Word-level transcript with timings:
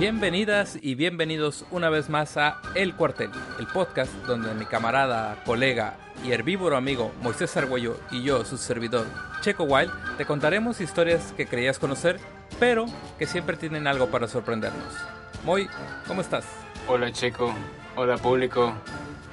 Bienvenidas 0.00 0.78
y 0.80 0.94
bienvenidos 0.94 1.66
una 1.70 1.90
vez 1.90 2.08
más 2.08 2.38
a 2.38 2.62
El 2.74 2.94
Cuartel, 2.94 3.30
el 3.58 3.66
podcast 3.66 4.10
donde 4.24 4.54
mi 4.54 4.64
camarada, 4.64 5.44
colega 5.44 5.98
y 6.24 6.32
herbívoro 6.32 6.78
amigo 6.78 7.12
Moisés 7.20 7.54
Argüello 7.58 8.00
y 8.10 8.22
yo, 8.22 8.46
su 8.46 8.56
servidor 8.56 9.06
Checo 9.42 9.64
Wild, 9.64 9.92
te 10.16 10.24
contaremos 10.24 10.80
historias 10.80 11.34
que 11.36 11.44
creías 11.44 11.78
conocer, 11.78 12.18
pero 12.58 12.86
que 13.18 13.26
siempre 13.26 13.58
tienen 13.58 13.86
algo 13.86 14.06
para 14.06 14.26
sorprendernos. 14.26 14.94
Moy, 15.44 15.68
¿cómo 16.06 16.22
estás? 16.22 16.46
Hola 16.88 17.12
Checo, 17.12 17.54
hola 17.94 18.16
público. 18.16 18.72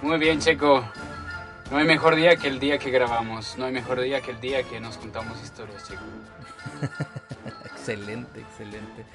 Muy 0.02 0.18
bien 0.18 0.42
Checo. 0.42 0.84
No 1.72 1.78
hay 1.78 1.86
mejor 1.86 2.14
día 2.18 2.36
que 2.36 2.50
el 2.50 2.60
día 2.60 2.78
que 2.78 2.92
grabamos, 2.92 3.58
no 3.58 3.68
hay 3.68 3.72
mejor 3.72 4.02
día 4.02 4.20
que 4.20 4.32
el 4.32 4.42
día 4.42 4.64
que 4.64 4.82
nos 4.82 4.98
contamos 4.98 5.42
historias, 5.42 5.88
Checo. 5.88 6.04
excelente, 7.74 8.42
excelente. 8.42 9.06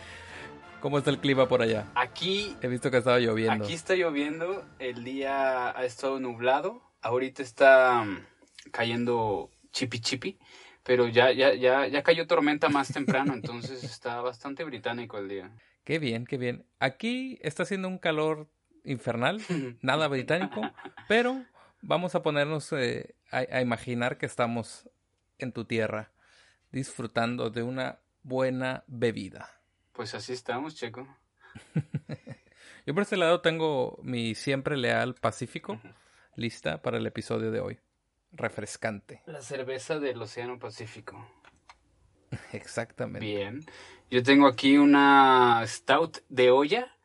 ¿Cómo 0.82 0.98
está 0.98 1.10
el 1.10 1.20
clima 1.20 1.46
por 1.46 1.62
allá? 1.62 1.92
Aquí. 1.94 2.56
He 2.60 2.66
visto 2.66 2.90
que 2.90 2.96
estaba 2.96 3.20
lloviendo. 3.20 3.64
Aquí 3.64 3.72
está 3.72 3.94
lloviendo. 3.94 4.64
El 4.80 5.04
día 5.04 5.70
ha 5.78 5.84
estado 5.84 6.18
nublado. 6.18 6.82
Ahorita 7.02 7.40
está 7.40 8.02
mm, 8.02 8.26
cayendo 8.72 9.48
chipi 9.70 10.00
chipi. 10.00 10.38
Pero 10.82 11.06
ya, 11.06 11.30
ya, 11.30 11.54
ya, 11.54 11.86
ya 11.86 12.02
cayó 12.02 12.26
tormenta 12.26 12.68
más 12.68 12.92
temprano. 12.92 13.32
entonces 13.34 13.84
está 13.84 14.20
bastante 14.22 14.64
británico 14.64 15.18
el 15.18 15.28
día. 15.28 15.52
Qué 15.84 16.00
bien, 16.00 16.26
qué 16.26 16.36
bien. 16.36 16.66
Aquí 16.80 17.38
está 17.42 17.62
haciendo 17.62 17.86
un 17.86 17.98
calor 17.98 18.48
infernal. 18.84 19.40
nada 19.82 20.08
británico. 20.08 20.62
pero 21.06 21.44
vamos 21.80 22.16
a 22.16 22.24
ponernos 22.24 22.72
eh, 22.72 23.14
a 23.30 23.60
imaginar 23.60 24.18
que 24.18 24.26
estamos 24.26 24.90
en 25.38 25.52
tu 25.52 25.64
tierra. 25.64 26.10
Disfrutando 26.72 27.50
de 27.50 27.62
una 27.62 28.00
buena 28.24 28.82
bebida. 28.88 29.61
Pues 29.92 30.14
así 30.14 30.32
estamos, 30.32 30.74
Checo. 30.74 31.06
Yo 32.86 32.94
por 32.94 33.02
este 33.02 33.16
lado 33.16 33.40
tengo 33.40 33.98
mi 34.02 34.34
siempre 34.34 34.76
leal 34.76 35.14
Pacífico 35.14 35.80
lista 36.36 36.82
para 36.82 36.98
el 36.98 37.06
episodio 37.06 37.50
de 37.50 37.60
hoy. 37.60 37.78
Refrescante. 38.32 39.22
La 39.26 39.42
cerveza 39.42 39.98
del 39.98 40.20
Océano 40.22 40.58
Pacífico. 40.58 41.26
Exactamente. 42.52 43.26
Bien. 43.26 43.64
Yo 44.10 44.22
tengo 44.22 44.46
aquí 44.46 44.78
una 44.78 45.62
stout 45.66 46.18
de 46.28 46.50
olla. 46.50 46.96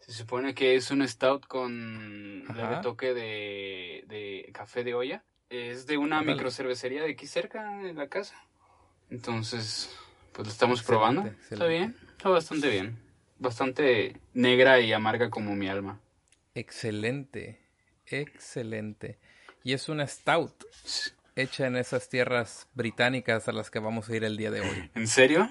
Se 0.00 0.12
supone 0.12 0.54
que 0.54 0.76
es 0.76 0.90
un 0.90 1.06
stout 1.08 1.46
con 1.46 2.44
leve 2.54 2.78
toque 2.82 3.12
de, 3.12 4.04
de, 4.06 4.50
café 4.52 4.84
de 4.84 4.94
olla. 4.94 5.24
Es 5.48 5.86
de 5.86 5.96
una 5.96 6.22
microcervecería 6.22 7.02
de 7.02 7.12
aquí 7.12 7.26
cerca 7.26 7.78
de 7.78 7.92
la 7.92 8.08
casa. 8.08 8.36
Entonces, 9.10 9.96
pues 10.32 10.46
lo 10.46 10.52
estamos 10.52 10.82
probando. 10.82 11.26
Está 11.50 11.66
bien. 11.66 11.96
Está 12.16 12.30
bastante 12.30 12.70
bien. 12.70 12.98
Bastante 13.38 14.16
negra 14.32 14.80
y 14.80 14.92
amarga 14.92 15.28
como 15.30 15.54
mi 15.54 15.68
alma. 15.68 16.00
Excelente. 16.54 17.60
Excelente. 18.06 19.18
Y 19.62 19.74
es 19.74 19.88
una 19.88 20.06
stout 20.06 20.64
hecha 21.34 21.66
en 21.66 21.76
esas 21.76 22.08
tierras 22.08 22.68
británicas 22.74 23.48
a 23.48 23.52
las 23.52 23.70
que 23.70 23.78
vamos 23.78 24.08
a 24.08 24.16
ir 24.16 24.24
el 24.24 24.36
día 24.36 24.50
de 24.50 24.62
hoy. 24.62 24.90
¿En 24.94 25.06
serio? 25.06 25.50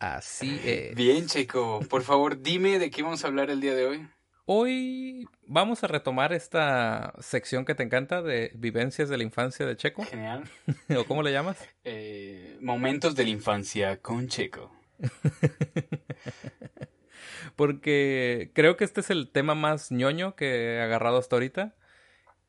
Así 0.00 0.60
es. 0.64 0.96
Bien, 0.96 1.26
Checo. 1.26 1.80
Por 1.88 2.02
favor, 2.02 2.42
dime 2.42 2.80
de 2.80 2.90
qué 2.90 3.02
vamos 3.02 3.24
a 3.24 3.28
hablar 3.28 3.50
el 3.50 3.60
día 3.60 3.74
de 3.74 3.86
hoy. 3.86 4.08
Hoy 4.44 5.28
vamos 5.46 5.84
a 5.84 5.86
retomar 5.86 6.32
esta 6.32 7.14
sección 7.20 7.64
que 7.64 7.76
te 7.76 7.84
encanta 7.84 8.22
de 8.22 8.50
vivencias 8.56 9.08
de 9.08 9.16
la 9.16 9.22
infancia 9.22 9.64
de 9.64 9.76
Checo. 9.76 10.04
Genial. 10.04 10.42
¿O 10.98 11.04
cómo 11.04 11.22
le 11.22 11.30
llamas? 11.30 11.56
Eh, 11.84 12.58
momentos 12.60 13.14
de 13.14 13.22
la 13.22 13.30
infancia 13.30 14.00
con 14.00 14.26
Checo. 14.26 14.72
Porque 17.56 18.50
creo 18.52 18.76
que 18.76 18.84
este 18.84 19.00
es 19.00 19.10
el 19.10 19.30
tema 19.30 19.54
más 19.54 19.92
ñoño 19.92 20.34
que 20.34 20.74
he 20.74 20.82
agarrado 20.82 21.18
hasta 21.18 21.36
ahorita. 21.36 21.76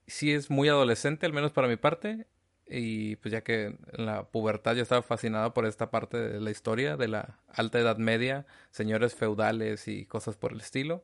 Sí 0.07 0.33
es 0.33 0.49
muy 0.49 0.69
adolescente, 0.69 1.27
al 1.27 1.33
menos 1.33 1.51
para 1.51 1.67
mi 1.67 1.75
parte. 1.75 2.25
Y 2.65 3.17
pues 3.17 3.31
ya 3.31 3.41
que 3.41 3.65
en 3.65 4.05
la 4.05 4.23
pubertad 4.23 4.75
yo 4.75 4.81
estaba 4.81 5.03
fascinado 5.03 5.53
por 5.53 5.67
esta 5.67 5.91
parte 5.91 6.17
de 6.17 6.41
la 6.41 6.49
historia 6.49 6.97
de 6.97 7.07
la 7.07 7.37
alta 7.49 7.77
edad 7.77 7.97
media, 7.97 8.47
señores 8.71 9.13
feudales 9.13 9.87
y 9.87 10.07
cosas 10.07 10.37
por 10.37 10.53
el 10.53 10.61
estilo. 10.61 11.03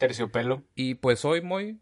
Terciopelo. 0.00 0.64
Y 0.74 0.94
pues 0.94 1.26
hoy 1.26 1.42
muy... 1.42 1.78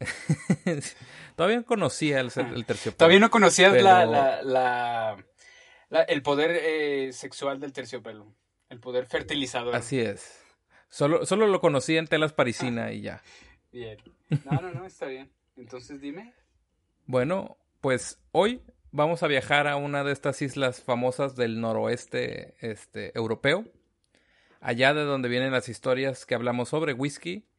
Todavía 1.36 1.62
conocía 1.62 2.20
el, 2.20 2.32
el, 2.54 2.64
terciopelo. 2.64 2.96
Todavía 2.96 3.20
no 3.20 3.30
conocía 3.30 3.68
la, 3.68 4.06
la, 4.42 6.04
el 6.08 6.22
poder 6.22 6.52
eh, 6.52 7.12
sexual 7.12 7.60
del 7.60 7.74
terciopelo. 7.74 8.34
El 8.70 8.80
poder 8.80 9.04
fertilizador. 9.04 9.76
Así 9.76 10.00
es. 10.00 10.42
Solo, 10.88 11.26
solo 11.26 11.46
lo 11.48 11.60
conocía 11.60 11.98
en 11.98 12.06
telas 12.06 12.32
parisina 12.32 12.92
y 12.92 13.02
ya. 13.02 13.22
Bien. 13.70 13.98
No, 14.46 14.60
no, 14.62 14.72
no, 14.72 14.86
está 14.86 15.04
bien. 15.04 15.30
Entonces 15.56 16.00
dime. 16.00 16.32
Bueno, 17.04 17.58
pues 17.82 18.22
hoy 18.32 18.62
vamos 18.90 19.22
a 19.22 19.26
viajar 19.26 19.68
a 19.68 19.76
una 19.76 20.02
de 20.02 20.12
estas 20.12 20.40
islas 20.40 20.82
famosas 20.82 21.36
del 21.36 21.60
noroeste 21.60 22.56
este, 22.60 23.16
europeo. 23.18 23.66
Allá 24.62 24.94
de 24.94 25.04
donde 25.04 25.28
vienen 25.28 25.52
las 25.52 25.68
historias 25.68 26.24
que 26.24 26.34
hablamos 26.34 26.70
sobre 26.70 26.94
whisky 26.94 27.49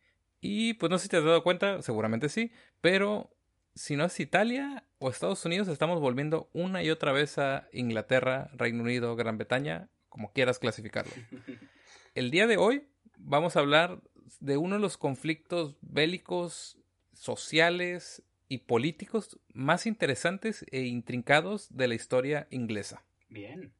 y 0.41 0.73
pues 0.73 0.89
no 0.89 0.97
sé 0.97 1.03
si 1.03 1.09
te 1.09 1.17
has 1.17 1.23
dado 1.23 1.43
cuenta, 1.43 1.81
seguramente 1.83 2.27
sí, 2.27 2.51
pero 2.81 3.29
si 3.75 3.95
no 3.95 4.05
es 4.05 4.19
Italia 4.19 4.83
o 4.97 5.09
Estados 5.09 5.45
Unidos, 5.45 5.67
estamos 5.67 6.01
volviendo 6.01 6.49
una 6.51 6.83
y 6.83 6.89
otra 6.89 7.11
vez 7.11 7.37
a 7.37 7.69
Inglaterra, 7.71 8.49
Reino 8.53 8.83
Unido, 8.83 9.15
Gran 9.15 9.37
Bretaña, 9.37 9.89
como 10.09 10.33
quieras 10.33 10.59
clasificarlo. 10.59 11.13
El 12.15 12.31
día 12.31 12.47
de 12.47 12.57
hoy 12.57 12.87
vamos 13.17 13.55
a 13.55 13.59
hablar 13.59 14.01
de 14.39 14.57
uno 14.57 14.75
de 14.75 14.81
los 14.81 14.97
conflictos 14.97 15.77
bélicos, 15.81 16.77
sociales 17.13 18.23
y 18.49 18.59
políticos 18.59 19.39
más 19.53 19.85
interesantes 19.85 20.65
e 20.71 20.81
intrincados 20.81 21.67
de 21.69 21.87
la 21.87 21.95
historia 21.95 22.47
inglesa. 22.49 23.03
Bien, 23.29 23.71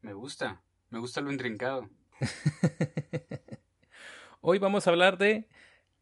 me 0.00 0.14
gusta, 0.14 0.62
me 0.90 1.00
gusta 1.00 1.20
lo 1.20 1.32
intrincado. 1.32 1.90
hoy 4.40 4.58
vamos 4.58 4.86
a 4.86 4.90
hablar 4.90 5.18
de 5.18 5.48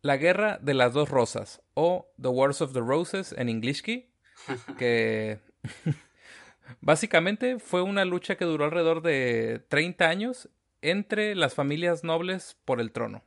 la 0.03 0.17
Guerra 0.17 0.59
de 0.61 0.75
las 0.75 0.93
Dos 0.93 1.09
Rosas 1.09 1.63
o 1.75 2.13
The 2.21 2.29
Wars 2.29 2.61
of 2.61 2.73
the 2.73 2.81
Roses 2.81 3.33
en 3.39 3.49
Englishki, 3.49 4.13
que 4.79 5.41
básicamente 6.81 7.59
fue 7.59 7.83
una 7.83 8.05
lucha 8.05 8.37
que 8.37 8.45
duró 8.45 8.65
alrededor 8.65 9.03
de 9.03 9.65
30 9.69 10.09
años 10.09 10.51
entre 10.81 11.37
las 11.37 11.55
familias 11.55 12.03
nobles 12.03 12.57
por 12.65 12.81
el 12.81 12.91
trono. 12.91 13.25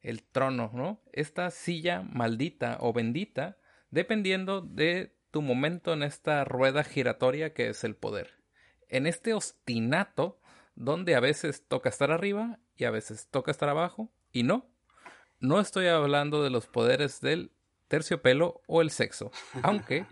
El 0.00 0.24
trono, 0.24 0.70
¿no? 0.74 1.00
Esta 1.12 1.50
silla 1.50 2.02
maldita 2.02 2.78
o 2.80 2.92
bendita, 2.92 3.58
dependiendo 3.90 4.60
de 4.60 5.16
tu 5.30 5.42
momento 5.42 5.92
en 5.92 6.02
esta 6.02 6.44
rueda 6.44 6.82
giratoria 6.82 7.52
que 7.52 7.68
es 7.68 7.84
el 7.84 7.94
poder. 7.94 8.42
En 8.88 9.06
este 9.06 9.34
ostinato, 9.34 10.40
donde 10.74 11.14
a 11.14 11.20
veces 11.20 11.66
toca 11.68 11.88
estar 11.88 12.10
arriba 12.10 12.58
y 12.76 12.84
a 12.84 12.90
veces 12.90 13.28
toca 13.28 13.50
estar 13.50 13.68
abajo, 13.68 14.10
y 14.32 14.44
no, 14.44 14.70
no 15.40 15.60
estoy 15.60 15.86
hablando 15.86 16.42
de 16.42 16.50
los 16.50 16.66
poderes 16.66 17.20
del 17.20 17.50
terciopelo 17.88 18.60
o 18.66 18.82
el 18.82 18.90
sexo, 18.90 19.30
aunque, 19.62 20.06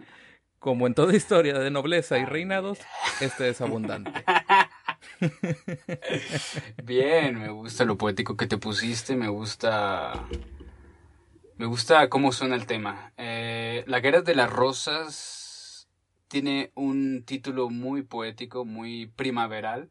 como 0.59 0.87
en 0.87 0.95
toda 0.95 1.15
historia 1.15 1.59
de 1.59 1.71
nobleza 1.71 2.19
y 2.19 2.25
reinados, 2.25 2.79
este 3.21 3.49
es 3.49 3.61
abundante. 3.61 4.13
Bien, 6.83 7.39
me 7.39 7.51
gusta 7.51 7.85
lo 7.85 7.97
poético 7.97 8.37
que 8.37 8.47
te 8.47 8.59
pusiste, 8.59 9.17
me 9.17 9.29
gusta... 9.29 10.27
Me 11.59 11.65
gusta 11.65 12.11
cómo 12.11 12.33
suena 12.33 12.55
el 12.55 12.67
tema. 12.67 13.15
Eh, 13.17 13.83
la 13.87 14.01
guerra 14.01 14.21
de 14.21 14.35
las 14.35 14.51
rosas 14.51 15.89
tiene 16.29 16.71
un 16.75 17.25
título 17.25 17.71
muy 17.71 18.03
poético, 18.03 18.67
muy 18.67 19.07
primaveral, 19.07 19.89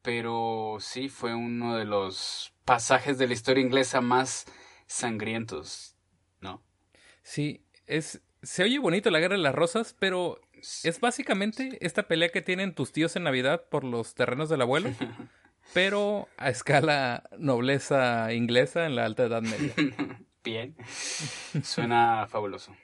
pero 0.00 0.78
sí 0.80 1.10
fue 1.10 1.34
uno 1.34 1.76
de 1.76 1.84
los 1.84 2.54
pasajes 2.64 3.18
de 3.18 3.26
la 3.26 3.34
historia 3.34 3.62
inglesa 3.62 4.00
más 4.00 4.46
sangrientos, 4.86 5.96
¿no? 6.40 6.62
Sí, 7.22 7.64
es 7.86 8.22
se 8.44 8.62
oye 8.62 8.78
bonito 8.78 9.10
la 9.10 9.20
guerra 9.20 9.36
de 9.36 9.42
las 9.42 9.54
rosas, 9.54 9.96
pero 9.98 10.40
es 10.82 11.00
básicamente 11.00 11.78
esta 11.80 12.04
pelea 12.04 12.28
que 12.28 12.42
tienen 12.42 12.74
tus 12.74 12.92
tíos 12.92 13.16
en 13.16 13.24
Navidad 13.24 13.64
por 13.70 13.84
los 13.84 14.14
terrenos 14.14 14.48
del 14.48 14.62
abuelo, 14.62 14.90
pero 15.74 16.28
a 16.36 16.50
escala 16.50 17.24
nobleza 17.38 18.32
inglesa 18.32 18.86
en 18.86 18.96
la 18.96 19.04
alta 19.04 19.24
edad 19.24 19.42
media. 19.42 19.72
Bien. 20.44 20.76
Suena 21.62 22.26
fabuloso. 22.28 22.76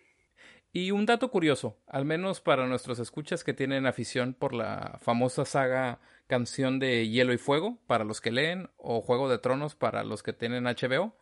Y 0.73 0.93
un 0.93 1.05
dato 1.05 1.31
curioso, 1.31 1.77
al 1.87 2.05
menos 2.05 2.41
para 2.41 2.67
nuestros 2.67 2.99
escuchas 3.01 3.45
que 3.45 3.53
tienen 3.53 3.87
afición 3.87 4.35
por 4.35 4.55
la 4.55 4.99
famosa 5.03 5.45
saga 5.45 6.01
Canción 6.27 6.79
de 6.79 7.09
Hielo 7.09 7.35
y 7.35 7.39
Fuego, 7.39 7.79
para 7.87 8.05
los 8.05 8.21
que 8.21 8.31
leen, 8.31 8.71
o 8.77 9.03
Juego 9.03 9.29
de 9.29 9.39
Tronos 9.39 9.75
para 9.75 10.05
los 10.05 10.23
que 10.23 10.33
tienen 10.33 10.65
HBO, 10.65 11.17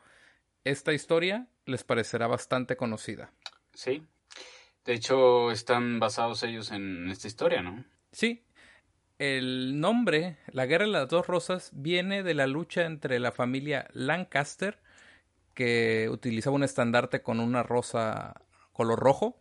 esta 0.64 0.92
historia 0.92 1.46
les 1.66 1.84
parecerá 1.84 2.26
bastante 2.26 2.76
conocida. 2.76 3.32
Sí. 3.74 4.02
De 4.84 4.94
hecho, 4.94 5.50
están 5.50 6.00
basados 6.00 6.42
ellos 6.42 6.70
en 6.70 7.10
esta 7.10 7.28
historia, 7.28 7.62
¿no? 7.62 7.84
Sí. 8.12 8.44
El 9.18 9.80
nombre, 9.80 10.38
la 10.52 10.66
Guerra 10.66 10.86
de 10.86 10.92
las 10.92 11.08
Dos 11.08 11.26
Rosas, 11.26 11.70
viene 11.72 12.22
de 12.22 12.34
la 12.34 12.46
lucha 12.46 12.86
entre 12.86 13.18
la 13.18 13.32
familia 13.32 13.88
Lancaster, 13.92 14.80
que 15.54 16.08
utilizaba 16.08 16.56
un 16.56 16.62
estandarte 16.62 17.20
con 17.20 17.40
una 17.40 17.62
rosa 17.62 18.40
color 18.72 19.00
rojo, 19.00 19.36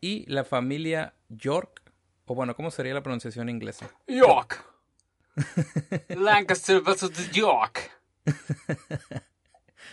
y 0.00 0.26
la 0.30 0.44
familia 0.44 1.14
York, 1.28 1.82
o 2.26 2.34
bueno, 2.34 2.56
¿cómo 2.56 2.70
sería 2.70 2.94
la 2.94 3.02
pronunciación 3.02 3.48
inglesa? 3.48 3.88
York. 4.06 4.64
Lancaster 6.08 6.80
versus 6.80 7.30
York. 7.30 7.90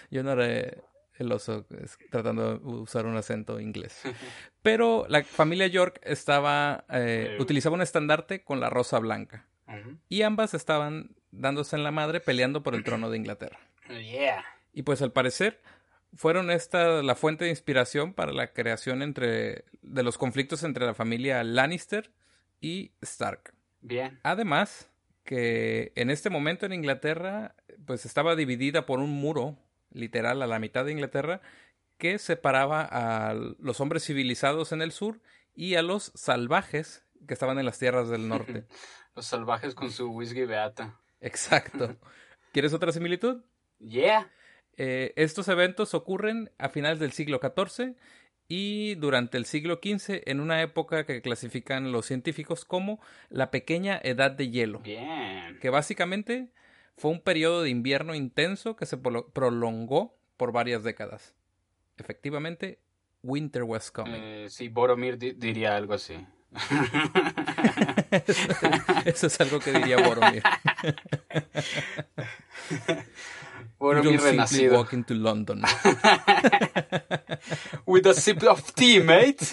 Yo 0.09 0.23
no 0.23 0.31
haré 0.31 0.83
el 1.17 1.31
oso 1.31 1.65
tratando 2.11 2.57
de 2.57 2.65
usar 2.65 3.05
un 3.05 3.15
acento 3.15 3.59
inglés. 3.59 4.01
Pero 4.61 5.05
la 5.09 5.23
familia 5.23 5.67
York 5.67 5.99
estaba 6.03 6.85
eh, 6.89 7.37
utilizaba 7.39 7.75
un 7.75 7.81
estandarte 7.81 8.43
con 8.43 8.59
la 8.59 8.69
rosa 8.69 8.99
blanca. 8.99 9.47
Y 10.09 10.21
ambas 10.21 10.53
estaban 10.53 11.15
dándose 11.31 11.75
en 11.75 11.83
la 11.83 11.91
madre 11.91 12.19
peleando 12.19 12.61
por 12.61 12.75
el 12.75 12.83
trono 12.83 13.09
de 13.09 13.17
Inglaterra. 13.17 13.59
Y 14.73 14.83
pues 14.83 15.01
al 15.01 15.11
parecer 15.11 15.59
fueron 16.13 16.51
esta 16.51 17.01
la 17.01 17.15
fuente 17.15 17.45
de 17.45 17.49
inspiración 17.49 18.13
para 18.13 18.31
la 18.31 18.53
creación 18.53 19.01
entre 19.01 19.65
de 19.81 20.03
los 20.03 20.17
conflictos 20.17 20.63
entre 20.63 20.85
la 20.85 20.93
familia 20.93 21.43
Lannister 21.43 22.11
y 22.61 22.91
Stark. 23.01 23.53
Bien. 23.81 24.19
Además 24.23 24.89
que 25.23 25.91
en 25.95 26.09
este 26.09 26.29
momento 26.29 26.65
en 26.65 26.73
Inglaterra 26.73 27.55
pues 27.85 28.05
estaba 28.05 28.35
dividida 28.35 28.85
por 28.85 28.99
un 28.99 29.09
muro 29.09 29.57
literal 29.91 30.41
a 30.41 30.47
la 30.47 30.59
mitad 30.59 30.85
de 30.85 30.91
Inglaterra 30.91 31.41
que 31.97 32.19
separaba 32.19 32.87
a 32.89 33.33
los 33.33 33.79
hombres 33.79 34.03
civilizados 34.03 34.71
en 34.71 34.81
el 34.81 34.91
sur 34.91 35.21
y 35.53 35.75
a 35.75 35.81
los 35.81 36.11
salvajes 36.15 37.05
que 37.27 37.33
estaban 37.33 37.57
en 37.57 37.65
las 37.65 37.79
tierras 37.79 38.09
del 38.09 38.27
norte. 38.27 38.65
los 39.15 39.25
salvajes 39.25 39.73
con 39.73 39.91
su 39.91 40.11
whisky 40.11 40.45
beata. 40.45 40.99
Exacto. 41.21 41.95
¿Quieres 42.51 42.73
otra 42.73 42.91
similitud? 42.91 43.43
Yeah. 43.79 44.29
Eh, 44.77 45.13
estos 45.15 45.47
eventos 45.47 45.93
ocurren 45.93 46.51
a 46.57 46.69
finales 46.69 46.99
del 46.99 47.13
siglo 47.13 47.39
XIV 47.39 47.95
y 48.47 48.95
durante 48.95 49.37
el 49.37 49.45
siglo 49.45 49.79
XV 49.81 50.21
en 50.25 50.39
una 50.39 50.61
época 50.61 51.05
que 51.05 51.21
clasifican 51.21 51.91
los 51.91 52.05
científicos 52.05 52.65
como 52.65 52.99
la 53.29 53.51
pequeña 53.51 53.99
edad 54.03 54.31
de 54.31 54.49
hielo. 54.49 54.79
Bien. 54.79 55.57
Que 55.59 55.69
básicamente 55.69 56.51
fue 56.97 57.11
un 57.11 57.21
periodo 57.21 57.63
de 57.63 57.69
invierno 57.69 58.15
intenso 58.15 58.75
que 58.75 58.85
se 58.85 58.97
prolongó 58.97 60.17
por 60.37 60.51
varias 60.51 60.83
décadas. 60.83 61.33
Efectivamente, 61.97 62.79
Winter 63.23 63.63
was 63.63 63.89
coming. 63.91 64.13
Eh, 64.15 64.47
sí, 64.49 64.67
Boromir 64.69 65.17
diría 65.17 65.75
algo 65.75 65.93
así. 65.93 66.15
eso, 69.05 69.27
es 69.27 69.41
algo 69.41 69.59
que 69.59 69.73
diría 69.73 69.97
Boromir. 69.97 70.41
Boromir 73.77 74.21
renacido. 74.21 74.77
walk 74.77 74.93
into 74.93 75.13
London. 75.13 75.61
With 77.85 78.07
a 78.07 78.13
sip 78.13 78.41
of 78.43 78.73
tea, 78.73 79.01
mate. 79.01 79.45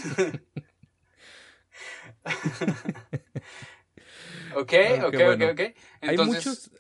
ok, 4.54 4.72
ok, 5.04 5.14
ok, 5.34 5.42
ok. 5.52 5.60
Hay 6.02 6.16
muchos 6.18 6.70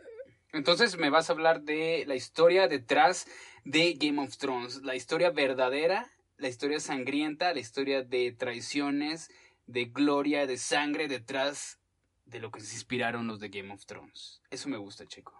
entonces 0.52 0.98
me 0.98 1.10
vas 1.10 1.28
a 1.28 1.32
hablar 1.32 1.62
de 1.62 2.04
la 2.06 2.14
historia 2.14 2.68
detrás 2.68 3.26
de 3.64 3.94
Game 3.94 4.22
of 4.22 4.36
Thrones, 4.36 4.82
la 4.82 4.94
historia 4.94 5.30
verdadera, 5.30 6.10
la 6.38 6.48
historia 6.48 6.80
sangrienta, 6.80 7.52
la 7.52 7.60
historia 7.60 8.02
de 8.02 8.32
traiciones, 8.32 9.30
de 9.66 9.86
gloria, 9.86 10.46
de 10.46 10.58
sangre 10.58 11.08
detrás 11.08 11.78
de 12.26 12.40
lo 12.40 12.50
que 12.50 12.60
se 12.60 12.74
inspiraron 12.74 13.26
los 13.26 13.40
de 13.40 13.48
Game 13.48 13.72
of 13.72 13.84
Thrones. 13.86 14.42
Eso 14.50 14.68
me 14.68 14.76
gusta, 14.76 15.06
chico. 15.06 15.34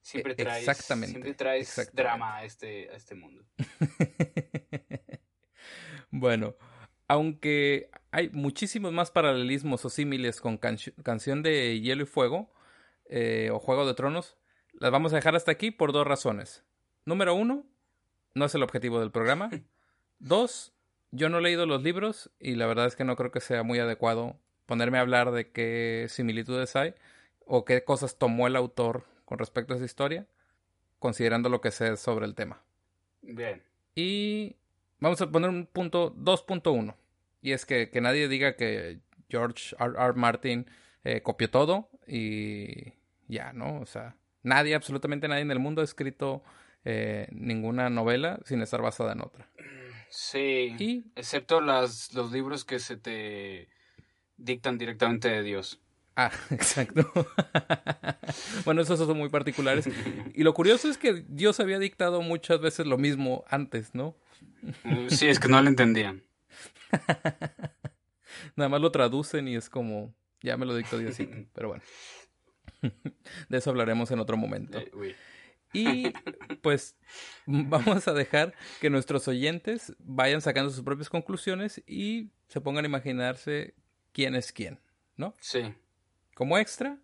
Siempre 0.00 0.34
e, 0.34 0.36
traes, 0.36 0.68
exactamente, 0.68 1.12
siempre 1.12 1.34
traes 1.34 1.90
drama 1.92 2.36
a 2.36 2.44
este, 2.44 2.90
a 2.90 2.94
este 2.94 3.14
mundo. 3.14 3.42
bueno, 6.10 6.56
aunque 7.08 7.90
hay 8.10 8.28
muchísimos 8.30 8.92
más 8.92 9.10
paralelismos 9.10 9.84
o 9.84 9.88
símiles 9.88 10.40
con 10.40 10.58
Canción 10.58 11.42
de 11.42 11.80
Hielo 11.80 12.02
y 12.02 12.06
Fuego 12.06 12.52
eh, 13.06 13.50
o 13.50 13.58
Juego 13.58 13.86
de 13.86 13.94
Tronos, 13.94 14.36
las 14.78 14.90
vamos 14.90 15.12
a 15.12 15.16
dejar 15.16 15.36
hasta 15.36 15.52
aquí 15.52 15.70
por 15.70 15.92
dos 15.92 16.06
razones. 16.06 16.64
Número 17.04 17.34
uno, 17.34 17.64
no 18.34 18.44
es 18.44 18.54
el 18.54 18.62
objetivo 18.62 19.00
del 19.00 19.10
programa. 19.10 19.50
Dos, 20.18 20.72
yo 21.10 21.28
no 21.28 21.38
he 21.38 21.42
leído 21.42 21.66
los 21.66 21.82
libros 21.82 22.30
y 22.38 22.54
la 22.54 22.66
verdad 22.66 22.86
es 22.86 22.96
que 22.96 23.04
no 23.04 23.16
creo 23.16 23.30
que 23.30 23.40
sea 23.40 23.62
muy 23.62 23.78
adecuado 23.78 24.38
ponerme 24.66 24.98
a 24.98 25.02
hablar 25.02 25.32
de 25.32 25.50
qué 25.50 26.06
similitudes 26.08 26.74
hay 26.76 26.94
o 27.46 27.64
qué 27.64 27.84
cosas 27.84 28.16
tomó 28.16 28.46
el 28.46 28.56
autor 28.56 29.04
con 29.24 29.38
respecto 29.38 29.74
a 29.74 29.76
esa 29.76 29.84
historia, 29.84 30.26
considerando 30.98 31.48
lo 31.48 31.60
que 31.60 31.70
sé 31.70 31.96
sobre 31.96 32.26
el 32.26 32.34
tema. 32.34 32.62
Bien. 33.22 33.62
Y 33.94 34.56
vamos 34.98 35.20
a 35.20 35.30
poner 35.30 35.50
un 35.50 35.66
punto 35.66 36.14
2.1. 36.14 36.94
Y 37.42 37.52
es 37.52 37.66
que, 37.66 37.90
que, 37.90 38.00
nadie 38.00 38.28
diga 38.28 38.56
que 38.56 39.00
George 39.28 39.76
R. 39.78 39.92
R. 39.98 40.12
Martin 40.14 40.66
eh, 41.04 41.20
copió 41.22 41.50
todo 41.50 41.90
y 42.06 42.94
ya, 43.28 43.52
¿no? 43.52 43.80
O 43.80 43.86
sea, 43.86 44.16
Nadie, 44.44 44.76
absolutamente 44.76 45.26
nadie 45.26 45.42
en 45.42 45.50
el 45.50 45.58
mundo 45.58 45.80
ha 45.80 45.84
escrito 45.84 46.44
eh, 46.84 47.26
ninguna 47.32 47.90
novela 47.90 48.38
sin 48.44 48.62
estar 48.62 48.80
basada 48.80 49.12
en 49.12 49.22
otra. 49.22 49.48
Sí, 50.10 51.04
excepto 51.16 51.60
las, 51.60 52.14
los 52.14 52.30
libros 52.30 52.64
que 52.64 52.78
se 52.78 52.96
te 52.96 53.68
dictan 54.36 54.78
directamente 54.78 55.28
de 55.28 55.42
Dios. 55.42 55.80
Ah, 56.16 56.30
exacto. 56.50 57.10
bueno, 58.64 58.82
esos 58.82 58.98
son 58.98 59.16
muy 59.16 59.28
particulares. 59.28 59.88
Y 60.34 60.42
lo 60.42 60.54
curioso 60.54 60.88
es 60.88 60.98
que 60.98 61.24
Dios 61.28 61.58
había 61.58 61.78
dictado 61.78 62.22
muchas 62.22 62.60
veces 62.60 62.86
lo 62.86 62.98
mismo 62.98 63.44
antes, 63.48 63.94
¿no? 63.94 64.14
Mm, 64.84 65.08
sí, 65.08 65.26
es 65.26 65.40
que 65.40 65.48
no 65.48 65.60
lo 65.60 65.68
entendían. 65.68 66.22
Nada 68.56 68.68
más 68.68 68.80
lo 68.80 68.92
traducen 68.92 69.48
y 69.48 69.56
es 69.56 69.68
como, 69.68 70.14
ya 70.42 70.56
me 70.56 70.66
lo 70.66 70.76
dictó 70.76 70.98
Dios, 70.98 71.16
pero 71.52 71.68
bueno. 71.68 71.82
de 73.48 73.58
eso 73.58 73.70
hablaremos 73.70 74.10
en 74.10 74.20
otro 74.20 74.36
momento. 74.36 74.78
Eh, 74.78 75.14
y 75.72 76.12
pues 76.62 76.96
vamos 77.46 78.08
a 78.08 78.14
dejar 78.14 78.54
que 78.80 78.88
nuestros 78.88 79.28
oyentes 79.28 79.94
vayan 79.98 80.40
sacando 80.40 80.70
sus 80.70 80.84
propias 80.84 81.10
conclusiones 81.10 81.82
y 81.86 82.30
se 82.48 82.60
pongan 82.60 82.84
a 82.84 82.88
imaginarse 82.88 83.74
quién 84.12 84.34
es 84.36 84.52
quién, 84.52 84.78
¿no? 85.16 85.34
Sí. 85.40 85.74
Como 86.34 86.58
extra, 86.58 86.98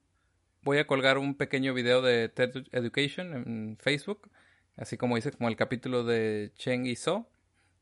voy 0.63 0.79
a 0.79 0.87
colgar 0.87 1.19
un 1.19 1.35
pequeño 1.35 1.75
video 1.75 2.01
de 2.01 2.29
TED 2.29 2.67
Education 2.73 3.35
en 3.35 3.77
Facebook, 3.79 4.31
así 4.77 4.97
como 4.97 5.17
dice, 5.17 5.33
como 5.33 5.49
el 5.49 5.57
capítulo 5.57 6.05
de 6.05 6.53
Cheng 6.57 6.87
y 6.87 6.97
So, 6.97 7.29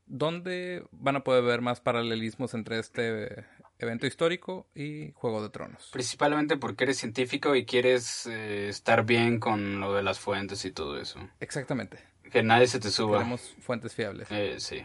donde 0.07 0.83
van 0.91 1.15
a 1.15 1.23
poder 1.23 1.43
ver 1.43 1.61
más 1.61 1.81
paralelismos 1.81 2.53
entre 2.55 2.79
este 2.79 3.45
evento 3.79 4.05
histórico 4.05 4.67
y 4.75 5.11
Juego 5.13 5.41
de 5.41 5.49
Tronos. 5.49 5.89
Principalmente 5.91 6.57
porque 6.57 6.83
eres 6.83 6.97
científico 6.97 7.55
y 7.55 7.65
quieres 7.65 8.27
eh, 8.27 8.67
estar 8.69 9.05
bien 9.05 9.39
con 9.39 9.79
lo 9.79 9.93
de 9.93 10.03
las 10.03 10.19
fuentes 10.19 10.63
y 10.65 10.71
todo 10.71 10.99
eso. 10.99 11.19
Exactamente. 11.39 11.99
Que 12.29 12.43
nadie 12.43 12.67
se 12.67 12.79
te 12.79 12.91
suba. 12.91 13.19
Tenemos 13.19 13.55
fuentes 13.61 13.95
fiables. 13.95 14.27
Eh, 14.29 14.59
sí. 14.59 14.83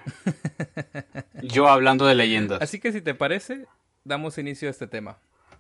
Yo 1.43 1.69
hablando 1.69 2.07
de 2.07 2.15
leyendas. 2.15 2.63
Así 2.63 2.81
que 2.81 2.93
si 2.93 3.03
te 3.03 3.15
parece, 3.15 3.67
damos 4.05 4.39
inicio 4.39 4.69
a 4.69 4.71
este 4.71 4.87
tema. 4.87 5.19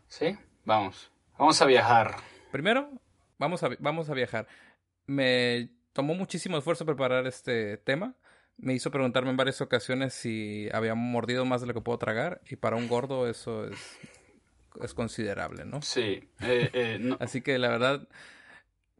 Sí, 0.08 0.38
vamos. 0.64 1.10
Vamos 1.36 1.60
a 1.60 1.66
viajar. 1.66 2.16
Primero, 2.52 2.88
vamos 3.38 3.62
a, 3.64 3.70
vamos 3.80 4.08
a 4.08 4.14
viajar. 4.14 4.46
Me 5.06 5.68
tomó 5.92 6.14
muchísimo 6.14 6.56
esfuerzo 6.56 6.86
preparar 6.86 7.26
este 7.26 7.76
tema 7.78 8.14
me 8.56 8.74
hizo 8.74 8.90
preguntarme 8.90 9.30
en 9.30 9.36
varias 9.36 9.60
ocasiones 9.60 10.14
si 10.14 10.68
había 10.72 10.94
mordido 10.94 11.44
más 11.44 11.60
de 11.60 11.66
lo 11.66 11.74
que 11.74 11.80
puedo 11.80 11.98
tragar 11.98 12.40
y 12.48 12.56
para 12.56 12.76
un 12.76 12.88
gordo 12.88 13.28
eso 13.28 13.66
es, 13.66 13.98
es 14.80 14.94
considerable, 14.94 15.64
¿no? 15.64 15.82
Sí. 15.82 16.28
Eh, 16.40 16.70
eh, 16.72 17.16
Así 17.20 17.40
que 17.40 17.58
la 17.58 17.68
verdad 17.68 18.08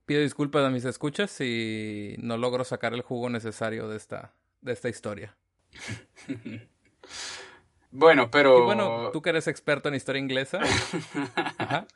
pido 0.07 0.21
disculpas 0.21 0.65
a 0.65 0.71
mis 0.71 0.85
escuchas 0.85 1.31
si 1.31 2.17
no 2.19 2.37
logro 2.37 2.65
sacar 2.65 2.95
el 2.95 3.03
jugo 3.03 3.31
necesario 3.31 3.89
de 3.89 3.97
esta, 3.97 4.33
de 4.61 4.73
esta 4.73 4.89
historia. 4.89 5.37
Bueno, 7.97 8.29
pero... 8.29 8.59
Y 8.59 8.63
bueno, 8.63 9.11
tú 9.13 9.23
que 9.23 9.31
eres 9.31 9.47
experto 9.47 9.89
en 9.89 9.95
historia 9.95 10.21
inglesa. 10.21 10.59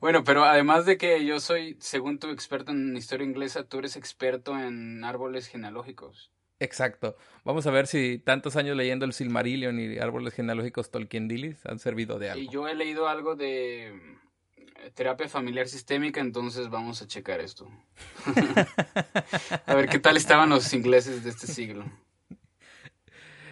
Bueno, 0.00 0.24
pero 0.24 0.44
además 0.44 0.86
de 0.86 0.96
que 0.96 1.24
yo 1.24 1.40
soy, 1.40 1.76
según 1.80 2.18
tú, 2.18 2.30
experto 2.30 2.70
en 2.72 2.96
historia 2.96 3.26
inglesa, 3.26 3.64
tú 3.64 3.78
eres 3.78 3.96
experto 3.96 4.58
en 4.58 5.04
árboles 5.04 5.48
genealógicos. 5.48 6.30
Exacto. 6.62 7.16
Vamos 7.44 7.66
a 7.66 7.72
ver 7.72 7.88
si 7.88 8.18
tantos 8.18 8.54
años 8.54 8.76
leyendo 8.76 9.04
el 9.04 9.12
Silmarillion 9.12 9.80
y 9.80 9.98
árboles 9.98 10.32
genealógicos 10.32 10.92
Tolkien 10.92 11.26
Dillis 11.26 11.66
han 11.66 11.80
servido 11.80 12.20
de 12.20 12.30
algo. 12.30 12.42
Y 12.42 12.48
yo 12.48 12.68
he 12.68 12.74
leído 12.76 13.08
algo 13.08 13.34
de 13.34 13.88
eh, 13.88 14.90
terapia 14.94 15.28
familiar 15.28 15.66
sistémica, 15.66 16.20
entonces 16.20 16.70
vamos 16.70 17.02
a 17.02 17.08
checar 17.08 17.40
esto. 17.40 17.68
a 19.66 19.74
ver 19.74 19.88
qué 19.88 19.98
tal 19.98 20.16
estaban 20.16 20.50
los 20.50 20.72
ingleses 20.72 21.24
de 21.24 21.30
este 21.30 21.48
siglo. 21.48 21.84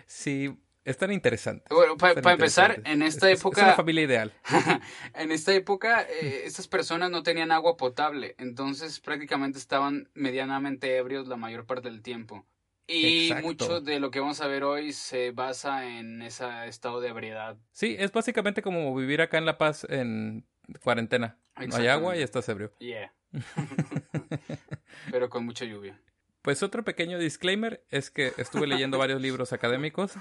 Sí, 0.07 0.57
es 0.85 0.97
tan 0.97 1.11
interesante. 1.11 1.65
Bueno, 1.75 1.97
para 1.97 2.33
empezar, 2.33 2.81
en 2.85 3.03
esta 3.03 3.29
época... 3.29 3.61
Es 3.61 3.67
una 3.67 3.75
familia 3.75 4.05
ideal. 4.05 4.33
en 5.15 5.33
esta 5.33 5.53
época, 5.53 6.03
eh, 6.03 6.43
estas 6.45 6.69
personas 6.69 7.11
no 7.11 7.25
tenían 7.25 7.51
agua 7.51 7.77
potable, 7.77 8.37
entonces 8.39 9.01
prácticamente 9.01 9.59
estaban 9.59 10.09
medianamente 10.15 10.97
ebrios 10.97 11.27
la 11.27 11.37
mayor 11.37 11.67
parte 11.67 11.91
del 11.91 12.03
tiempo. 12.03 12.47
Y 12.91 13.33
mucho 13.43 13.81
de 13.81 14.01
lo 14.01 14.11
que 14.11 14.19
vamos 14.19 14.41
a 14.41 14.49
ver 14.49 14.65
hoy 14.65 14.93
se 14.93 15.31
basa 15.31 15.87
en 15.87 16.23
ese 16.23 16.45
estado 16.67 17.01
de 17.01 17.09
ebriedad. 17.09 17.57
Sí, 17.73 17.97
es 17.99 18.11
básicamente 18.11 18.63
como 18.63 18.95
vivir 18.95 19.23
acá 19.23 19.39
en 19.39 19.47
La 19.47 19.59
Paz 19.59 19.87
en 19.89 20.47
cuarentena. 20.83 21.39
No 21.69 21.77
hay 21.77 21.87
agua 21.87 22.17
y 22.17 22.23
estás 22.23 22.49
ebrio. 22.49 22.73
Yeah. 22.79 23.13
Pero 25.11 25.31
con 25.31 25.45
mucha 25.45 25.65
lluvia. 25.65 26.01
Pues 26.43 26.63
otro 26.63 26.85
pequeño 26.85 27.19
disclaimer 27.19 27.85
es 27.91 28.11
que 28.11 28.33
estuve 28.39 28.67
leyendo 28.67 28.99
varios 28.99 29.21
libros 29.23 29.53
académicos 29.53 30.15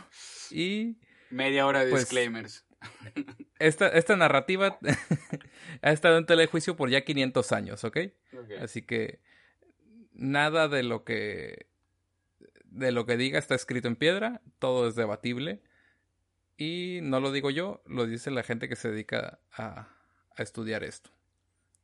y... 0.52 0.98
Media 1.30 1.66
hora 1.66 1.86
de 1.86 1.92
pues, 1.92 2.04
disclaimers. 2.04 2.66
Esta, 3.60 3.88
esta 3.90 4.16
narrativa 4.16 4.80
ha 5.82 5.92
estado 5.92 6.18
en 6.18 6.26
telejuicio 6.26 6.76
por 6.76 6.90
ya 6.90 7.02
500 7.02 7.52
años, 7.52 7.84
¿ok? 7.84 7.98
Así 8.62 8.82
que 8.82 9.22
nada 10.14 10.68
de 10.68 10.84
lo 10.84 11.04
que 11.04 11.69
de 12.72 12.92
lo 12.92 13.06
que 13.06 13.18
diga 13.18 13.40
está 13.40 13.56
escrito 13.56 13.88
en 13.88 13.96
piedra, 13.96 14.42
todo 14.60 14.88
es 14.88 14.96
debatible 14.96 15.62
y 16.58 17.00
no 17.02 17.20
lo 17.20 17.32
digo 17.32 17.50
yo, 17.50 17.82
lo 17.86 18.06
dice 18.06 18.32
la 18.32 18.44
gente 18.44 18.68
que 18.68 18.76
se 18.76 18.90
dedica 18.90 19.40
a, 19.52 19.88
a 20.36 20.44
estudiar 20.44 20.84
esto. 20.84 21.10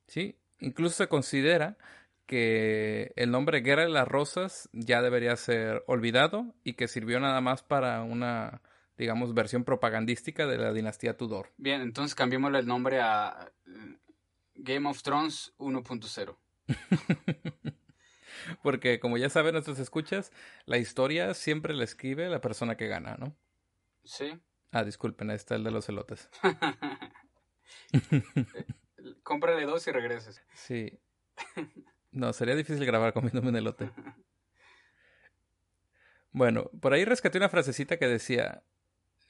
¿Sí? 0.07 0.37
Incluso 0.59 0.95
se 0.95 1.07
considera 1.07 1.77
que 2.25 3.13
el 3.15 3.31
nombre 3.31 3.61
Guerra 3.61 3.83
de 3.83 3.89
las 3.89 4.07
Rosas 4.07 4.69
ya 4.73 5.01
debería 5.01 5.35
ser 5.35 5.83
olvidado 5.87 6.53
y 6.63 6.73
que 6.73 6.87
sirvió 6.87 7.19
nada 7.19 7.39
más 7.41 7.63
para 7.63 8.01
una, 8.03 8.61
digamos, 8.97 9.33
versión 9.33 9.63
propagandística 9.63 10.45
de 10.47 10.57
la 10.57 10.73
dinastía 10.73 11.17
Tudor. 11.17 11.51
Bien, 11.57 11.81
entonces 11.81 12.15
cambiémosle 12.15 12.59
el 12.59 12.67
nombre 12.67 12.99
a 13.01 13.51
eh, 13.67 13.97
Game 14.55 14.89
of 14.89 15.01
Thrones 15.03 15.53
1.0. 15.57 16.37
Porque 18.63 18.99
como 18.99 19.17
ya 19.17 19.29
saben 19.29 19.53
nuestros 19.53 19.79
escuchas, 19.79 20.31
la 20.65 20.77
historia 20.77 21.33
siempre 21.33 21.73
la 21.73 21.83
escribe 21.83 22.29
la 22.29 22.41
persona 22.41 22.77
que 22.77 22.87
gana, 22.87 23.15
¿no? 23.17 23.35
Sí. 24.03 24.39
Ah, 24.71 24.83
disculpen, 24.83 25.29
ahí 25.29 25.35
está 25.35 25.55
el 25.55 25.63
de 25.63 25.71
los 25.71 25.87
elotes. 25.89 26.29
Cómprale 29.23 29.65
dos 29.65 29.87
y 29.87 29.91
regreses. 29.91 30.41
Sí. 30.53 30.99
No, 32.11 32.33
sería 32.33 32.55
difícil 32.55 32.85
grabar 32.85 33.13
comiéndome 33.13 33.49
un 33.49 33.55
elote. 33.55 33.89
Bueno, 36.31 36.69
por 36.81 36.93
ahí 36.93 37.05
rescaté 37.05 37.37
una 37.37 37.49
frasecita 37.49 37.97
que 37.97 38.07
decía, 38.07 38.63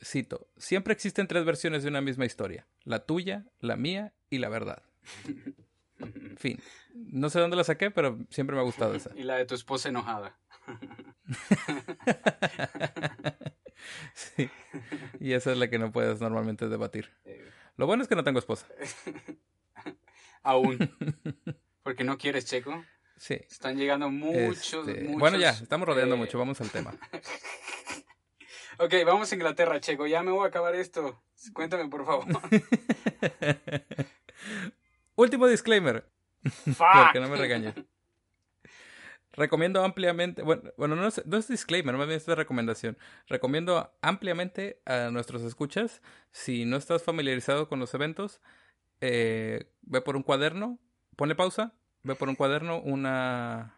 cito, 0.04 0.48
siempre 0.58 0.94
existen 0.94 1.28
tres 1.28 1.46
versiones 1.46 1.84
de 1.84 1.90
una 1.90 2.02
misma 2.02 2.26
historia, 2.26 2.68
la 2.84 3.06
tuya, 3.06 3.46
la 3.60 3.76
mía 3.76 4.14
y 4.30 4.40
la 4.40 4.50
verdad. 4.50 4.84
fin. 6.38 6.62
No 6.94 7.30
sé 7.30 7.40
dónde 7.40 7.58
la 7.58 7.64
saqué, 7.64 7.92
pero 7.92 8.18
siempre 8.30 8.56
me 8.56 8.62
ha 8.62 8.66
gustado 8.66 8.96
esa. 8.96 9.12
Y 9.16 9.24
la 9.24 9.38
de 9.38 9.46
tu 9.46 9.56
esposa 9.56 9.90
enojada. 9.90 10.38
sí. 14.14 14.50
Y 15.20 15.34
esa 15.34 15.52
es 15.52 15.58
la 15.58 15.70
que 15.70 15.80
no 15.80 15.92
puedes 15.92 16.22
normalmente 16.22 16.68
debatir. 16.68 17.12
Lo 17.78 17.88
bueno 17.88 18.04
es 18.04 18.10
que 18.10 18.16
no 18.16 18.24
tengo 18.24 18.40
esposa. 18.40 18.68
Aún. 20.44 20.78
Porque 21.84 22.04
no 22.04 22.18
quieres, 22.18 22.46
Checo. 22.46 22.84
Sí. 23.18 23.36
Están 23.50 23.78
llegando 23.78 24.10
muchos, 24.10 24.88
este, 24.88 25.04
muchos 25.04 25.20
Bueno, 25.20 25.38
ya, 25.38 25.52
estamos 25.52 25.88
rodeando 25.88 26.18
mucho. 26.18 26.38
Vamos 26.38 26.60
al 26.62 26.70
tema. 26.70 26.94
ok, 28.80 28.94
vamos 29.06 29.32
a 29.32 29.36
Inglaterra, 29.36 29.80
Checo. 29.80 30.08
Ya 30.08 30.24
me 30.24 30.32
voy 30.32 30.46
a 30.46 30.48
acabar 30.48 30.76
esto. 30.76 31.22
Cuéntame, 31.54 31.88
por 31.90 32.06
favor. 32.06 32.26
Último 35.16 35.48
disclaimer. 35.48 36.10
Para 36.78 37.12
que 37.12 37.20
no 37.20 37.30
me 37.30 37.38
regañes. 37.38 37.76
Recomiendo 39.34 39.84
ampliamente, 39.84 40.44
bueno, 40.44 40.72
bueno 40.78 40.96
no, 40.96 41.08
es, 41.08 41.26
no 41.26 41.36
es 41.38 41.50
disclaimer, 41.50 41.96
más 41.98 42.08
bien 42.08 42.18
es 42.18 42.26
de 42.26 42.36
recomendación. 42.36 42.98
Recomiendo 43.28 43.94
ampliamente 44.02 44.82
a 44.86 45.10
nuestros 45.12 45.42
escuchas, 45.42 46.02
si 46.32 46.64
no 46.64 46.78
estás 46.78 47.04
familiarizado 47.04 47.68
con 47.68 47.80
los 47.80 47.94
eventos, 47.94 48.40
eh, 49.02 49.70
ve 49.82 50.02
por 50.02 50.16
un 50.16 50.24
cuaderno, 50.24 50.80
Pone 51.16 51.36
pausa, 51.36 51.74
ve 52.04 52.16
por 52.16 52.28
un 52.28 52.36
cuaderno 52.36 52.82
una 52.82 53.76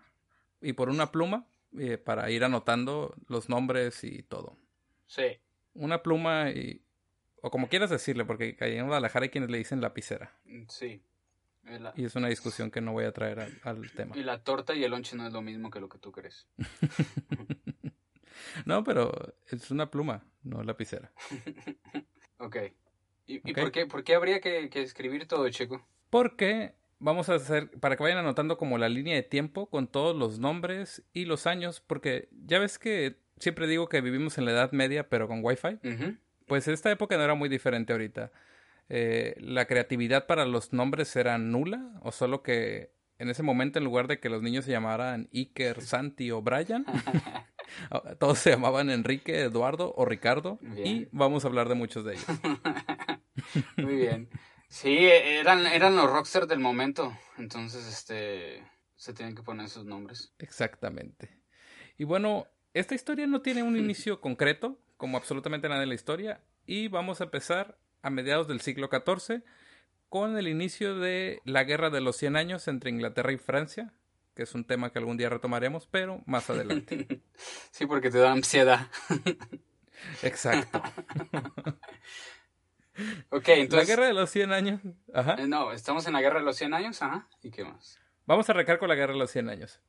y 0.62 0.74
por 0.74 0.90
una 0.90 1.12
pluma 1.12 1.46
eh, 1.78 1.98
para 1.98 2.32
ir 2.32 2.44
anotando 2.44 3.16
los 3.28 3.48
nombres 3.48 4.04
y 4.04 4.24
todo. 4.24 4.58
Sí. 5.06 5.40
Una 5.74 6.02
pluma 6.02 6.50
y 6.50 6.82
o 7.42 7.52
como 7.52 7.70
quieras 7.70 7.92
decirle, 7.92 8.26
porque 8.26 8.58
en 8.60 8.88
Guadalajara 8.88 9.26
hay 9.26 9.30
quienes 9.30 9.52
le 9.52 9.60
dicen 9.60 9.82
lapicera. 9.82 10.34
Mm, 10.46 10.64
sí. 10.68 11.02
Y 11.96 12.06
es 12.06 12.16
una 12.16 12.30
discusión 12.30 12.72
que 12.72 12.82
no 12.82 12.94
voy 12.94 13.06
a 13.06 13.12
traer 13.12 13.60
al, 13.64 13.92
tema. 13.92 14.18
Y 14.18 14.24
la 14.24 14.44
torta 14.44 14.74
y 14.74 14.84
el 14.84 14.92
lonche 14.92 15.16
no 15.16 15.28
es 15.28 15.34
lo 15.34 15.42
mismo 15.42 15.70
que 15.70 15.80
lo 15.80 15.90
que 15.90 15.98
tú 15.98 16.12
crees. 16.12 16.48
no, 18.66 18.84
pero 18.84 19.36
es 19.48 19.70
una 19.72 19.92
pluma, 19.92 20.26
no 20.44 20.64
lapicera. 20.64 21.12
ok. 22.40 22.58
¿Y, 23.26 23.54
Por, 23.54 23.74
qué, 23.74 23.86
por 23.86 24.06
qué 24.06 24.16
habría 24.16 24.40
que, 24.40 24.70
que 24.70 24.82
escribir 24.82 25.28
todo, 25.28 25.50
Checo? 25.50 25.86
Porque 26.10 26.76
vamos 27.00 27.28
a 27.30 27.36
hacer, 27.36 27.70
para 27.80 27.98
que 27.98 28.04
vayan 28.04 28.20
anotando 28.20 28.58
como 28.58 28.78
la 28.78 28.88
línea 28.88 29.16
de 29.16 29.24
tiempo 29.24 29.70
con 29.70 29.88
todos 29.88 30.16
los 30.16 30.40
nombres 30.40 31.04
y 31.12 31.26
los 31.26 31.46
años, 31.46 31.82
porque 31.82 32.30
ya 32.32 32.60
ves 32.60 32.80
que 32.80 33.20
siempre 33.38 33.68
digo 33.68 33.90
que 33.90 34.02
vivimos 34.02 34.38
en 34.38 34.46
la 34.46 34.52
Edad 34.52 34.72
Media, 34.72 35.10
pero 35.10 35.28
con 35.28 35.44
Wi-Fi. 35.44 35.80
Pues 36.46 36.68
esta 36.68 36.92
época 36.92 37.18
no 37.18 37.24
era 37.24 37.36
muy 37.36 37.50
diferente 37.50 37.94
ahorita. 37.94 38.32
Eh, 38.90 39.36
la 39.40 39.66
creatividad 39.66 40.28
para 40.28 40.46
los 40.46 40.74
nombres 40.74 41.16
era 41.16 41.38
nula, 41.38 41.92
o 42.02 42.12
solo 42.12 42.42
que 42.42 42.92
en 43.20 43.30
ese 43.30 43.44
momento, 43.44 43.80
en 43.80 43.86
lugar 43.86 44.08
de 44.08 44.20
que 44.20 44.30
los 44.30 44.42
niños 44.42 44.66
se 44.66 44.72
llamaran 44.72 45.28
Iker, 45.34 45.82
Santi 45.82 46.32
o 46.32 46.42
Brian, 46.42 46.86
todos 48.20 48.38
se 48.40 48.52
llamaban 48.52 48.90
Enrique, 48.90 49.42
Eduardo 49.42 49.94
o 49.96 50.06
Ricardo, 50.06 50.60
y 50.84 51.08
vamos 51.12 51.44
a 51.44 51.48
hablar 51.48 51.68
de 51.68 51.76
muchos 51.76 52.06
de 52.06 52.14
ellos. 52.14 52.26
muy 53.78 53.96
bien. 53.96 54.30
Sí, 54.70 55.08
eran, 55.08 55.66
eran 55.66 55.96
los 55.96 56.12
rockstars 56.12 56.48
del 56.48 56.60
momento. 56.60 57.18
Entonces, 57.38 57.88
este. 57.88 58.64
Se 58.96 59.14
tienen 59.14 59.36
que 59.36 59.44
poner 59.44 59.70
sus 59.70 59.86
nombres. 59.86 60.34
Exactamente. 60.40 61.40
Y 62.00 62.04
bueno, 62.04 62.48
esta 62.74 62.96
historia 62.96 63.28
no 63.28 63.42
tiene 63.42 63.62
un 63.62 63.78
inicio 63.78 64.20
concreto, 64.22 64.80
como 64.98 65.18
absolutamente 65.18 65.70
nada 65.70 65.84
en 65.84 65.90
la 65.90 65.96
historia. 65.96 66.42
Y 66.66 66.88
vamos 66.88 67.22
a 67.22 67.26
empezar 67.26 67.78
a 68.08 68.10
mediados 68.10 68.48
del 68.48 68.62
siglo 68.62 68.90
XIV 68.90 69.44
con 70.10 70.38
el 70.38 70.48
inicio 70.48 70.98
de 70.98 71.42
la 71.44 71.66
Guerra 71.66 71.90
de 71.90 72.00
los 72.00 72.16
Cien 72.16 72.38
Años 72.38 72.70
entre 72.70 72.90
Inglaterra 72.90 73.34
y 73.34 73.38
Francia, 73.38 73.94
que 74.34 74.44
es 74.44 74.56
un 74.56 74.64
tema 74.64 74.92
que 74.92 75.00
algún 75.00 75.18
día 75.18 75.30
retomaremos, 75.30 75.88
pero 75.88 76.22
más 76.26 76.50
adelante. 76.50 77.22
Sí, 77.72 77.86
porque 77.86 78.10
te 78.10 78.20
da 78.20 78.32
ansiedad. 78.32 78.88
Exacto. 80.24 80.82
Ok, 83.30 83.50
entonces. 83.50 83.88
La 83.88 83.96
guerra 83.96 84.08
de 84.08 84.14
los 84.16 84.28
100 84.32 84.52
años. 84.52 84.82
Ajá. 85.14 85.36
Eh, 85.38 85.48
no, 85.48 85.72
estamos 85.72 86.08
en 86.08 86.14
la 86.14 86.22
guerra 86.22 86.40
de 86.40 86.46
los 86.46 86.58
100 86.58 86.74
años, 86.74 87.00
ajá. 87.04 87.28
¿Y 87.44 87.52
qué 87.52 87.64
más? 87.64 88.00
Vamos 88.26 88.50
a 88.50 88.54
arrancar 88.54 88.80
con 88.80 88.90
la 88.90 88.96
guerra 88.96 89.14
de 89.14 89.20
los 89.20 89.30
100 89.30 89.50
años. 89.50 89.80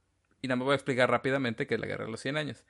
Y 0.43 0.49
nada 0.49 0.57
más 0.57 0.67
voy 0.67 0.73
a 0.73 0.75
explicar 0.75 1.11
rápidamente 1.11 1.67
qué 1.67 1.77
es 1.77 1.81
la 1.81 1.87
guerra 1.87 2.05
de 2.05 2.11
los 2.11 2.21
100 2.21 2.37
años. 2.37 2.67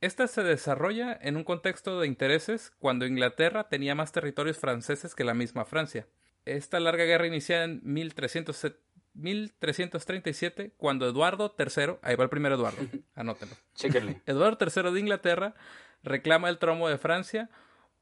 Esta 0.00 0.26
se 0.26 0.42
desarrolla 0.42 1.16
en 1.20 1.36
un 1.36 1.44
contexto 1.44 2.00
de 2.00 2.06
intereses 2.06 2.72
cuando 2.78 3.04
Inglaterra 3.06 3.68
tenía 3.68 3.94
más 3.94 4.12
territorios 4.12 4.58
franceses 4.58 5.14
que 5.14 5.24
la 5.24 5.34
misma 5.34 5.64
Francia. 5.64 6.06
Esta 6.44 6.80
larga 6.80 7.04
guerra 7.04 7.26
inicia 7.26 7.64
en 7.64 7.80
1337, 7.82 10.74
cuando 10.76 11.08
Eduardo 11.08 11.56
III, 11.58 11.96
ahí 12.02 12.16
va 12.16 12.24
el 12.24 12.30
primer 12.30 12.52
Eduardo, 12.52 12.82
anótenlo. 13.14 13.56
Chéquenle. 13.74 14.20
Eduardo 14.26 14.58
III 14.60 14.92
de 14.92 15.00
Inglaterra 15.00 15.54
reclama 16.02 16.50
el 16.50 16.58
trono 16.58 16.86
de 16.88 16.98
Francia, 16.98 17.48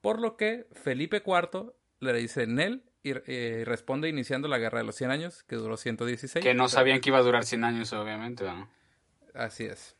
por 0.00 0.20
lo 0.20 0.36
que 0.36 0.66
Felipe 0.72 1.22
IV 1.24 1.72
le 2.00 2.12
dice 2.14 2.48
Nel 2.48 2.82
y 3.04 3.12
eh, 3.26 3.62
responde 3.64 4.08
iniciando 4.08 4.48
la 4.48 4.58
Guerra 4.58 4.78
de 4.78 4.84
los 4.84 4.96
100 4.96 5.10
Años, 5.10 5.42
que 5.44 5.56
duró 5.56 5.76
116. 5.76 6.44
Que 6.44 6.54
no 6.54 6.68
sabían 6.68 7.00
que 7.00 7.10
iba 7.10 7.18
a 7.18 7.22
durar 7.22 7.44
100 7.44 7.64
años, 7.64 7.92
obviamente, 7.92 8.44
¿no? 8.44 8.68
Así 9.34 9.64
es. 9.64 9.96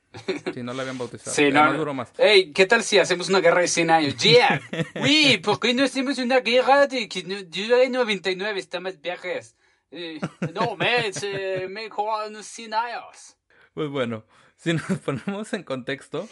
Si 0.54 0.62
no 0.62 0.72
la 0.74 0.82
habían 0.82 0.98
bautizado. 0.98 1.34
Sí, 1.34 1.50
no, 1.50 1.60
Además, 1.60 1.78
duró 1.78 1.94
más. 1.94 2.12
Hey, 2.18 2.52
¿qué 2.54 2.66
tal 2.66 2.82
si 2.82 2.98
hacemos 2.98 3.28
una 3.28 3.40
guerra 3.40 3.60
de 3.62 3.68
100 3.68 3.90
años? 3.90 4.16
Yeah. 4.18 4.60
Oui, 5.02 5.38
¿por 5.42 5.58
qué 5.58 5.72
no 5.74 5.84
hacemos 5.84 6.18
una 6.18 6.40
guerra 6.40 6.86
de 6.86 7.08
que 7.08 7.22
no- 7.24 7.42
dure 7.42 7.88
99? 7.88 8.58
Está 8.60 8.80
más 8.80 9.00
viajes. 9.00 9.56
Eh, 9.90 10.20
no, 10.54 10.76
mes, 10.76 11.22
eh, 11.22 11.66
mejor 11.70 12.28
unos 12.28 12.46
100 12.46 12.74
años. 12.74 13.36
Pues 13.74 13.88
bueno, 13.88 14.24
si 14.56 14.72
nos 14.74 14.82
ponemos 15.04 15.52
en 15.52 15.62
contexto, 15.64 16.28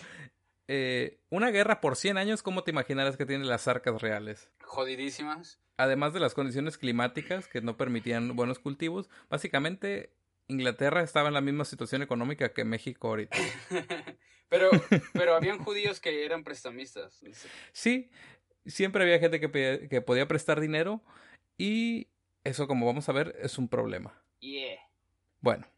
eh, 0.69 1.19
una 1.31 1.51
guerra 1.51 1.81
por 1.81 1.97
100 1.97 2.19
años, 2.19 2.43
¿cómo 2.43 2.63
te 2.65 2.71
imaginarás 2.71 3.17
que 3.17 3.27
tiene 3.27 3.45
las 3.45 3.67
arcas 3.69 4.01
reales? 4.01 4.51
Jodidísimas. 4.63 5.59
Además 5.77 6.13
de 6.13 6.21
las 6.21 6.35
condiciones 6.35 6.77
climáticas 6.79 7.49
que 7.49 7.63
no 7.63 7.77
permitían 7.79 8.37
buenos 8.37 8.59
cultivos, 8.59 9.09
básicamente 9.31 10.13
Inglaterra 10.51 11.03
estaba 11.03 11.29
en 11.29 11.35
la 11.35 11.41
misma 11.41 11.65
situación 11.65 12.03
económica 12.03 12.53
que 12.53 12.65
México 12.65 13.09
ahorita. 13.09 13.37
Pero, 14.51 14.69
pero 15.13 15.37
habían 15.37 15.63
judíos 15.63 16.01
que 16.01 16.25
eran 16.25 16.43
prestamistas. 16.43 17.21
Sí, 17.71 18.11
siempre 18.67 19.05
había 19.05 19.21
gente 19.21 19.39
que, 19.39 20.01
podía 20.03 20.27
prestar 20.27 20.61
dinero 20.61 21.05
y 21.57 22.09
eso, 22.43 22.67
como 22.67 22.85
vamos 22.85 23.09
a 23.09 23.13
ver, 23.13 23.37
es 23.41 23.59
un 23.59 23.69
problema. 23.69 24.25
Yeah. 24.41 24.81
Bueno, 25.39 25.69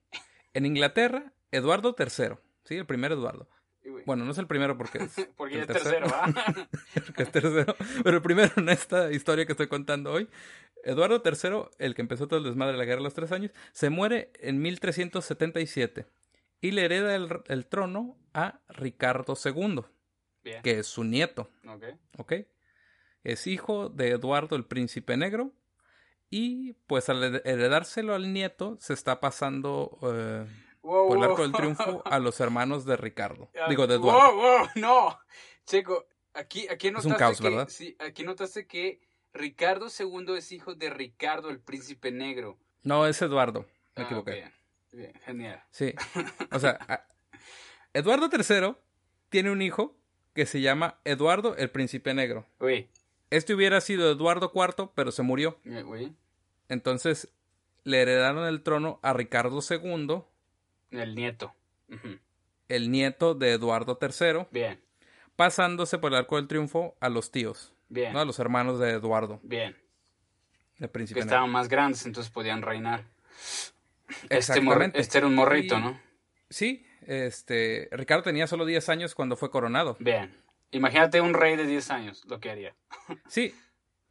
en 0.55 0.65
Inglaterra, 0.65 1.35
Eduardo 1.51 1.95
III, 1.99 2.37
sí, 2.65 2.77
el 2.77 2.87
primer 2.87 3.13
Eduardo. 3.13 3.47
Bueno, 4.07 4.25
no 4.25 4.33
es 4.33 4.39
el 4.39 4.47
primero 4.47 4.79
porque 4.79 4.99
es, 4.99 5.29
Porque 5.37 5.57
el 5.57 5.61
es 5.63 5.67
tercero, 5.67 6.07
¿ah? 6.09 6.33
porque 7.07 7.23
es 7.25 7.31
tercero, 7.31 7.77
pero 8.03 8.17
el 8.17 8.23
primero 8.23 8.53
en 8.57 8.69
esta 8.69 9.13
historia 9.13 9.45
que 9.45 9.53
estoy 9.53 9.67
contando 9.67 10.13
hoy. 10.13 10.29
Eduardo 10.85 11.23
III, 11.25 11.69
el 11.79 11.95
que 11.95 12.03
empezó 12.03 12.27
todo 12.29 12.39
el 12.39 12.45
desmadre 12.45 12.73
de 12.73 12.79
la 12.79 12.85
guerra 12.85 12.99
de 12.99 13.05
los 13.05 13.15
tres 13.15 13.33
años, 13.33 13.51
se 13.73 13.91
muere 13.91 14.31
en 14.41 14.61
1377 14.63 16.07
y 16.61 16.71
le 16.73 16.85
hereda 16.85 17.15
el, 17.15 17.29
el 17.47 17.67
trono 17.67 18.17
a 18.35 18.61
Ricardo 18.69 19.35
II, 19.43 19.81
Bien. 20.43 20.63
que 20.63 20.79
es 20.81 20.87
su 20.87 21.05
nieto. 21.05 21.51
Ok. 21.69 21.85
¿ok? 22.19 22.33
Es 23.25 23.47
hijo 23.47 23.89
de 23.89 24.11
Eduardo 24.11 24.57
el 24.57 24.65
Príncipe 24.65 25.17
Negro 25.17 25.53
y 26.31 26.73
pues 26.87 27.09
al 27.09 27.23
hered- 27.23 27.43
heredárselo 27.45 28.15
al 28.15 28.33
nieto 28.33 28.77
se 28.81 28.95
está 28.95 29.21
pasando 29.21 29.99
eh, 30.03 30.47
Wow, 30.83 31.07
por 31.09 31.17
el 31.17 31.23
wow. 31.23 31.31
arco 31.31 31.43
del 31.43 31.53
triunfo 31.53 32.03
a 32.05 32.19
los 32.19 32.41
hermanos 32.41 32.85
de 32.85 32.97
Ricardo. 32.97 33.51
Ah, 33.61 33.69
Digo, 33.69 33.87
de 33.87 33.95
Eduardo. 33.95 34.35
Wow, 34.35 34.43
wow, 34.43 34.67
no. 34.77 35.19
Checo, 35.65 36.07
aquí, 36.35 36.67
aquí 36.69 36.89
un 36.89 36.95
notaste 36.95 37.17
caos, 37.19 37.41
que, 37.41 37.49
¿verdad? 37.49 37.69
Sí, 37.69 37.97
aquí 38.01 38.25
notaste 38.25 38.67
que 38.67 39.01
Ricardo 39.35 39.87
II 39.89 40.35
es 40.37 40.53
hijo 40.53 40.75
de 40.75 40.91
Ricardo 40.91 41.51
el 41.51 41.59
Príncipe 41.61 42.11
Negro. 42.11 42.59
No, 42.83 43.07
es 43.07 43.21
Eduardo. 43.23 43.67
Me 43.97 44.03
Ah, 44.03 44.07
equivoqué. 44.07 44.33
Bien, 44.33 44.53
bien, 44.93 45.13
genial. 45.25 45.63
Sí. 45.71 45.95
O 46.53 46.59
sea, 46.59 47.07
Eduardo 47.95 48.29
III 48.33 48.75
tiene 49.29 49.51
un 49.51 49.63
hijo 49.63 49.97
que 50.35 50.47
se 50.47 50.61
llama 50.61 50.99
Eduardo 51.05 51.57
el 51.57 51.71
Príncipe 51.71 52.15
Negro. 52.15 52.47
Uy, 52.61 52.89
Este 53.31 53.55
hubiera 53.55 53.81
sido 53.81 54.11
Eduardo 54.11 54.51
IV, 54.55 54.91
pero 54.95 55.13
se 55.13 55.23
murió. 55.23 55.59
eh, 55.65 55.83
uy, 55.85 56.15
Entonces 56.69 57.29
le 57.85 58.01
heredaron 58.03 58.47
el 58.47 58.63
trono 58.63 58.99
a 59.03 59.13
Ricardo 59.13 59.61
II, 59.69 60.23
el 60.91 61.15
nieto. 61.15 61.55
El 62.69 62.91
nieto 62.91 63.35
de 63.35 63.53
Eduardo 63.53 63.99
III, 64.01 64.47
Bien, 64.51 64.81
pasándose 65.37 65.99
por 65.99 66.13
el 66.13 66.19
arco 66.19 66.37
del 66.37 66.49
triunfo 66.49 66.97
a 67.01 67.09
los 67.11 67.31
tíos, 67.31 67.73
bien, 67.93 68.13
¿no? 68.13 68.21
a 68.21 68.25
los 68.25 68.39
hermanos 68.39 68.79
de 68.81 68.91
Eduardo, 68.91 69.41
bien. 69.43 69.77
Que 70.79 70.89
príncipe 70.89 71.21
negro. 71.21 71.31
estaban 71.31 71.51
más 71.51 71.69
grandes, 71.69 72.05
entonces 72.07 72.33
podían 72.33 72.63
reinar. 72.63 73.05
Este, 74.23 74.37
Exactamente. 74.39 75.01
este 75.01 75.19
era 75.19 75.27
un 75.27 75.35
morrito, 75.35 75.79
Y- 75.79 75.81
¿no? 75.81 76.01
Sí, 76.51 76.87
este, 77.07 77.89
Ricardo 77.93 78.23
tenía 78.25 78.47
solo 78.47 78.65
10 78.67 78.89
años 78.89 79.15
cuando 79.15 79.37
fue 79.37 79.51
coronado. 79.51 79.97
Bien. 80.01 80.37
Imagínate 80.71 81.21
un 81.21 81.35
rey 81.35 81.57
de 81.57 81.67
10 81.67 81.91
años, 81.91 82.25
lo 82.27 82.41
que 82.41 82.51
haría. 82.51 82.75
Sí. 83.29 83.55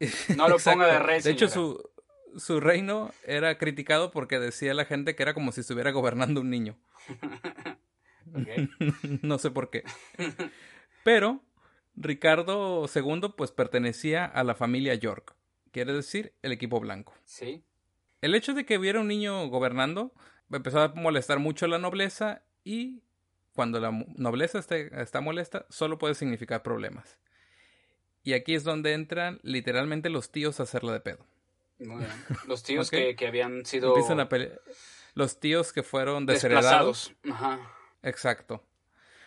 No 0.36 0.48
lo 0.48 0.58
ponga 0.58 0.86
de 0.86 0.98
rey, 0.98 1.20
De 1.20 1.30
hecho, 1.30 1.48
su, 1.48 1.88
su 2.36 2.58
reino 2.60 3.12
era 3.24 3.58
criticado 3.58 4.10
porque 4.10 4.38
decía 4.40 4.74
la 4.74 4.84
gente 4.84 5.14
que 5.14 5.22
era 5.22 5.34
como 5.34 5.52
si 5.52 5.60
estuviera 5.60 5.90
gobernando 5.92 6.40
un 6.40 6.50
niño. 6.50 6.76
No 9.22 9.38
sé 9.38 9.50
por 9.50 9.68
qué. 9.70 9.82
Pero 11.04 11.40
Ricardo 11.94 12.86
II 12.94 13.34
pues 13.36 13.50
pertenecía 13.52 14.24
a 14.24 14.44
la 14.44 14.54
familia 14.54 14.94
York, 14.94 15.34
quiere 15.70 15.92
decir 15.92 16.34
el 16.42 16.52
equipo 16.52 16.80
blanco. 16.80 17.14
Sí, 17.24 17.64
El 18.20 18.34
hecho 18.34 18.54
de 18.54 18.64
que 18.64 18.78
hubiera 18.78 19.00
un 19.00 19.08
niño 19.08 19.46
gobernando 19.48 20.12
empezó 20.50 20.80
a 20.80 20.88
molestar 20.94 21.38
mucho 21.38 21.66
a 21.66 21.68
la 21.68 21.78
nobleza 21.78 22.42
y 22.64 23.02
cuando 23.54 23.80
la 23.80 23.90
nobleza 24.16 24.58
esté- 24.58 24.90
está 25.02 25.20
molesta 25.20 25.66
solo 25.70 25.98
puede 25.98 26.14
significar 26.14 26.62
problemas. 26.62 27.18
Y 28.22 28.34
aquí 28.34 28.54
es 28.54 28.62
donde 28.64 28.92
entran 28.92 29.40
literalmente 29.42 30.08
los 30.08 30.30
tíos 30.30 30.60
a 30.60 30.62
hacerla 30.62 30.92
de 30.92 31.00
pedo. 31.00 31.26
muy 31.80 31.98
bien. 32.04 32.12
Los 32.46 32.62
tíos 32.62 32.90
que, 32.90 33.16
que 33.16 33.26
habían 33.26 33.66
sido 33.66 33.88
Empiezan 33.88 34.20
a 34.20 34.28
pele- 34.28 34.58
Los 35.14 35.40
tíos 35.40 35.72
que 35.72 35.82
fueron 35.82 36.24
desheredados. 36.24 37.08
desplazados. 37.24 37.58
Ajá. 37.58 37.72
Exacto. 38.02 38.64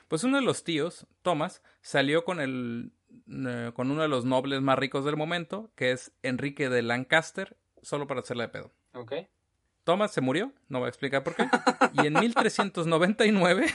Pues 0.08 0.24
uno 0.24 0.38
de 0.38 0.44
los 0.44 0.64
tíos, 0.64 1.08
Thomas, 1.22 1.62
salió 1.82 2.26
con 2.26 2.40
el 2.40 2.92
eh, 3.28 3.72
con 3.74 3.92
uno 3.92 4.02
de 4.02 4.08
los 4.08 4.26
nobles 4.26 4.62
más 4.62 4.78
ricos 4.78 5.06
del 5.06 5.18
momento, 5.18 5.72
que 5.76 5.92
es 5.92 6.12
Enrique 6.22 6.70
de 6.70 6.82
Lancaster, 6.82 7.58
solo 7.82 8.08
para 8.08 8.20
hacerla 8.20 8.44
de 8.44 8.50
pedo. 8.50 8.72
Ok. 8.94 9.14
Thomas 9.84 10.12
se 10.12 10.22
murió, 10.22 10.52
no 10.68 10.80
voy 10.80 10.88
a 10.88 10.90
explicar 10.90 11.24
por 11.24 11.36
qué. 11.36 11.48
Y 11.94 12.08
en 12.08 12.14
1399 12.14 13.68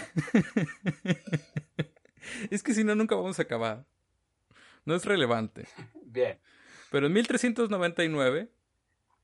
Es 2.51 2.62
que 2.62 2.75
si 2.75 2.85
no 2.85 2.95
nunca 2.95 3.14
vamos 3.14 3.38
a 3.38 3.43
acabar. 3.43 3.85
No 4.85 4.95
es 4.95 5.05
relevante. 5.05 5.66
Bien. 6.05 6.38
Pero 6.90 7.07
en 7.07 7.12
1399 7.12 8.51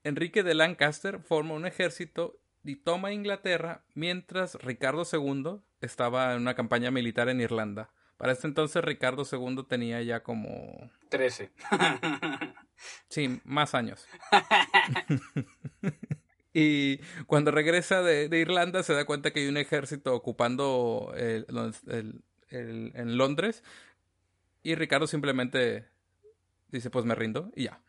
Enrique 0.05 0.43
de 0.45 0.55
Lancaster 0.55 1.21
forma 1.21 1.55
un 1.55 1.67
ejército 1.67 2.39
y 2.63 2.77
toma 2.77 3.13
Inglaterra 3.13 3.85
mientras 3.95 4.55
Ricardo 4.57 5.03
II 5.11 5.61
estaba 5.81 6.35
en 6.35 6.41
una 6.43 6.55
campaña 6.55 6.91
militar 6.91 7.29
en 7.29 7.41
Irlanda. 7.41 7.91
Para 8.17 8.33
este 8.33 8.47
entonces 8.47 8.83
Ricardo 8.85 9.25
II 9.31 9.65
tenía 9.69 10.01
ya 10.03 10.23
como... 10.23 10.91
13. 11.11 11.51
Sí, 13.09 13.41
más 13.45 13.75
años. 13.75 14.07
y 16.53 16.99
cuando 17.27 17.51
regresa 17.51 18.03
de, 18.03 18.29
de 18.29 18.39
Irlanda 18.39 18.83
se 18.83 18.93
da 18.95 19.05
cuenta 19.05 19.31
que 19.33 19.41
hay 19.41 19.49
un 19.49 19.57
ejército 19.57 20.15
ocupando 20.15 21.13
el- 21.17 21.47
el- 21.89 22.23
el- 22.51 22.93
en 22.95 23.17
Londres 23.19 23.63
y 24.63 24.75
Ricardo 24.75 25.07
simplemente 25.07 25.87
dice 26.69 26.91
pues 26.91 27.05
me 27.05 27.15
rindo 27.15 27.51
y 27.55 27.65
ya, 27.65 27.81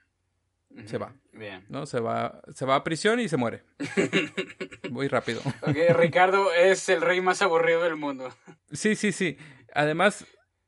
Se 0.85 0.97
va. 0.97 1.13
Bien. 1.33 1.65
¿no? 1.69 1.85
Se 1.85 1.99
va, 1.99 2.41
se 2.53 2.65
va 2.65 2.75
a 2.75 2.83
prisión 2.83 3.19
y 3.19 3.29
se 3.29 3.37
muere. 3.37 3.63
Muy 4.89 5.07
rápido. 5.07 5.41
Ok, 5.61 5.77
Ricardo 5.95 6.53
es 6.53 6.87
el 6.89 7.01
rey 7.01 7.21
más 7.21 7.41
aburrido 7.41 7.83
del 7.83 7.95
mundo. 7.95 8.33
Sí, 8.71 8.95
sí, 8.95 9.11
sí. 9.11 9.37
Además, 9.73 10.25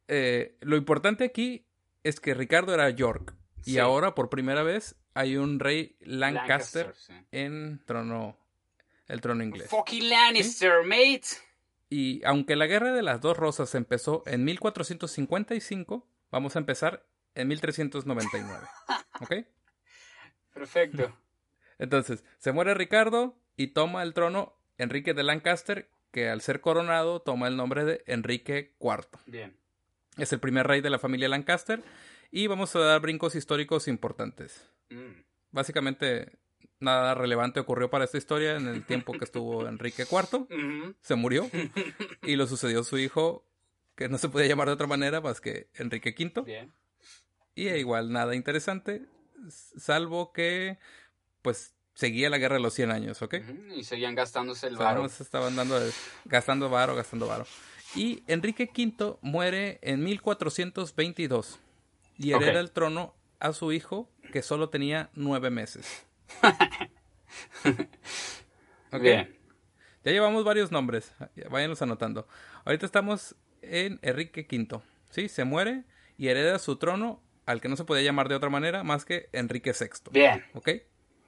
eh, 0.07 0.57
lo 0.61 0.77
importante 0.77 1.23
aquí 1.23 1.65
es 2.03 2.19
que 2.19 2.33
Ricardo 2.33 2.73
era 2.73 2.89
York. 2.89 3.35
Y 3.65 3.77
ahora, 3.77 4.15
por 4.15 4.29
primera 4.29 4.63
vez, 4.63 4.95
hay 5.13 5.37
un 5.37 5.59
rey 5.59 5.97
Lancaster, 5.99 6.87
Lancaster, 6.87 6.95
sí. 6.95 7.13
en 7.31 7.83
trono, 7.85 8.37
el 9.07 9.21
trono 9.21 9.43
inglés. 9.43 9.69
Fucking 9.69 10.09
Lannister, 10.09 10.83
mate. 10.83 11.27
Y 11.89 12.23
aunque 12.23 12.55
la 12.55 12.67
guerra 12.67 12.93
de 12.93 13.01
las 13.01 13.19
dos 13.21 13.37
rosas 13.37 13.73
empezó 13.75 14.23
en 14.25 14.43
1455, 14.45 16.07
vamos 16.31 16.55
a 16.55 16.59
empezar 16.59 17.05
en 17.35 17.47
1399. 17.47 18.67
¿Ok? 19.21 19.33
Perfecto. 20.59 21.17
Entonces, 21.77 22.25
se 22.37 22.51
muere 22.51 22.73
Ricardo 22.73 23.37
y 23.55 23.67
toma 23.67 24.03
el 24.03 24.13
trono 24.13 24.57
Enrique 24.77 25.13
de 25.13 25.23
Lancaster, 25.23 25.89
que 26.11 26.29
al 26.29 26.41
ser 26.41 26.59
coronado 26.59 27.21
toma 27.21 27.47
el 27.47 27.55
nombre 27.55 27.85
de 27.85 28.03
Enrique 28.07 28.75
IV. 28.79 29.07
Bien. 29.25 29.55
Es 30.17 30.33
el 30.33 30.39
primer 30.39 30.67
rey 30.67 30.81
de 30.81 30.89
la 30.89 30.99
familia 30.99 31.29
Lancaster 31.29 31.81
y 32.31 32.47
vamos 32.47 32.75
a 32.75 32.79
dar 32.79 32.99
brincos 32.99 33.35
históricos 33.35 33.87
importantes. 33.87 34.69
Mm. 34.89 35.21
Básicamente, 35.51 36.37
nada 36.79 37.15
relevante 37.15 37.59
ocurrió 37.59 37.89
para 37.89 38.05
esta 38.05 38.17
historia 38.17 38.57
en 38.57 38.67
el 38.67 38.85
tiempo 38.85 39.13
que 39.13 39.23
estuvo 39.23 39.67
Enrique 39.69 40.03
IV. 40.03 40.95
Se 41.01 41.15
murió 41.15 41.49
y 42.23 42.35
lo 42.35 42.47
sucedió 42.47 42.83
su 42.83 42.97
hijo, 42.97 43.45
que 43.95 44.09
no 44.09 44.17
se 44.17 44.27
podía 44.27 44.47
llamar 44.47 44.67
de 44.67 44.73
otra 44.73 44.87
manera 44.87 45.21
más 45.21 45.39
que 45.39 45.69
Enrique 45.75 46.13
V. 46.17 46.41
Bien. 46.41 46.73
Y 47.55 47.67
igual 47.69 48.11
nada 48.11 48.35
interesante, 48.35 49.05
salvo 49.49 50.34
que, 50.34 50.80
pues, 51.41 51.75
seguía 51.93 52.30
la 52.30 52.38
guerra 52.38 52.56
de 52.56 52.62
los 52.62 52.73
100 52.73 52.91
años, 52.91 53.21
¿ok? 53.21 53.36
Y 53.75 53.84
seguían 53.84 54.15
gastándose 54.15 54.67
el 54.67 54.78
varo. 54.78 55.06
estaban 55.06 55.56
dando, 55.56 55.80
gastando 56.25 56.69
varo, 56.69 56.95
gastando 56.95 57.28
varo. 57.28 57.45
Y 57.95 58.23
Enrique 58.28 58.69
V 58.73 59.17
muere 59.21 59.80
en 59.82 60.04
1422 60.04 61.60
y 62.17 62.32
hereda 62.32 62.60
el 62.60 62.71
trono 62.71 63.15
a 63.39 63.54
su 63.54 63.71
hijo 63.71 64.10
que 64.32 64.41
solo 64.41 64.69
tenía 64.69 65.10
nueve 65.13 65.49
meses. 65.49 66.06
Bien. 69.02 69.36
Ya 70.04 70.12
llevamos 70.12 70.45
varios 70.45 70.71
nombres, 70.71 71.12
váyanos 71.49 71.82
anotando. 71.82 72.28
Ahorita 72.63 72.86
estamos 72.86 73.36
en 73.62 73.99
Enrique 74.02 74.47
V, 74.49 74.82
¿sí? 75.10 75.28
Se 75.28 75.43
muere 75.43 75.84
y 76.17 76.28
hereda 76.28 76.60
su 76.60 76.78
trono 76.78 77.21
al 77.49 77.62
que 77.62 77.67
no 77.67 77.75
se 77.75 77.83
podía 77.83 78.03
llamar 78.03 78.29
de 78.29 78.35
otra 78.35 78.51
manera 78.51 78.83
más 78.83 79.05
que 79.05 79.27
Enrique 79.33 79.71
VI. 79.71 80.12
Bien. 80.12 80.45
¿Ok? 80.53 80.69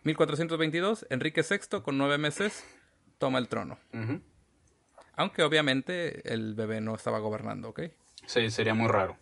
1422, 0.03 1.07
Enrique 1.09 1.41
VI 1.41 1.81
con 1.81 1.97
nueve 1.97 2.19
meses 2.19 2.63
toma 3.17 3.39
el 3.39 3.47
trono. 3.47 3.79
Aunque 5.15 5.41
obviamente 5.41 6.31
el 6.31 6.53
bebé 6.53 6.79
no 6.79 6.93
estaba 6.93 7.17
gobernando, 7.17 7.69
¿ok? 7.69 7.81
Sí, 8.27 8.51
sería 8.51 8.75
muy 8.75 8.87
raro. 8.87 9.17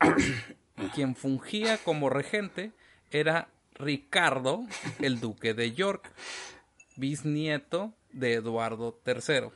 Quien 0.96 1.14
fungía 1.14 1.78
como 1.78 2.10
regente 2.10 2.72
era 3.12 3.46
Ricardo, 3.74 4.66
el 4.98 5.20
duque 5.20 5.54
de 5.54 5.70
York, 5.74 6.10
bisnieto 6.96 7.94
de 8.10 8.34
Eduardo 8.34 9.00
III. 9.06 9.50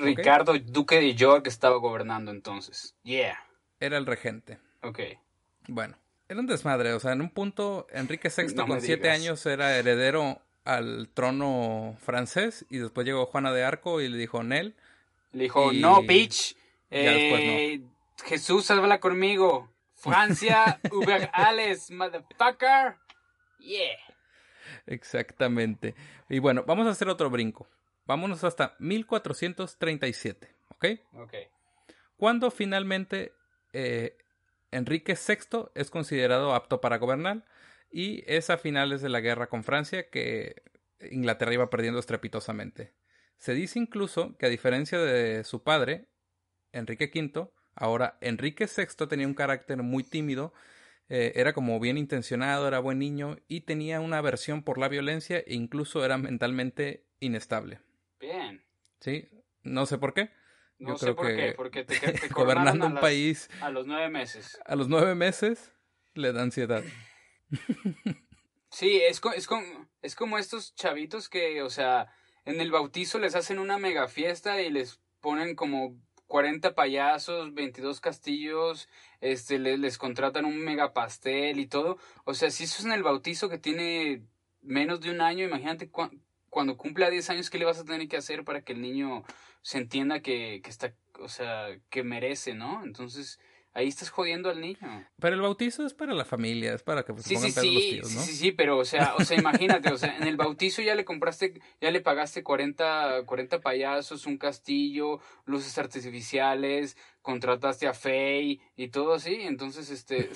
Ricardo, 0.00 0.56
duque 0.60 1.00
de 1.00 1.16
York, 1.16 1.48
estaba 1.48 1.76
gobernando 1.78 2.30
entonces. 2.30 2.94
Yeah. 3.02 3.36
Era 3.80 3.98
el 3.98 4.06
regente. 4.06 4.60
Ok. 4.82 5.00
Bueno, 5.68 5.96
era 6.28 6.40
un 6.40 6.46
desmadre. 6.46 6.92
O 6.92 7.00
sea, 7.00 7.12
en 7.12 7.20
un 7.20 7.30
punto, 7.30 7.86
Enrique 7.90 8.30
VI 8.34 8.54
con 8.54 8.80
siete 8.80 9.10
años 9.10 9.44
era 9.46 9.76
heredero 9.76 10.40
al 10.64 11.08
trono 11.12 11.96
francés 12.00 12.64
y 12.70 12.78
después 12.78 13.06
llegó 13.06 13.26
Juana 13.26 13.52
de 13.52 13.64
Arco 13.64 14.00
y 14.00 14.08
le 14.08 14.16
dijo 14.16 14.42
Nel. 14.42 14.74
Le 15.32 15.44
dijo, 15.44 15.72
no, 15.72 16.02
bitch. 16.02 16.56
Eh, 16.90 17.80
Jesús, 18.24 18.70
habla 18.70 19.00
conmigo. 19.00 19.70
Francia, 19.94 20.80
Uber 20.90 21.30
Alles, 21.32 21.90
motherfucker. 21.90 22.96
Yeah. 23.58 23.98
Exactamente. 24.86 25.94
Y 26.28 26.40
bueno, 26.40 26.64
vamos 26.66 26.86
a 26.86 26.90
hacer 26.90 27.08
otro 27.08 27.30
brinco. 27.30 27.68
Vámonos 28.04 28.42
hasta 28.42 28.74
1437, 28.80 30.48
¿ok? 30.70 30.86
Ok. 31.14 31.34
Cuando 32.16 32.50
finalmente 32.50 33.32
eh, 33.72 34.16
Enrique 34.72 35.14
VI 35.14 35.70
es 35.74 35.90
considerado 35.90 36.54
apto 36.54 36.80
para 36.80 36.98
gobernar 36.98 37.44
y 37.90 38.24
es 38.26 38.50
a 38.50 38.58
finales 38.58 39.02
de 39.02 39.10
la 39.10 39.20
guerra 39.20 39.48
con 39.48 39.62
Francia 39.62 40.08
que 40.10 40.62
Inglaterra 41.10 41.54
iba 41.54 41.70
perdiendo 41.70 42.00
estrepitosamente. 42.00 42.92
Se 43.36 43.54
dice 43.54 43.78
incluso 43.78 44.36
que 44.38 44.46
a 44.46 44.48
diferencia 44.48 44.98
de 44.98 45.44
su 45.44 45.62
padre, 45.62 46.08
Enrique 46.72 47.10
V, 47.14 47.50
ahora 47.74 48.16
Enrique 48.20 48.66
VI 48.66 49.06
tenía 49.06 49.26
un 49.26 49.34
carácter 49.34 49.82
muy 49.82 50.04
tímido, 50.04 50.54
eh, 51.08 51.32
era 51.34 51.52
como 51.52 51.78
bien 51.78 51.98
intencionado, 51.98 52.66
era 52.66 52.78
buen 52.78 52.98
niño 52.98 53.36
y 53.48 53.62
tenía 53.62 54.00
una 54.00 54.18
aversión 54.18 54.62
por 54.62 54.78
la 54.78 54.88
violencia 54.88 55.38
e 55.38 55.54
incluso 55.54 56.04
era 56.04 56.16
mentalmente 56.16 57.04
inestable. 57.20 57.80
Bien. 58.18 58.64
Sí, 59.00 59.28
no 59.62 59.84
sé 59.84 59.98
por 59.98 60.14
qué. 60.14 60.30
No 60.82 60.98
sé 60.98 61.14
por 61.14 61.28
qué, 61.28 61.54
porque 61.56 61.84
te, 61.84 61.96
gobernando 62.34 62.86
un 62.86 62.96
país 62.96 63.48
a 63.60 63.70
los 63.70 63.86
nueve 63.86 64.08
meses. 64.08 64.58
A 64.64 64.76
los 64.76 64.88
nueve 64.88 65.14
meses 65.14 65.72
le 66.14 66.32
da 66.32 66.42
ansiedad. 66.42 66.82
Sí, 68.74 69.02
es, 69.02 69.20
es, 69.36 69.48
es 70.00 70.16
como 70.16 70.38
estos 70.38 70.74
chavitos 70.74 71.28
que, 71.28 71.60
o 71.60 71.68
sea, 71.68 72.10
en 72.46 72.58
el 72.58 72.70
bautizo 72.70 73.18
les 73.18 73.34
hacen 73.34 73.58
una 73.58 73.76
mega 73.76 74.08
fiesta 74.08 74.62
y 74.62 74.70
les 74.70 74.98
ponen 75.20 75.54
como 75.54 76.00
40 76.26 76.74
payasos, 76.74 77.52
22 77.52 78.00
castillos, 78.00 78.88
este, 79.20 79.58
les, 79.58 79.78
les 79.78 79.98
contratan 79.98 80.46
un 80.46 80.56
mega 80.56 80.94
pastel 80.94 81.60
y 81.60 81.66
todo. 81.66 81.98
O 82.24 82.32
sea, 82.32 82.50
si 82.50 82.64
eso 82.64 82.78
es 82.78 82.86
en 82.86 82.92
el 82.92 83.02
bautizo 83.02 83.50
que 83.50 83.58
tiene 83.58 84.22
menos 84.62 85.02
de 85.02 85.10
un 85.10 85.20
año, 85.20 85.44
imagínate 85.44 85.90
cuando 86.52 86.76
cumpla 86.76 87.08
10 87.08 87.30
años, 87.30 87.48
¿qué 87.48 87.56
le 87.56 87.64
vas 87.64 87.78
a 87.78 87.84
tener 87.84 88.06
que 88.08 88.18
hacer 88.18 88.44
para 88.44 88.60
que 88.60 88.74
el 88.74 88.82
niño 88.82 89.22
se 89.62 89.78
entienda 89.78 90.20
que, 90.20 90.60
que 90.62 90.68
está, 90.68 90.94
o 91.18 91.28
sea, 91.28 91.68
que 91.88 92.04
merece, 92.04 92.52
¿no? 92.52 92.84
Entonces, 92.84 93.40
ahí 93.74 93.88
estás 93.88 94.10
jodiendo 94.10 94.50
al 94.50 94.60
niño. 94.60 95.06
Pero 95.18 95.34
el 95.34 95.40
bautizo 95.40 95.86
es 95.86 95.94
para 95.94 96.14
la 96.14 96.24
familia, 96.24 96.74
es 96.74 96.82
para 96.82 97.04
que 97.04 97.16
se 97.18 97.34
pongan 97.34 97.52
sí, 97.52 97.74
los 97.74 97.82
tíos, 97.82 98.12
¿no? 98.12 98.20
Sí, 98.20 98.32
sí, 98.34 98.52
pero, 98.52 98.78
o 98.78 98.84
sea, 98.84 99.14
o 99.16 99.24
sea, 99.24 99.38
imagínate, 99.38 99.90
o 99.90 99.96
sea, 99.96 100.16
en 100.16 100.24
el 100.24 100.36
bautizo 100.36 100.82
ya 100.82 100.94
le 100.94 101.04
compraste, 101.04 101.60
ya 101.80 101.90
le 101.90 102.00
pagaste 102.00 102.42
40, 102.42 103.24
40 103.24 103.60
payasos, 103.60 104.26
un 104.26 104.36
castillo, 104.36 105.20
luces 105.44 105.76
artificiales, 105.78 106.96
contrataste 107.22 107.86
a 107.86 107.94
Faye 107.94 108.60
y 108.76 108.88
todo 108.88 109.14
así, 109.14 109.34
entonces, 109.40 109.90
este, 109.90 110.28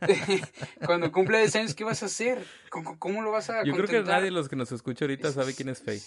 cuando 0.86 1.10
cumple 1.10 1.38
10 1.38 1.56
años, 1.56 1.74
¿qué 1.74 1.84
vas 1.84 2.02
a 2.02 2.06
hacer? 2.06 2.44
¿Cómo, 2.70 3.22
lo 3.22 3.32
vas 3.32 3.50
a 3.50 3.64
Yo 3.64 3.74
creo 3.74 3.86
que 3.86 4.02
nadie 4.02 4.26
de 4.26 4.30
los 4.30 4.48
que 4.48 4.56
nos 4.56 4.70
escucha 4.72 5.04
ahorita 5.04 5.32
sabe 5.32 5.54
quién 5.54 5.68
es 5.68 5.82
Faye. 5.82 6.00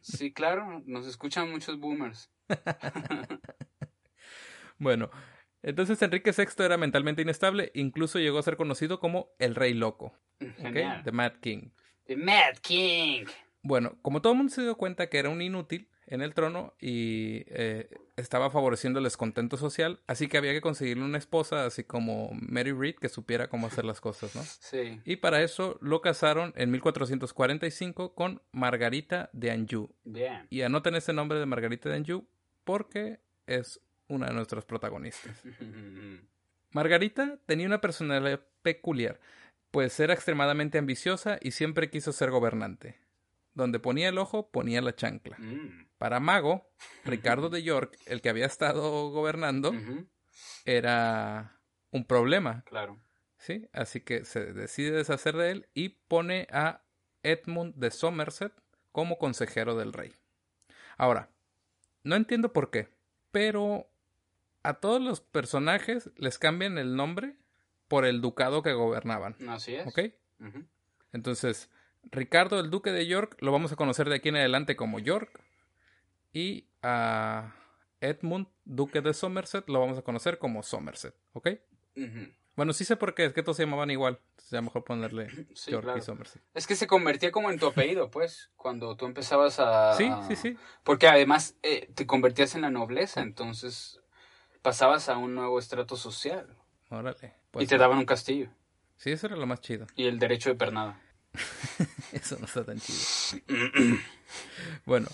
Sí, 0.00 0.32
claro, 0.32 0.82
nos 0.86 1.06
escuchan 1.06 1.50
muchos 1.50 1.78
boomers. 1.78 2.30
Bueno, 4.82 5.10
entonces 5.62 6.02
Enrique 6.02 6.32
VI 6.36 6.64
era 6.64 6.76
mentalmente 6.76 7.22
inestable, 7.22 7.70
incluso 7.74 8.18
llegó 8.18 8.38
a 8.38 8.42
ser 8.42 8.56
conocido 8.56 8.98
como 8.98 9.30
el 9.38 9.54
Rey 9.54 9.74
Loco. 9.74 10.12
The 10.38 11.12
Mad 11.12 11.34
King. 11.40 11.70
The 12.06 12.16
Mad 12.16 12.56
King. 12.60 13.26
Bueno, 13.62 13.96
como 14.02 14.20
todo 14.20 14.32
el 14.32 14.38
mundo 14.38 14.52
se 14.52 14.62
dio 14.62 14.76
cuenta 14.76 15.08
que 15.08 15.18
era 15.18 15.28
un 15.28 15.40
inútil 15.40 15.88
en 16.08 16.20
el 16.20 16.34
trono 16.34 16.74
y 16.80 17.44
eh, 17.46 17.88
estaba 18.16 18.50
favoreciendo 18.50 18.98
el 18.98 19.04
descontento 19.04 19.56
social, 19.56 20.00
así 20.08 20.26
que 20.26 20.36
había 20.36 20.50
que 20.50 20.60
conseguirle 20.60 21.04
una 21.04 21.18
esposa, 21.18 21.64
así 21.64 21.84
como 21.84 22.30
Mary 22.32 22.72
Read, 22.72 22.96
que 22.96 23.08
supiera 23.08 23.48
cómo 23.48 23.68
hacer 23.68 23.84
las 23.84 24.00
cosas, 24.00 24.34
¿no? 24.34 24.42
Sí. 24.42 25.00
Y 25.04 25.16
para 25.16 25.42
eso 25.42 25.78
lo 25.80 26.00
casaron 26.00 26.52
en 26.56 26.72
1445 26.72 28.14
con 28.16 28.42
Margarita 28.50 29.30
de 29.32 29.52
Anjou. 29.52 29.94
Bien. 30.02 30.44
Y 30.50 30.62
anoten 30.62 30.96
ese 30.96 31.12
nombre 31.12 31.38
de 31.38 31.46
Margarita 31.46 31.88
de 31.88 31.94
Anjou 31.94 32.26
porque 32.64 33.20
es 33.46 33.80
una 34.12 34.26
de 34.26 34.34
nuestras 34.34 34.64
protagonistas. 34.64 35.42
Margarita 36.70 37.38
tenía 37.46 37.66
una 37.66 37.80
personalidad 37.80 38.40
peculiar, 38.62 39.20
pues 39.70 39.98
era 40.00 40.14
extremadamente 40.14 40.78
ambiciosa 40.78 41.38
y 41.40 41.52
siempre 41.52 41.90
quiso 41.90 42.12
ser 42.12 42.30
gobernante. 42.30 42.98
Donde 43.54 43.78
ponía 43.78 44.08
el 44.08 44.18
ojo, 44.18 44.50
ponía 44.50 44.80
la 44.80 44.94
chancla. 44.94 45.36
Mm. 45.38 45.88
Para 45.98 46.20
Mago, 46.20 46.70
Ricardo 47.04 47.50
de 47.50 47.62
York, 47.62 47.98
el 48.06 48.22
que 48.22 48.30
había 48.30 48.46
estado 48.46 49.10
gobernando, 49.10 49.72
era 50.64 51.60
un 51.90 52.06
problema. 52.06 52.64
Claro. 52.66 52.98
Sí, 53.36 53.68
así 53.72 54.00
que 54.00 54.24
se 54.24 54.52
decide 54.52 54.92
deshacer 54.92 55.36
de 55.36 55.50
él 55.50 55.68
y 55.74 55.90
pone 55.90 56.46
a 56.50 56.84
Edmund 57.22 57.74
de 57.74 57.90
Somerset 57.90 58.52
como 58.92 59.18
consejero 59.18 59.76
del 59.76 59.92
rey. 59.92 60.12
Ahora, 60.96 61.30
no 62.04 62.16
entiendo 62.16 62.52
por 62.52 62.70
qué, 62.70 62.88
pero 63.30 63.91
a 64.62 64.74
todos 64.74 65.00
los 65.00 65.20
personajes 65.20 66.10
les 66.16 66.38
cambian 66.38 66.78
el 66.78 66.96
nombre 66.96 67.36
por 67.88 68.04
el 68.04 68.20
ducado 68.20 68.62
que 68.62 68.72
gobernaban. 68.72 69.36
Así 69.48 69.74
es. 69.74 69.86
¿Ok? 69.86 70.00
Entonces, 71.12 71.70
Ricardo, 72.10 72.58
el 72.58 72.70
duque 72.70 72.90
de 72.90 73.06
York, 73.06 73.36
lo 73.40 73.52
vamos 73.52 73.72
a 73.72 73.76
conocer 73.76 74.08
de 74.08 74.16
aquí 74.16 74.30
en 74.30 74.36
adelante 74.36 74.76
como 74.76 74.98
York. 74.98 75.40
Y 76.32 76.68
a 76.82 77.54
Edmund, 78.00 78.48
duque 78.64 79.00
de 79.00 79.12
Somerset, 79.12 79.68
lo 79.68 79.80
vamos 79.80 79.98
a 79.98 80.02
conocer 80.02 80.38
como 80.38 80.62
Somerset. 80.62 81.14
¿Ok? 81.32 81.50
Bueno, 82.56 82.72
sí 82.72 82.84
sé 82.84 82.96
por 82.96 83.14
qué, 83.14 83.26
es 83.26 83.32
que 83.32 83.42
todos 83.42 83.56
se 83.56 83.64
llamaban 83.64 83.90
igual. 83.90 84.18
Sería 84.38 84.62
mejor 84.62 84.84
ponerle 84.84 85.28
York 85.66 85.94
y 85.96 86.00
Somerset. 86.00 86.42
Es 86.54 86.66
que 86.66 86.74
se 86.74 86.86
convertía 86.86 87.30
como 87.30 87.50
en 87.50 87.58
tu 87.58 87.66
apellido, 87.66 88.10
pues, 88.10 88.50
cuando 88.56 88.96
tú 88.96 89.06
empezabas 89.06 89.60
a... 89.60 89.94
Sí, 89.94 90.10
sí, 90.28 90.36
sí. 90.36 90.56
Porque 90.82 91.08
además 91.08 91.56
eh, 91.62 91.90
te 91.94 92.06
convertías 92.06 92.54
en 92.54 92.62
la 92.62 92.70
nobleza, 92.70 93.20
entonces 93.20 94.01
pasabas 94.62 95.08
a 95.08 95.16
un 95.16 95.34
nuevo 95.34 95.58
estrato 95.58 95.96
social. 95.96 96.46
Órale. 96.88 97.34
Pues 97.50 97.64
y 97.64 97.68
te 97.68 97.78
daban 97.78 97.98
un 97.98 98.06
castillo. 98.06 98.48
Sí, 98.96 99.10
eso 99.10 99.26
era 99.26 99.36
lo 99.36 99.46
más 99.46 99.60
chido. 99.60 99.86
Y 99.96 100.06
el 100.06 100.18
derecho 100.18 100.50
de 100.50 100.54
pernada. 100.54 101.00
eso 102.12 102.36
no 102.38 102.46
está 102.46 102.64
tan 102.64 102.78
chido. 102.78 103.42
bueno, 104.86 105.08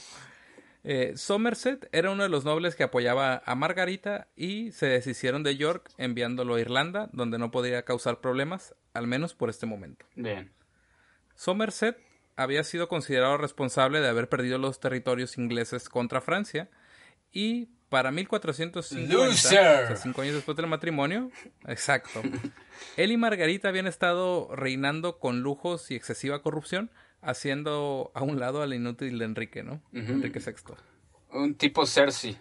eh, 0.85 1.15
Somerset 1.17 1.89
era 1.93 2.11
uno 2.11 2.23
de 2.23 2.29
los 2.29 2.45
nobles 2.45 2.77
que 2.77 2.85
apoyaba 2.85 3.43
a 3.45 3.55
Margarita 3.55 4.29
y 4.37 4.73
se 4.73 4.87
deshicieron 4.87 5.43
de 5.43 5.57
York 5.57 5.91
enviándolo 5.99 6.55
a 6.55 6.61
Irlanda, 6.61 7.09
donde 7.13 7.39
no 7.39 7.51
podría 7.51 7.85
causar 7.85 8.21
problemas, 8.21 8.75
al 8.95 9.07
menos 9.07 9.35
por 9.35 9.51
este 9.51 9.67
momento. 9.67 10.07
Bien. 10.15 10.53
Somerset 11.35 11.99
había 12.37 12.63
sido 12.65 12.89
considerado 12.89 13.37
responsable 13.37 14.01
de 14.01 14.09
haber 14.09 14.29
perdido 14.29 14.59
los 14.59 14.81
territorios 14.81 15.39
ingleses 15.39 15.89
contra 15.89 16.21
Francia 16.21 16.71
y 17.33 17.71
para 17.89 18.11
1450, 18.11 19.29
o 19.29 19.33
sea, 19.33 19.97
cinco 19.97 20.23
años 20.23 20.35
después 20.35 20.57
del 20.57 20.67
matrimonio, 20.67 21.31
exacto, 21.67 22.23
él 22.97 23.13
y 23.13 23.17
Margarita 23.17 23.69
habían 23.69 23.87
estado 23.87 24.55
reinando 24.55 25.19
con 25.19 25.41
lujos 25.41 25.91
y 25.91 25.95
excesiva 25.95 26.43
corrupción, 26.43 26.91
haciendo 27.21 28.13
a 28.15 28.23
un 28.23 28.39
lado 28.39 28.63
al 28.63 28.75
inútil 28.75 29.19
de 29.19 29.25
Enrique, 29.25 29.63
¿no? 29.63 29.83
Enrique 29.93 30.41
VI. 30.41 30.75
Un 31.31 31.55
tipo 31.55 31.85
Cersei. 31.87 32.39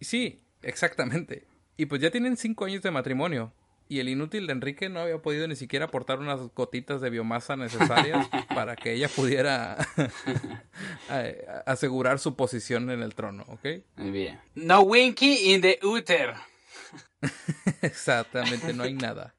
sí, 0.00 0.42
exactamente. 0.62 1.46
Y 1.76 1.86
pues 1.86 2.00
ya 2.00 2.10
tienen 2.10 2.36
cinco 2.36 2.64
años 2.64 2.82
de 2.82 2.90
matrimonio. 2.90 3.52
Y 3.88 4.00
el 4.00 4.08
inútil 4.08 4.46
de 4.46 4.52
Enrique 4.52 4.88
no 4.88 5.00
había 5.00 5.22
podido 5.22 5.48
ni 5.48 5.56
siquiera 5.56 5.86
aportar 5.86 6.18
unas 6.18 6.40
gotitas 6.54 7.00
de 7.00 7.08
biomasa 7.08 7.56
necesarias 7.56 8.28
para 8.54 8.76
que 8.76 8.92
ella 8.92 9.08
pudiera 9.08 9.78
asegurar 11.66 12.18
su 12.18 12.36
posición 12.36 12.90
en 12.90 13.02
el 13.02 13.14
trono, 13.14 13.44
¿ok? 13.48 13.66
Muy 13.96 14.10
bien. 14.10 14.40
No 14.54 14.82
winky 14.82 15.54
in 15.54 15.62
the 15.62 15.78
uter. 15.82 16.34
Exactamente, 17.82 18.74
no 18.74 18.82
hay 18.82 18.94
nada. 18.94 19.34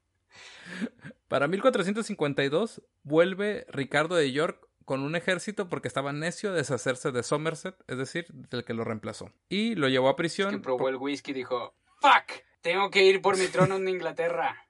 Para 1.28 1.46
1452 1.46 2.82
vuelve 3.02 3.66
Ricardo 3.68 4.16
de 4.16 4.32
York 4.32 4.66
con 4.84 5.02
un 5.02 5.14
ejército 5.14 5.68
porque 5.68 5.86
estaba 5.86 6.12
necio 6.12 6.50
a 6.50 6.54
deshacerse 6.54 7.12
de 7.12 7.22
Somerset, 7.22 7.76
es 7.86 7.96
decir, 7.96 8.26
del 8.32 8.64
que 8.64 8.74
lo 8.74 8.82
reemplazó. 8.82 9.32
Y 9.48 9.76
lo 9.76 9.88
llevó 9.88 10.08
a 10.08 10.16
prisión. 10.16 10.50
que 10.50 10.58
probó 10.58 10.88
el 10.88 10.96
whisky 10.96 11.30
y 11.30 11.34
dijo, 11.34 11.76
¡Fuck! 12.00 12.42
Tengo 12.60 12.90
que 12.90 13.04
ir 13.04 13.22
por 13.22 13.38
mi 13.38 13.46
trono 13.46 13.76
en 13.76 13.88
Inglaterra. 13.88 14.66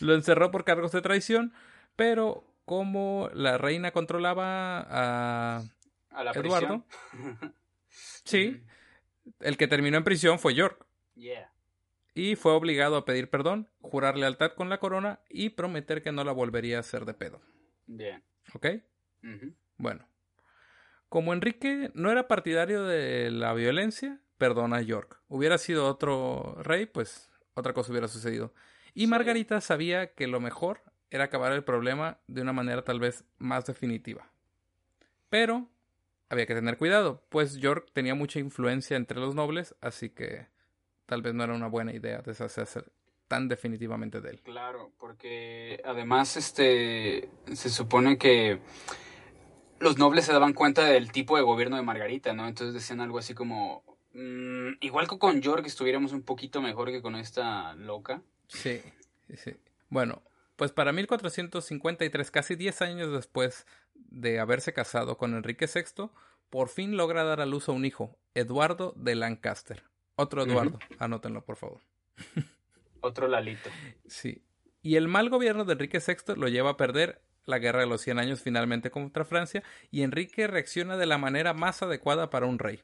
lo 0.01 0.14
encerró 0.14 0.51
por 0.51 0.64
cargos 0.64 0.92
de 0.92 1.03
traición, 1.03 1.53
pero 1.97 2.45
como 2.64 3.31
la 3.33 3.59
reina 3.59 3.92
controlaba 3.92 4.81
a, 4.81 5.62
¿A 6.11 6.25
la 6.25 6.33
Eduardo, 6.33 6.85
sí, 8.25 8.62
el 9.40 9.57
que 9.57 9.69
terminó 9.69 9.97
en 9.97 10.05
prisión 10.05 10.38
fue 10.38 10.55
York. 10.55 10.87
Yeah 11.14 11.51
y 12.16 12.35
fue 12.35 12.53
obligado 12.53 12.97
a 12.97 13.05
pedir 13.05 13.29
perdón, 13.29 13.69
jurar 13.83 14.16
lealtad 14.16 14.53
con 14.53 14.71
la 14.71 14.79
corona 14.79 15.21
y 15.29 15.51
prometer 15.51 16.03
que 16.03 16.12
no 16.12 16.25
la 16.25 16.33
volvería 16.33 16.79
a 16.79 16.81
hacer 16.81 17.05
de 17.05 17.12
pedo. 17.12 17.42
Bien. 17.87 18.25
¿Ok? 18.55 18.66
Bueno. 19.77 20.09
Como 21.11 21.35
Enrique 21.35 21.90
no 21.92 22.11
era 22.11 22.27
partidario 22.27 22.85
de 22.85 23.31
la 23.31 23.53
violencia, 23.53 24.19
perdona 24.38 24.77
a 24.77 24.83
York. 24.83 25.20
Hubiera 25.29 25.59
sido 25.59 25.87
otro 25.87 26.57
rey, 26.62 26.87
pues 26.87 27.31
otra 27.55 27.72
cosa 27.72 27.90
hubiera 27.90 28.09
sucedido. 28.09 28.53
Y 28.94 29.07
Margarita 29.07 29.61
sabía 29.61 30.12
que 30.14 30.27
lo 30.27 30.40
mejor 30.40 30.83
era 31.11 31.25
acabar 31.25 31.53
el 31.53 31.64
problema 31.64 32.18
de 32.27 32.42
una 32.42 32.53
manera 32.53 32.83
tal 32.83 33.01
vez 33.01 33.25
más 33.38 33.66
definitiva. 33.66 34.31
Pero 35.29 35.68
había 36.29 36.46
que 36.46 36.55
tener 36.55 36.79
cuidado, 36.79 37.22
pues 37.29 37.57
York 37.57 37.90
tenía 37.92 38.14
mucha 38.14 38.38
influencia 38.38 38.96
entre 38.96 39.20
los 39.20 39.35
nobles, 39.35 39.75
así 39.81 40.11
que 40.11 40.46
tal 41.07 41.22
vez 41.22 41.35
no 41.35 41.44
era 41.44 41.55
una 41.55 41.68
buena 41.68 41.92
idea 41.92 42.22
deshacerse 42.22 42.83
tan 43.29 43.49
definitivamente 43.49 44.20
de 44.20 44.31
él. 44.31 44.40
Claro, 44.42 44.92
porque 44.99 45.81
además 45.85 46.37
este 46.37 47.29
se 47.53 47.70
supone 47.70 48.18
que 48.18 48.61
los 49.79 49.99
nobles 49.99 50.25
se 50.25 50.33
daban 50.33 50.53
cuenta 50.53 50.85
del 50.85 51.12
tipo 51.12 51.37
de 51.37 51.42
gobierno 51.42 51.77
de 51.77 51.83
Margarita, 51.83 52.33
¿no? 52.33 52.49
Entonces 52.49 52.75
decían 52.75 53.01
algo 53.01 53.18
así 53.18 53.35
como 53.35 53.85
mm, 54.17 54.79
igual 54.81 55.09
que 55.09 55.19
con 55.19 55.41
York 55.41 55.67
estuviéramos 55.67 56.13
un 56.13 56.23
poquito 56.23 56.61
mejor 56.61 56.91
que 56.91 57.03
con 57.03 57.17
esta 57.17 57.75
loca. 57.75 58.23
Sí, 58.49 58.81
sí. 59.37 59.55
Bueno, 59.89 60.23
pues 60.57 60.73
para 60.73 60.93
1453, 60.93 62.31
casi 62.31 62.57
10 62.57 62.83
años 62.83 63.13
después 63.13 63.67
de 63.95 64.41
haberse 64.41 64.73
casado 64.73 65.17
con 65.19 65.35
Enrique 65.35 65.67
VI, 65.73 66.11
por 66.51 66.69
fin 66.69 66.97
logra 66.97 67.25
dar 67.25 67.41
a 67.41 67.47
luz 67.47 67.69
a 67.69 67.73
un 67.73 67.85
hijo, 67.85 68.19
Eduardo 68.35 68.95
de 68.97 69.15
Lancaster. 69.15 69.85
Otro 70.15 70.45
Eduardo, 70.45 70.79
anótenlo 70.99 71.45
por 71.45 71.57
favor. 71.57 71.83
Otro 73.01 73.29
Lalito. 73.29 73.71
Sí. 74.07 74.43
Y 74.83 74.97
el 74.97 75.09
mal 75.09 75.29
gobierno 75.29 75.65
de 75.65 75.75
Enrique 75.75 75.99
VI 75.99 76.35
lo 76.37 76.49
lleva 76.49 76.71
a 76.71 76.77
perder 76.77 77.21
la 77.45 77.59
guerra 77.59 77.81
de 77.81 77.87
los 77.87 78.01
100 78.01 78.19
años 78.19 78.41
finalmente 78.41 78.91
contra 78.91 79.25
Francia 79.25 79.63
y 79.91 80.03
Enrique 80.03 80.47
reacciona 80.47 80.97
de 80.97 81.07
la 81.07 81.19
manera 81.19 81.55
más 81.55 81.83
adecuada 81.83 82.31
para 82.31 82.47
un 82.47 82.59
rey. 82.59 82.83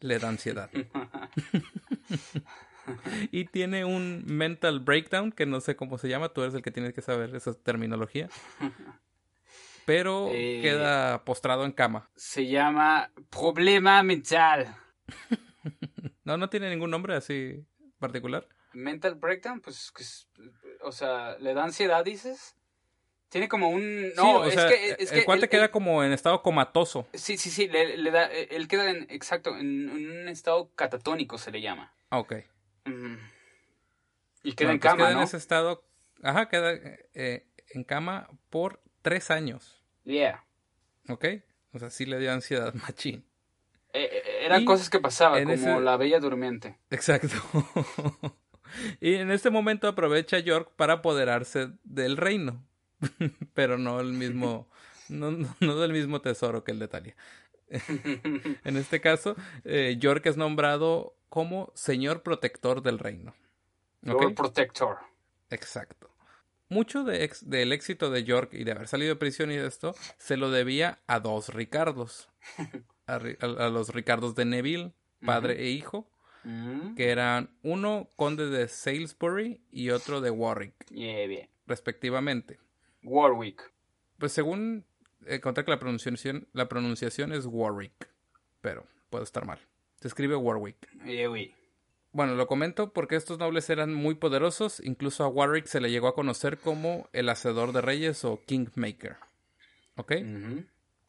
Le 0.00 0.18
da 0.18 0.28
ansiedad. 0.28 0.70
y 3.30 3.44
tiene 3.46 3.84
un 3.84 4.24
mental 4.26 4.80
breakdown 4.80 5.32
que 5.32 5.46
no 5.46 5.60
sé 5.60 5.76
cómo 5.76 5.98
se 5.98 6.08
llama, 6.08 6.30
tú 6.30 6.42
eres 6.42 6.54
el 6.54 6.62
que 6.62 6.70
tienes 6.70 6.92
que 6.92 7.02
saber 7.02 7.34
esa 7.34 7.54
terminología. 7.54 8.28
Pero 9.86 10.30
eh, 10.32 10.60
queda 10.62 11.24
postrado 11.24 11.64
en 11.64 11.72
cama. 11.72 12.08
Se 12.16 12.46
llama 12.46 13.10
problema 13.30 14.02
mental. 14.02 14.74
No, 16.24 16.38
no 16.38 16.48
tiene 16.48 16.70
ningún 16.70 16.90
nombre 16.90 17.14
así 17.14 17.66
particular. 17.98 18.48
Mental 18.72 19.14
breakdown, 19.14 19.60
pues, 19.60 19.92
o 20.80 20.90
sea, 20.90 21.38
le 21.38 21.54
da 21.54 21.64
ansiedad, 21.64 22.04
dices. 22.04 22.56
Tiene 23.34 23.48
como 23.48 23.68
un... 23.68 24.14
No, 24.14 24.44
es, 24.44 24.54
que, 24.54 24.94
es 24.96 25.10
el 25.10 25.24
cuate 25.24 25.48
queda 25.48 25.72
como 25.72 26.04
en 26.04 26.12
estado 26.12 26.40
comatoso. 26.40 27.08
Sí, 27.14 27.36
sí, 27.36 27.50
sí, 27.50 27.66
le, 27.66 28.08
da, 28.12 28.26
él 28.26 28.68
queda 28.68 28.88
en, 28.88 29.08
exacto, 29.10 29.56
en, 29.56 29.90
un 29.90 30.28
estado 30.28 30.70
catatónico 30.76 31.36
se 31.36 31.50
le 31.50 31.60
llama. 31.60 31.92
Ah, 32.10 32.20
ok. 32.20 32.34
Y 34.44 34.52
queda 34.52 34.70
en 34.70 34.78
pues 34.78 34.92
cama, 34.92 35.08
queda 35.08 35.16
en 35.16 35.24
ese 35.24 35.36
estado, 35.36 35.82
ajá, 36.22 36.48
queda 36.48 36.74
eh, 37.14 37.44
en 37.70 37.82
cama 37.82 38.28
por 38.50 38.80
tres 39.02 39.32
años. 39.32 39.82
Yeah. 40.04 40.44
Ok, 41.08 41.24
o 41.72 41.80
sea, 41.80 41.90
sí 41.90 42.06
le 42.06 42.20
dio 42.20 42.32
ansiedad 42.32 42.72
machín. 42.86 43.24
Eh, 43.94 44.10
eh, 44.12 44.22
eran 44.42 44.64
cosas 44.64 44.88
que 44.88 45.00
pasaban, 45.00 45.44
como 45.44 45.80
la 45.80 45.96
bella 45.96 46.20
durmiente. 46.20 46.78
Exacto. 46.88 47.34
y 49.00 49.14
en 49.14 49.32
este 49.32 49.50
momento 49.50 49.88
aprovecha 49.88 50.38
York 50.38 50.70
para 50.76 50.92
apoderarse 50.92 51.70
del 51.82 52.16
reino, 52.16 52.64
pero 53.54 53.78
no 53.78 54.00
el 54.00 54.12
mismo, 54.12 54.68
no, 55.08 55.30
no, 55.60 55.76
del 55.78 55.92
mismo 55.92 56.20
tesoro 56.20 56.64
que 56.64 56.72
el 56.72 56.78
de 56.78 56.88
Talia. 56.88 57.16
en 57.68 58.76
este 58.76 59.00
caso, 59.00 59.36
eh, 59.64 59.96
York 59.98 60.26
es 60.26 60.36
nombrado 60.36 61.16
como 61.28 61.72
señor 61.74 62.22
protector 62.22 62.82
del 62.82 62.98
reino. 62.98 63.34
Lord 64.02 64.34
Protector. 64.34 64.98
Exacto. 65.50 66.10
Mucho 66.68 67.04
de 67.04 67.30
del 67.42 67.72
éxito 67.72 68.10
de 68.10 68.24
York 68.24 68.50
y 68.52 68.64
de 68.64 68.72
haber 68.72 68.88
salido 68.88 69.14
de 69.14 69.18
prisión 69.18 69.50
y 69.50 69.56
de 69.56 69.66
esto 69.66 69.94
se 70.18 70.36
lo 70.36 70.50
debía 70.50 70.98
a 71.06 71.20
dos 71.20 71.52
Ricardos 71.52 72.28
a, 73.06 73.18
los 73.18 73.90
Ricardos 73.90 74.34
de 74.34 74.44
Neville, 74.44 74.92
padre 75.24 75.62
e 75.62 75.70
hijo, 75.70 76.10
mm. 76.44 76.94
que 76.94 77.10
eran 77.10 77.50
uno 77.62 78.08
conde 78.16 78.48
de 78.48 78.68
Salisbury 78.68 79.60
y 79.70 79.90
otro 79.90 80.20
de 80.20 80.30
Warwick, 80.30 80.74
respectivamente. 81.66 82.58
Warwick. 83.04 83.72
Pues 84.18 84.32
según 84.32 84.84
encontré 85.26 85.64
que 85.64 85.70
la 85.70 85.78
pronunciación, 85.78 86.48
la 86.52 86.68
pronunciación 86.68 87.32
es 87.32 87.46
Warwick, 87.46 88.08
pero 88.60 88.84
puedo 89.10 89.24
estar 89.24 89.46
mal. 89.46 89.58
Se 90.00 90.08
escribe 90.08 90.36
Warwick. 90.36 90.76
Bueno, 92.12 92.34
lo 92.34 92.46
comento 92.46 92.92
porque 92.92 93.16
estos 93.16 93.38
nobles 93.38 93.68
eran 93.70 93.92
muy 93.92 94.14
poderosos, 94.14 94.80
incluso 94.80 95.24
a 95.24 95.28
Warwick 95.28 95.66
se 95.66 95.80
le 95.80 95.90
llegó 95.90 96.08
a 96.08 96.14
conocer 96.14 96.58
como 96.58 97.08
el 97.12 97.28
hacedor 97.28 97.72
de 97.72 97.80
reyes 97.80 98.24
o 98.24 98.40
Kingmaker. 98.46 99.16
¿Ok? 99.96 100.12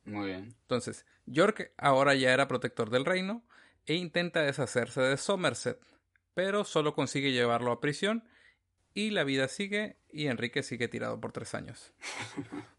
Muy 0.05 0.27
bien. 0.27 0.55
Entonces, 0.61 1.05
York 1.25 1.71
ahora 1.77 2.15
ya 2.15 2.33
era 2.33 2.47
protector 2.47 2.89
del 2.89 3.05
reino 3.05 3.43
e 3.85 3.95
intenta 3.95 4.41
deshacerse 4.41 5.01
de 5.01 5.17
Somerset, 5.17 5.79
pero 6.33 6.63
solo 6.63 6.95
consigue 6.95 7.31
llevarlo 7.31 7.71
a 7.71 7.81
prisión 7.81 8.23
y 8.93 9.11
la 9.11 9.23
vida 9.23 9.47
sigue 9.47 9.97
y 10.15 10.27
Enrique 10.27 10.63
sigue 10.63 10.87
tirado 10.87 11.19
por 11.19 11.33
tres 11.33 11.53
años. 11.53 11.91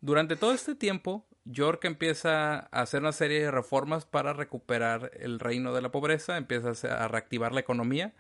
Durante 0.01 0.37
todo 0.37 0.53
este 0.53 0.75
tiempo, 0.75 1.27
York 1.45 1.85
empieza 1.85 2.61
a 2.61 2.81
hacer 2.81 3.03
una 3.03 3.13
serie 3.13 3.43
de 3.43 3.51
reformas 3.51 4.07
para 4.07 4.33
recuperar 4.33 5.11
el 5.15 5.39
reino 5.39 5.75
de 5.75 5.83
la 5.83 5.91
pobreza, 5.91 6.39
empieza 6.39 6.71
a 6.97 7.09
reactivar 7.09 7.53
la 7.53 7.61
economía 7.61 8.15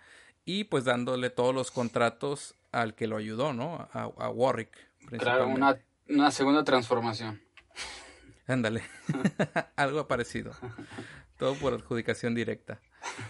y 0.45 0.65
pues 0.65 0.85
dándole 0.85 1.31
todos 1.31 1.55
los 1.55 1.71
contratos 1.71 2.55
al 2.73 2.95
que 2.95 3.07
lo 3.07 3.17
ayudó, 3.17 3.55
¿no? 3.55 3.89
A, 3.93 4.29
Warwick. 4.29 4.77
Claro, 5.19 5.49
una, 5.49 5.79
una 6.11 6.31
segunda 6.31 6.63
transformación. 6.63 7.41
Ándale. 8.47 8.83
Algo 9.77 10.07
parecido. 10.07 10.53
Todo 11.39 11.55
por 11.55 11.73
adjudicación 11.73 12.35
directa. 12.35 12.81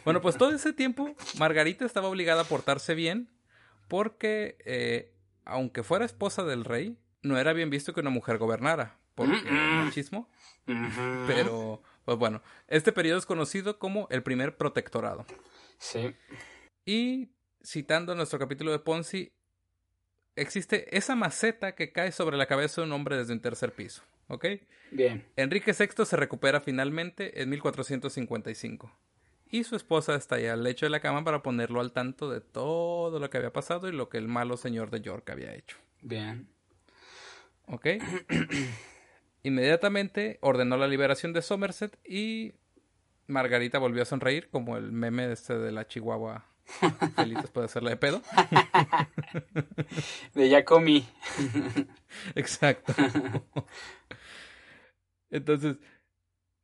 Bueno, 0.05 0.21
pues 0.21 0.37
todo 0.37 0.51
ese 0.51 0.73
tiempo 0.73 1.15
Margarita 1.39 1.85
estaba 1.85 2.09
obligada 2.09 2.43
a 2.43 2.45
portarse 2.45 2.95
bien 2.95 3.31
porque, 3.89 4.57
eh, 4.65 5.13
aunque 5.47 5.83
fuera 5.83 6.05
esposa 6.05 6.45
del 6.45 6.65
rey, 6.65 6.99
no 7.23 7.39
era 7.39 7.53
bien 7.53 7.71
visto 7.71 7.95
que 7.95 8.01
una 8.01 8.11
mujer 8.11 8.39
gobernara. 8.39 8.99
Porque 9.15 9.51
machismo. 9.51 10.29
Pero, 11.27 11.83
pues 12.05 12.19
bueno, 12.19 12.43
este 12.69 12.93
periodo 12.93 13.19
es 13.19 13.25
conocido 13.25 13.79
como 13.79 14.07
el 14.11 14.23
primer 14.23 14.59
protectorado. 14.59 15.25
Sí. 15.79 16.15
Y 16.85 17.31
citando 17.65 18.15
nuestro 18.15 18.39
capítulo 18.39 18.73
de 18.73 18.79
Ponzi, 18.79 19.33
existe 20.37 20.95
esa 20.97 21.17
maceta 21.17 21.75
que 21.75 21.93
cae 21.93 22.13
sobre 22.13 22.37
la 22.37 22.47
cabeza 22.47 22.83
de 22.83 22.89
un 22.89 22.93
hombre 22.93 23.17
desde 23.17 23.33
un 23.33 23.41
tercer 23.41 23.73
piso. 23.73 24.03
¿Ok? 24.29 24.45
Bien. 24.91 25.27
Enrique 25.37 25.73
VI 25.73 26.05
se 26.05 26.17
recupera 26.17 26.61
finalmente 26.61 27.41
en 27.41 27.49
1455. 27.49 28.93
Y 29.51 29.65
su 29.65 29.77
esposa 29.77 30.15
está 30.17 30.39
ya 30.39 30.55
al 30.55 30.65
lecho 30.65 30.87
de 30.87 30.91
la 30.91 31.01
cama 31.01 31.25
para 31.25 31.43
ponerlo 31.43 31.81
al 31.81 31.93
tanto 31.93 32.31
de 32.31 32.41
todo 32.41 33.19
lo 33.19 33.31
que 33.31 33.39
había 33.39 33.53
pasado 33.53 33.89
y 33.89 33.93
lo 33.93 34.09
que 34.09 34.19
el 34.19 34.29
malo 34.29 34.57
señor 34.57 34.91
de 34.91 35.01
York 35.01 35.29
había 35.31 35.55
hecho. 35.55 35.77
Bien. 36.03 36.49
¿Ok? 37.67 37.87
Inmediatamente 39.43 40.39
ordenó 40.41 40.77
la 40.77 40.89
liberación 40.89 41.33
de 41.33 41.43
Somerset 41.43 41.99
y 42.05 42.55
Margarita 43.29 43.79
volvió 43.79 44.03
a 44.03 44.07
sonreír 44.07 44.49
como 44.51 44.77
el 44.77 44.93
meme 44.93 45.31
este 45.31 45.57
de 45.57 45.73
la 45.73 45.87
chihuahua 45.87 46.47
feliz 47.17 47.39
después 47.41 47.63
de 47.63 47.65
hacerle 47.65 47.91
de 47.91 47.97
pedo. 47.97 48.23
de 50.35 50.49
ya 50.49 50.65
comí. 50.65 51.09
Exacto. 52.35 52.93
Entonces, 55.31 55.77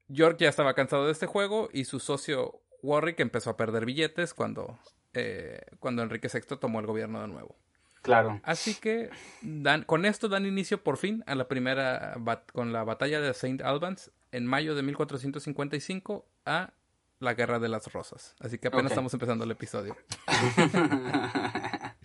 York 0.08 0.38
ya 0.40 0.48
estaba 0.48 0.74
cansado 0.74 1.06
de 1.06 1.12
este 1.12 1.26
juego 1.26 1.68
y 1.72 1.84
su 1.84 2.00
socio 2.00 2.61
Warwick 2.82 3.20
empezó 3.20 3.50
a 3.50 3.56
perder 3.56 3.86
billetes 3.86 4.34
cuando, 4.34 4.78
eh, 5.14 5.60
cuando 5.78 6.02
Enrique 6.02 6.28
VI 6.32 6.56
tomó 6.58 6.80
el 6.80 6.86
gobierno 6.86 7.20
de 7.22 7.28
nuevo. 7.28 7.56
Claro. 8.02 8.40
Así 8.42 8.74
que 8.74 9.10
dan, 9.42 9.84
con 9.84 10.04
esto 10.04 10.28
dan 10.28 10.44
inicio 10.44 10.82
por 10.82 10.96
fin 10.96 11.22
a 11.26 11.36
la 11.36 11.46
primera 11.46 12.16
con 12.52 12.72
la 12.72 12.82
batalla 12.82 13.20
de 13.20 13.32
Saint 13.32 13.62
Albans 13.62 14.10
en 14.32 14.44
mayo 14.44 14.74
de 14.74 14.82
1455 14.82 16.26
a 16.44 16.72
la 17.20 17.34
Guerra 17.34 17.60
de 17.60 17.68
las 17.68 17.92
Rosas. 17.92 18.34
Así 18.40 18.58
que 18.58 18.68
apenas 18.68 18.90
estamos 18.90 19.14
empezando 19.14 19.44
el 19.44 19.52
episodio. 19.52 19.96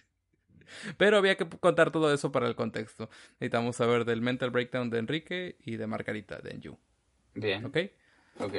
Pero 0.97 1.17
había 1.17 1.35
que 1.35 1.49
contar 1.49 1.89
todo 1.91 2.13
eso 2.13 2.31
para 2.31 2.47
el 2.47 2.55
contexto. 2.55 3.09
Necesitamos 3.39 3.75
saber 3.75 4.05
del 4.05 4.21
mental 4.21 4.51
breakdown 4.51 4.91
de 4.91 4.99
Enrique 4.99 5.57
y 5.59 5.77
de 5.77 5.87
Margarita 5.87 6.37
de 6.37 6.51
Enju. 6.51 6.77
Bien. 7.33 7.65
¿Ok? 7.65 7.77
Ok. 8.39 8.53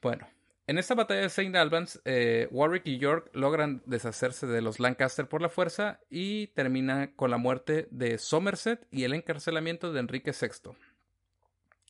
Bueno, 0.00 0.28
en 0.70 0.78
esta 0.78 0.94
batalla 0.94 1.22
de 1.22 1.26
St. 1.26 1.58
Albans, 1.58 2.00
eh, 2.04 2.46
Warwick 2.52 2.86
y 2.86 2.98
York 2.98 3.28
logran 3.32 3.82
deshacerse 3.86 4.46
de 4.46 4.62
los 4.62 4.78
Lancaster 4.78 5.26
por 5.26 5.42
la 5.42 5.48
fuerza 5.48 5.98
y 6.08 6.46
termina 6.48 7.12
con 7.16 7.32
la 7.32 7.38
muerte 7.38 7.88
de 7.90 8.18
Somerset 8.18 8.86
y 8.92 9.02
el 9.02 9.14
encarcelamiento 9.14 9.92
de 9.92 9.98
Enrique 9.98 10.30
VI. 10.30 10.70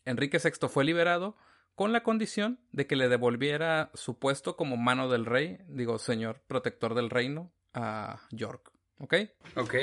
Enrique 0.06 0.38
VI 0.42 0.66
fue 0.68 0.86
liberado 0.86 1.36
con 1.74 1.92
la 1.92 2.02
condición 2.02 2.58
de 2.72 2.86
que 2.86 2.96
le 2.96 3.10
devolviera 3.10 3.90
su 3.92 4.18
puesto 4.18 4.56
como 4.56 4.78
mano 4.78 5.10
del 5.10 5.26
rey, 5.26 5.58
digo, 5.68 5.98
señor 5.98 6.40
protector 6.46 6.94
del 6.94 7.10
reino, 7.10 7.52
a 7.74 8.22
York. 8.30 8.72
¿Ok? 8.96 9.14
Ok. 9.56 9.74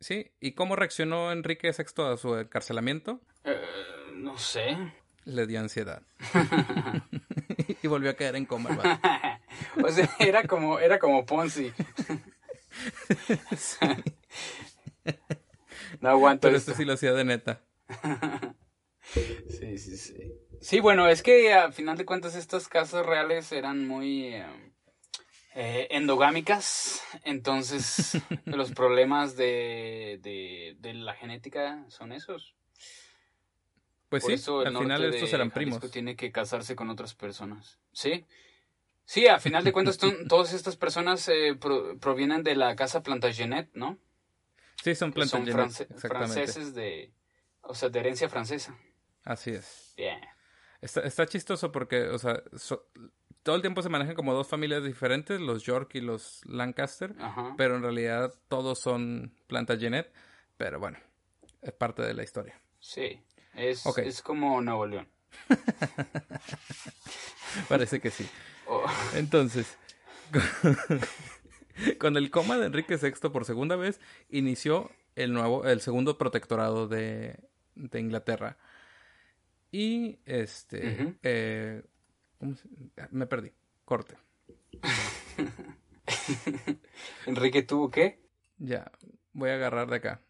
Sí, 0.00 0.32
¿y 0.40 0.54
cómo 0.54 0.74
reaccionó 0.74 1.30
Enrique 1.30 1.70
VI 1.70 2.02
a 2.02 2.16
su 2.16 2.36
encarcelamiento? 2.36 3.20
Eh, 3.44 3.60
no 4.16 4.36
sé. 4.38 4.76
Le 5.24 5.46
dio 5.46 5.60
ansiedad. 5.60 6.02
y 7.82 7.88
volvió 7.88 8.10
a 8.10 8.14
caer 8.14 8.36
en 8.36 8.46
coma. 8.46 8.70
o 9.84 9.88
sea, 9.90 10.08
era 10.18 10.44
como, 10.44 10.78
era 10.78 10.98
como 10.98 11.26
Ponzi. 11.26 11.72
no 16.00 16.08
aguanto. 16.08 16.48
Pero 16.48 16.56
este 16.56 16.74
sí 16.74 16.84
lo 16.84 16.94
hacía 16.94 17.12
de 17.12 17.24
neta. 17.24 17.60
sí, 19.04 19.78
sí, 19.78 19.96
sí. 19.96 20.32
Sí, 20.60 20.80
bueno, 20.80 21.08
es 21.08 21.22
que 21.22 21.54
a 21.54 21.72
final 21.72 21.96
de 21.96 22.04
cuentas 22.04 22.34
estas 22.34 22.68
casas 22.68 23.06
reales 23.06 23.50
eran 23.50 23.88
muy 23.88 24.26
eh, 24.26 24.44
eh, 25.54 25.88
endogámicas, 25.90 27.02
entonces 27.24 28.18
los 28.44 28.72
problemas 28.72 29.36
de, 29.36 30.20
de, 30.22 30.76
de 30.78 30.94
la 30.94 31.14
genética 31.14 31.84
son 31.88 32.12
esos. 32.12 32.54
Pues 34.10 34.24
sí, 34.24 34.32
al 34.32 34.76
final 34.76 35.04
estos 35.14 35.32
eran 35.32 35.52
primos. 35.52 35.80
Tiene 35.90 36.16
que 36.16 36.32
casarse 36.32 36.74
con 36.74 36.90
otras 36.90 37.14
personas. 37.14 37.78
Sí. 37.92 38.26
Sí, 39.04 39.28
a 39.28 39.38
final 39.38 39.62
de 39.62 39.72
cuentas, 39.72 39.98
todas 40.28 40.52
estas 40.52 40.76
personas 40.76 41.28
eh, 41.28 41.56
provienen 42.00 42.42
de 42.42 42.56
la 42.56 42.74
casa 42.74 43.04
Plantagenet, 43.04 43.70
¿no? 43.72 43.98
Sí, 44.82 44.96
son 44.96 45.12
Plantagenet. 45.12 45.70
Son 45.70 46.10
franceses 46.10 46.74
de. 46.74 47.12
O 47.62 47.74
sea, 47.74 47.88
de 47.88 48.00
herencia 48.00 48.28
francesa. 48.28 48.76
Así 49.22 49.50
es. 49.50 49.94
Bien. 49.96 50.20
Está, 50.80 51.02
está 51.02 51.26
chistoso 51.26 51.70
porque, 51.70 52.08
o 52.08 52.18
sea, 52.18 52.42
todo 53.44 53.54
el 53.54 53.62
tiempo 53.62 53.80
se 53.82 53.90
manejan 53.90 54.16
como 54.16 54.34
dos 54.34 54.48
familias 54.48 54.82
diferentes, 54.82 55.40
los 55.40 55.62
York 55.62 55.94
y 55.94 56.00
los 56.00 56.40
Lancaster, 56.46 57.14
pero 57.56 57.76
en 57.76 57.82
realidad 57.82 58.34
todos 58.48 58.80
son 58.80 59.34
Plantagenet. 59.46 60.12
Pero 60.56 60.80
bueno, 60.80 60.98
es 61.62 61.72
parte 61.72 62.02
de 62.02 62.14
la 62.14 62.24
historia. 62.24 62.60
Sí. 62.80 63.22
Es, 63.54 63.84
es 63.86 64.22
como 64.22 64.60
Nuevo 64.60 64.86
León. 64.86 65.08
Parece 67.68 68.00
que 68.00 68.10
sí. 68.10 68.28
Oh. 68.66 68.84
Entonces, 69.14 69.76
con 71.98 72.16
el 72.16 72.30
coma 72.30 72.58
de 72.58 72.66
Enrique 72.66 72.96
VI 72.96 73.30
por 73.30 73.44
segunda 73.44 73.76
vez, 73.76 74.00
inició 74.28 74.90
el 75.16 75.32
nuevo, 75.32 75.64
el 75.64 75.80
segundo 75.80 76.18
protectorado 76.18 76.88
de, 76.88 77.38
de 77.74 78.00
Inglaterra. 78.00 78.56
Y 79.72 80.18
este, 80.24 81.16
eh, 81.22 81.82
me 83.10 83.26
perdí, 83.26 83.52
corte. 83.84 84.16
Enrique 87.26 87.62
tuvo 87.62 87.90
qué? 87.90 88.20
Ya, 88.58 88.90
voy 89.32 89.50
a 89.50 89.54
agarrar 89.54 89.88
de 89.88 89.96
acá. 89.96 90.22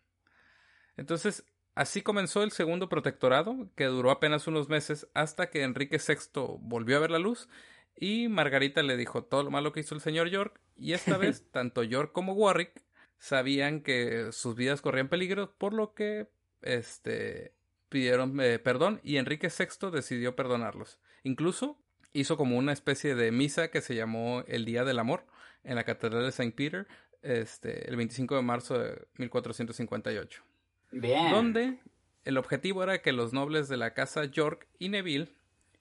Entonces, 0.97 1.45
Así 1.75 2.03
comenzó 2.03 2.43
el 2.43 2.51
segundo 2.51 2.89
protectorado, 2.89 3.69
que 3.77 3.85
duró 3.85 4.11
apenas 4.11 4.47
unos 4.47 4.69
meses 4.69 5.07
hasta 5.15 5.51
que 5.51 5.63
Enrique 5.63 5.99
VI 5.99 6.59
volvió 6.61 6.97
a 6.97 7.01
ver 7.01 7.11
la 7.11 7.19
luz 7.19 7.49
y 7.97 8.29
Margarita 8.29 8.83
le 8.83 8.97
dijo 8.97 9.25
todo 9.25 9.43
lo 9.43 9.51
malo 9.51 9.73
que 9.73 9.81
hizo 9.81 9.95
el 9.95 10.01
señor 10.01 10.29
York 10.29 10.61
y 10.77 10.95
esta 10.95 11.17
vez 11.17 11.45
tanto 11.53 11.83
York 11.83 12.13
como 12.13 12.33
Warwick 12.33 12.83
sabían 13.19 13.83
que 13.83 14.33
sus 14.33 14.57
vidas 14.57 14.81
corrían 14.81 15.09
peligro, 15.09 15.55
por 15.57 15.73
lo 15.73 15.95
que 15.95 16.29
este 16.63 17.55
pidieron 17.89 18.41
eh, 18.41 18.59
perdón 18.59 19.01
y 19.03 19.17
Enrique 19.17 19.49
VI 19.49 19.91
decidió 19.91 20.35
perdonarlos. 20.35 20.99
Incluso 21.23 21.79
hizo 22.13 22.37
como 22.37 22.57
una 22.57 22.73
especie 22.73 23.15
de 23.15 23.31
misa 23.31 23.69
que 23.69 23.81
se 23.81 23.95
llamó 23.95 24.43
el 24.47 24.65
Día 24.65 24.85
del 24.85 24.99
Amor 24.99 25.27
en 25.63 25.77
la 25.77 25.85
Catedral 25.85 26.23
de 26.23 26.31
St. 26.31 26.53
Peter 26.53 26.89
este, 27.23 27.89
el 27.89 27.97
25 27.97 28.37
de 28.37 28.43
marzo 28.43 28.79
de 28.79 29.07
1458. 29.19 30.43
Bien. 30.91 31.31
Donde 31.31 31.79
el 32.25 32.39
objetivo 32.39 32.83
era 32.83 33.03
que 33.03 33.13
los 33.13 33.33
nobles 33.33 33.69
de 33.69 33.77
la 33.77 33.95
casa 33.95 34.25
York 34.25 34.67
y 34.79 34.89
Neville 34.89 35.35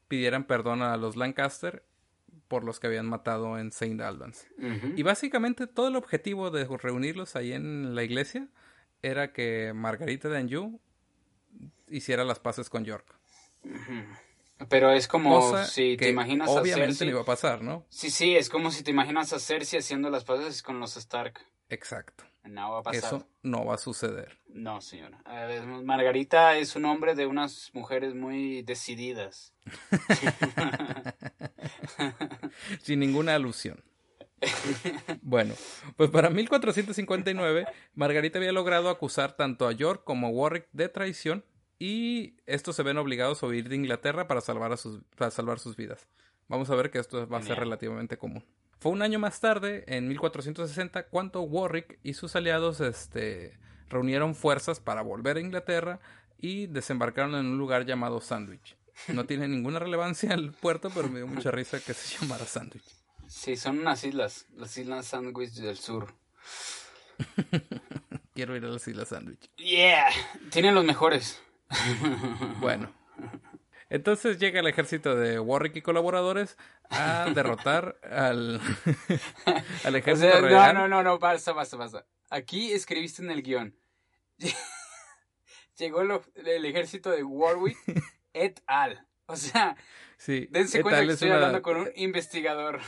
pidieran 0.08 0.45
perdón 0.45 0.82
a 0.82 0.98
los 0.98 1.15
Lancaster 1.15 1.84
por 2.48 2.63
los 2.63 2.80
que 2.80 2.88
habían 2.88 3.08
matado 3.08 3.60
en 3.60 3.72
Saint 3.72 4.02
Albans. 4.02 4.48
Y 4.95 5.04
básicamente 5.04 5.67
todo 5.67 5.88
el 5.88 5.95
objetivo 5.95 6.50
de 6.50 6.65
reunirlos 6.65 7.36
ahí 7.36 7.54
en 7.54 7.95
la 7.95 8.04
iglesia 8.04 8.48
era 9.02 9.32
que 9.32 9.72
Margarita 9.74 10.30
de 10.30 10.39
Anjou 10.39 10.80
hiciera 11.88 12.24
las 12.24 12.39
paces 12.39 12.69
con 12.69 12.86
York. 12.86 13.06
Pero 14.67 14.91
es 14.91 15.08
como 15.08 15.58
si 15.63 15.95
te 15.95 16.10
imaginas 16.10 16.50
obviamente 16.50 17.06
a 17.06 17.08
iba 17.08 17.22
a 17.22 17.26
pasar, 17.26 17.62
¿no? 17.62 17.86
Sí, 17.89 18.10
sí, 18.10 18.36
es 18.36 18.50
como 18.50 18.72
si 18.72 18.84
te 18.84 18.91
imaginas 18.91 19.32
a 19.32 19.39
Cersei 19.39 19.80
haciendo 19.80 20.10
las 20.10 20.26
paces 20.26 20.62
con 20.63 20.80
los 20.80 20.98
Stark. 20.98 21.39
Exacto. 21.69 22.26
No 22.50 22.72
va 22.72 22.80
a 22.80 22.84
pasar. 22.84 23.04
Eso 23.04 23.28
no 23.44 23.66
va 23.66 23.76
a 23.76 23.78
suceder. 23.78 24.40
No, 24.48 24.82
señora. 24.82 25.22
Margarita 25.84 26.58
es 26.58 26.76
un 26.76 26.86
hombre 26.86 27.14
de 27.14 27.28
unas 27.28 27.70
mujeres 27.74 28.16
muy 28.16 28.64
decididas. 28.64 29.54
Sin 32.82 33.00
ninguna 33.00 33.36
alusión. 33.36 33.84
Bueno, 35.22 35.54
pues 35.96 36.10
para 36.10 36.30
1459, 36.30 37.68
Margarita 37.94 38.40
había 38.40 38.52
logrado 38.52 38.90
acusar 38.90 39.36
tanto 39.36 39.68
a 39.68 39.72
York 39.72 40.02
como 40.04 40.28
a 40.28 40.32
Warwick 40.32 40.68
de 40.72 40.90
traición 40.90 41.46
y 41.78 42.38
estos 42.48 42.76
se 42.76 42.84
ven 42.84 42.98
obligados 42.98 43.44
a 43.44 43.46
huir 43.46 43.70
de 43.70 43.76
Inglaterra 43.76 44.28
para 44.28 44.42
salvar, 44.42 44.72
a 44.72 44.78
sus, 44.78 45.02
para 45.16 45.30
salvar 45.30 45.60
sus 45.60 45.76
vidas. 45.76 46.08
Vamos 46.48 46.70
a 46.72 46.76
ver 46.76 46.90
que 46.90 46.98
esto 46.98 47.28
va 47.28 47.38
a 47.38 47.44
ser 47.44 47.60
relativamente 47.60 48.18
común. 48.18 48.44
Fue 48.80 48.94
un 48.94 49.02
año 49.02 49.20
más 49.20 49.42
tarde, 49.42 49.84
en 49.88 50.08
1460, 50.08 51.08
cuando 51.08 51.42
Warwick 51.42 52.00
y 52.02 52.13
sus 52.13 52.38
aliados 52.38 52.80
este, 52.80 53.60
reunieron 53.89 54.36
fuerzas 54.36 54.80
para 54.80 55.02
volver 55.02 55.36
a 55.36 55.42
Inglaterra 55.42 56.00
y 56.38 56.68
desembarcaron 56.68 57.36
en 57.36 57.46
un 57.48 57.58
lugar 57.58 57.86
llamado 57.86 58.22
Sandwich. 58.22 58.78
No 59.10 59.26
tiene 59.26 59.50
ninguna 59.50 59.80
relevancia 59.80 60.34
el 60.34 60.54
puerto, 60.54 60.89
pero 60.94 61.10
me 61.10 61.20
dio 61.20 61.28
mucha 61.28 61.52
risa 61.52 61.80
que 61.80 61.94
se 61.94 62.18
llamara 62.18 62.45
Sandwich. 62.45 62.86
Sí, 63.28 63.58
son 63.58 63.80
unas 63.80 64.03
islas, 64.06 64.45
las 64.56 64.78
Islas 64.78 65.08
Sandwich 65.08 65.51
del 65.51 65.78
Sur. 65.78 66.16
Quiero 68.34 68.56
ir 68.56 68.64
a 68.64 68.70
las 68.70 68.88
Islas 68.88 69.10
Sandwich. 69.10 69.49
Yeah, 69.58 70.10
tienen 70.51 70.74
los 70.74 70.86
mejores. 70.86 71.41
bueno, 72.62 72.91
entonces 73.90 74.38
llega 74.38 74.60
el 74.60 74.68
ejército 74.68 75.16
de 75.16 75.40
Warwick 75.40 75.76
y 75.78 75.82
colaboradores 75.82 76.58
a 76.90 77.30
derrotar 77.36 78.00
al, 78.04 78.62
al 79.84 79.96
ejército 79.96 80.42
real. 80.42 80.76
No, 80.76 80.82
no, 80.82 80.88
no, 80.88 81.04
no, 81.04 81.20
basta, 81.20 81.54
basta, 81.54 81.78
basta. 81.78 82.06
Aquí 82.30 82.72
escribiste 82.72 83.24
en 83.24 83.32
el 83.32 83.42
guion. 83.42 83.76
llegó 85.78 86.02
el 86.02 86.66
ejército 86.66 87.10
de 87.10 87.24
Warwick 87.24 87.78
et 88.34 88.62
al. 88.68 89.08
O 89.26 89.36
sea, 89.36 89.76
sí, 90.18 90.48
dense 90.52 90.82
cuenta 90.82 91.06
que 91.06 91.14
estoy 91.14 91.30
hablando 91.30 91.62
con 91.62 91.78
un 91.78 91.92
investigador. 91.96 92.80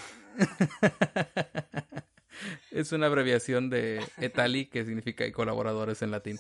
es 2.71 2.91
una 2.91 3.07
abreviación 3.07 3.69
de 3.69 4.03
etali 4.17 4.67
que 4.67 4.85
significa 4.85 5.29
colaboradores 5.31 6.01
en 6.01 6.11
latín. 6.11 6.39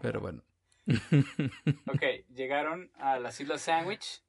Pero 0.00 0.20
bueno. 0.20 0.42
Ok, 0.86 2.02
llegaron 2.34 2.90
a 2.98 3.18
las 3.18 3.40
Islas 3.40 3.62
Sandwich. 3.62 4.22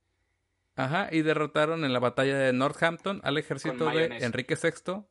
Ajá, 0.75 1.09
y 1.11 1.21
derrotaron 1.21 1.85
en 1.85 1.93
la 1.93 1.99
batalla 1.99 2.37
de 2.37 2.53
Northampton 2.53 3.21
al 3.23 3.37
ejército 3.37 3.89
de 3.91 4.05
Enrique 4.21 4.55
VI. 4.55 5.03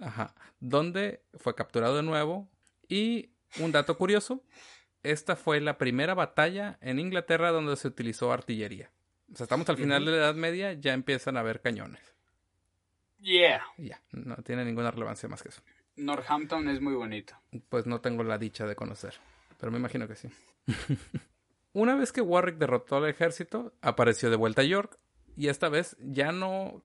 Ajá, 0.00 0.34
donde 0.60 1.22
fue 1.34 1.54
capturado 1.54 1.96
de 1.96 2.02
nuevo. 2.02 2.48
Y 2.88 3.30
un 3.60 3.72
dato 3.72 3.96
curioso, 3.96 4.42
esta 5.02 5.36
fue 5.36 5.60
la 5.60 5.78
primera 5.78 6.14
batalla 6.14 6.78
en 6.80 6.98
Inglaterra 6.98 7.50
donde 7.50 7.76
se 7.76 7.88
utilizó 7.88 8.32
artillería. 8.32 8.90
O 9.32 9.36
sea, 9.36 9.44
estamos 9.44 9.68
al 9.68 9.76
final 9.76 10.04
de 10.04 10.10
la 10.12 10.16
Edad 10.18 10.34
Media, 10.34 10.72
ya 10.74 10.92
empiezan 10.92 11.36
a 11.36 11.40
haber 11.40 11.60
cañones. 11.60 12.02
Yeah. 13.18 13.62
Ya, 13.78 14.02
no 14.10 14.36
tiene 14.36 14.64
ninguna 14.64 14.90
relevancia 14.90 15.28
más 15.28 15.42
que 15.42 15.50
eso. 15.50 15.62
Northampton 15.96 16.68
es 16.68 16.80
muy 16.80 16.94
bonito. 16.94 17.34
Pues 17.68 17.86
no 17.86 18.00
tengo 18.00 18.24
la 18.24 18.38
dicha 18.38 18.66
de 18.66 18.74
conocer, 18.74 19.14
pero 19.62 19.70
me 19.70 19.78
imagino 19.78 20.08
que 20.08 20.16
sí. 20.16 20.28
Una 21.72 21.94
vez 21.94 22.10
que 22.10 22.20
Warwick 22.20 22.56
derrotó 22.56 22.96
al 22.96 23.08
ejército, 23.08 23.72
apareció 23.80 24.28
de 24.28 24.34
vuelta 24.34 24.62
a 24.62 24.64
York, 24.64 24.98
y 25.36 25.46
esta 25.46 25.68
vez 25.68 25.96
ya 26.00 26.32
no 26.32 26.82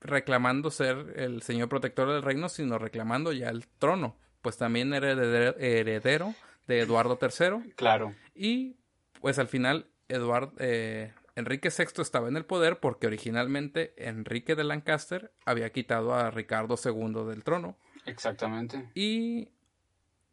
reclamando 0.00 0.72
ser 0.72 1.12
el 1.14 1.42
señor 1.42 1.68
protector 1.68 2.10
del 2.10 2.22
reino, 2.22 2.48
sino 2.48 2.80
reclamando 2.80 3.32
ya 3.32 3.48
el 3.48 3.68
trono, 3.78 4.18
pues 4.42 4.56
también 4.56 4.92
era 4.92 5.12
heredero 5.12 6.34
de 6.66 6.80
Eduardo 6.80 7.16
III. 7.22 7.74
Claro. 7.76 8.12
Y 8.34 8.74
pues 9.20 9.38
al 9.38 9.46
final 9.46 9.86
Eduardo, 10.08 10.52
eh, 10.58 11.12
Enrique 11.36 11.68
VI 11.68 12.02
estaba 12.02 12.26
en 12.26 12.36
el 12.36 12.44
poder 12.44 12.80
porque 12.80 13.06
originalmente 13.06 13.94
Enrique 13.96 14.56
de 14.56 14.64
Lancaster 14.64 15.32
había 15.44 15.70
quitado 15.70 16.12
a 16.12 16.32
Ricardo 16.32 16.74
II 16.84 17.24
del 17.28 17.44
trono. 17.44 17.78
Exactamente. 18.04 18.90
Y 18.96 19.50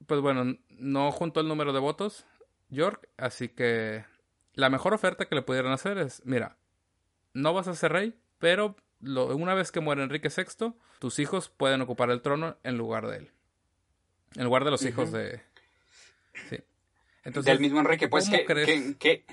pues 0.07 0.21
bueno, 0.21 0.57
no 0.69 1.11
juntó 1.11 1.39
el 1.39 1.47
número 1.47 1.73
de 1.73 1.79
votos 1.79 2.25
York, 2.69 3.09
así 3.17 3.49
que 3.49 4.05
la 4.53 4.69
mejor 4.69 4.93
oferta 4.93 5.25
que 5.25 5.35
le 5.35 5.41
pudieran 5.41 5.71
hacer 5.71 5.97
es, 5.97 6.21
mira, 6.25 6.57
no 7.33 7.53
vas 7.53 7.67
a 7.67 7.75
ser 7.75 7.91
rey, 7.91 8.15
pero 8.39 8.75
una 9.01 9.53
vez 9.53 9.71
que 9.71 9.79
muere 9.79 10.03
Enrique 10.03 10.29
VI, 10.29 10.73
tus 10.99 11.19
hijos 11.19 11.49
pueden 11.49 11.81
ocupar 11.81 12.09
el 12.09 12.21
trono 12.21 12.57
en 12.63 12.77
lugar 12.77 13.07
de 13.07 13.17
él. 13.17 13.31
En 14.35 14.45
lugar 14.45 14.63
de 14.63 14.71
los 14.71 14.83
hijos 14.85 15.11
de... 15.11 15.41
Sí. 16.49 16.57
Entonces, 17.23 17.51
Del 17.51 17.59
mismo 17.59 17.79
Enrique, 17.79 18.07
pues 18.07 18.29
que, 18.29 18.45
que, 18.97 19.25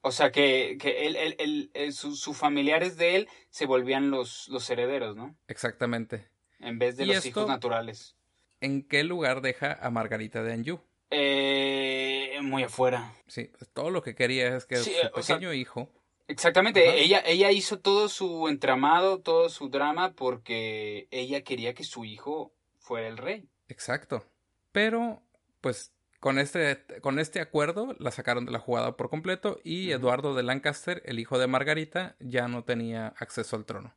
O 0.00 0.12
sea, 0.12 0.30
que, 0.30 0.78
que 0.80 1.06
él, 1.06 1.92
sus 1.92 2.36
familiares 2.36 2.96
de 2.96 3.16
él 3.16 3.28
se 3.50 3.66
volvían 3.66 4.10
los, 4.10 4.48
los 4.48 4.68
herederos, 4.70 5.16
¿no? 5.16 5.36
Exactamente. 5.48 6.28
En 6.60 6.78
vez 6.78 6.96
de 6.96 7.06
los 7.06 7.24
hijos 7.26 7.48
naturales. 7.48 8.16
¿En 8.60 8.82
qué 8.82 9.04
lugar 9.04 9.40
deja 9.40 9.72
a 9.72 9.90
Margarita 9.90 10.42
de 10.42 10.52
Anjou? 10.52 10.80
Eh, 11.10 12.38
muy 12.42 12.62
afuera. 12.62 13.12
Sí, 13.26 13.50
pues 13.58 13.70
todo 13.70 13.90
lo 13.90 14.02
que 14.02 14.14
quería 14.14 14.56
es 14.56 14.66
que 14.66 14.76
su 14.76 14.90
pequeño 15.14 15.52
hijo 15.52 15.90
Exactamente, 16.30 17.02
ella, 17.02 17.20
ella 17.26 17.50
hizo 17.50 17.80
todo 17.80 18.08
su 18.08 18.46
entramado, 18.46 19.18
todo 19.18 19.48
su 19.48 19.68
drama 19.68 20.12
porque 20.12 21.08
ella 21.10 21.42
quería 21.42 21.74
que 21.74 21.82
su 21.82 22.04
hijo 22.04 22.54
fuera 22.78 23.08
el 23.08 23.16
rey. 23.16 23.48
Exacto. 23.66 24.24
Pero, 24.70 25.24
pues, 25.60 25.92
con 26.20 26.38
este, 26.38 26.84
con 27.00 27.18
este 27.18 27.40
acuerdo 27.40 27.96
la 27.98 28.12
sacaron 28.12 28.46
de 28.46 28.52
la 28.52 28.60
jugada 28.60 28.96
por 28.96 29.10
completo 29.10 29.60
y 29.64 29.90
Eduardo 29.90 30.36
de 30.36 30.44
Lancaster, 30.44 31.02
el 31.04 31.18
hijo 31.18 31.36
de 31.36 31.48
Margarita, 31.48 32.14
ya 32.20 32.46
no 32.46 32.62
tenía 32.62 33.08
acceso 33.18 33.56
al 33.56 33.64
trono. 33.64 33.92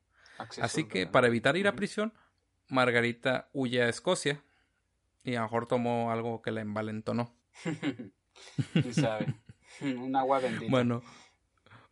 Así 0.59 0.85
que, 0.85 1.05
para 1.05 1.27
evitar 1.27 1.55
ir 1.55 1.67
a 1.67 1.75
prisión, 1.75 2.13
Margarita 2.67 3.49
huye 3.53 3.83
a 3.83 3.89
Escocia 3.89 4.43
y 5.23 5.35
a 5.35 5.39
lo 5.39 5.45
mejor 5.45 5.67
tomó 5.67 6.11
algo 6.11 6.41
que 6.41 6.51
la 6.51 6.61
envalentonó. 6.61 7.33
¿Quién 8.73 8.93
sabe? 8.93 9.33
Un 9.81 10.15
agua 10.15 10.39
bendita. 10.39 10.69
Bueno, 10.69 11.01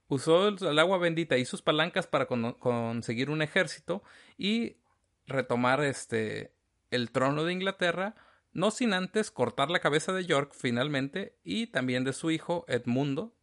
usó 0.07 0.49
el 0.49 0.79
agua 0.79 0.97
bendita 0.97 1.37
y 1.37 1.45
sus 1.45 1.61
palancas 1.61 2.07
para 2.07 2.27
conseguir 2.27 3.29
un 3.29 3.41
ejército 3.41 4.03
y 4.37 4.77
retomar 5.25 5.83
este 5.83 6.53
el 6.91 7.11
trono 7.11 7.45
de 7.45 7.53
Inglaterra, 7.53 8.15
no 8.51 8.69
sin 8.69 8.93
antes 8.93 9.31
cortar 9.31 9.71
la 9.71 9.79
cabeza 9.79 10.11
de 10.11 10.25
York 10.25 10.53
finalmente 10.53 11.37
y 11.43 11.67
también 11.67 12.03
de 12.03 12.13
su 12.13 12.31
hijo 12.31 12.65
Edmundo 12.67 13.33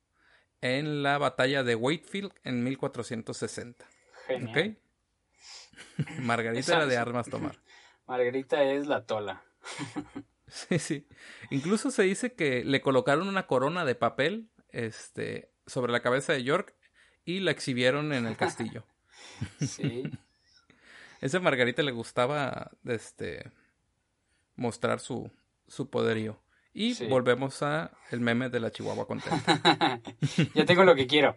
en 0.60 1.02
la 1.02 1.18
batalla 1.18 1.62
de 1.62 1.74
Wakefield 1.74 2.32
en 2.44 2.62
1460. 2.62 3.86
Genial. 4.26 4.78
Margarita 6.20 6.76
era 6.76 6.86
de 6.86 6.96
armas 6.96 7.28
tomar. 7.28 7.58
Margarita 8.06 8.62
es 8.62 8.86
la 8.86 9.06
tola. 9.06 9.44
sí, 10.48 10.78
sí. 10.78 11.08
Incluso 11.50 11.90
se 11.90 12.02
dice 12.02 12.34
que 12.34 12.64
le 12.64 12.80
colocaron 12.80 13.28
una 13.28 13.46
corona 13.46 13.84
de 13.84 13.94
papel 13.94 14.50
este, 14.70 15.50
sobre 15.66 15.92
la 15.92 16.00
cabeza 16.00 16.32
de 16.32 16.44
York 16.44 16.74
y 17.24 17.40
la 17.40 17.50
exhibieron 17.50 18.12
en 18.12 18.26
el 18.26 18.36
castillo. 18.36 18.84
sí. 19.60 20.04
Ese 21.20 21.40
Margarita 21.40 21.82
le 21.82 21.90
gustaba 21.90 22.70
este 22.84 23.50
mostrar 24.54 25.00
su, 25.00 25.30
su 25.66 25.90
poderío. 25.90 26.40
Y 26.72 27.08
volvemos 27.08 27.60
a 27.62 27.90
el 28.10 28.20
meme 28.20 28.50
de 28.50 28.60
la 28.60 28.70
Chihuahua 28.70 29.06
contenta. 29.06 30.00
ya 30.54 30.64
tengo 30.64 30.84
lo 30.84 30.94
que 30.94 31.08
quiero. 31.08 31.36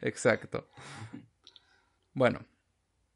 Exacto. 0.00 0.70
Bueno, 2.14 2.46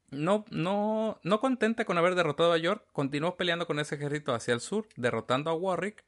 no, 0.09 0.45
no, 0.49 1.19
no 1.23 1.39
contenta 1.39 1.85
con 1.85 1.97
haber 1.97 2.15
derrotado 2.15 2.53
a 2.53 2.57
York, 2.57 2.85
continuó 2.93 3.35
peleando 3.37 3.67
con 3.67 3.79
ese 3.79 3.95
ejército 3.95 4.33
hacia 4.33 4.53
el 4.53 4.61
sur, 4.61 4.87
derrotando 4.95 5.49
a 5.49 5.53
Warwick 5.53 6.03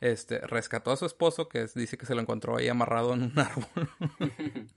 este, 0.00 0.38
rescató 0.38 0.90
a 0.90 0.96
su 0.96 1.06
esposo, 1.06 1.48
que 1.48 1.66
dice 1.74 1.98
que 1.98 2.06
se 2.06 2.14
lo 2.14 2.22
encontró 2.22 2.56
ahí 2.56 2.68
amarrado 2.68 3.14
en 3.14 3.22
un 3.22 3.38
árbol. 3.38 3.90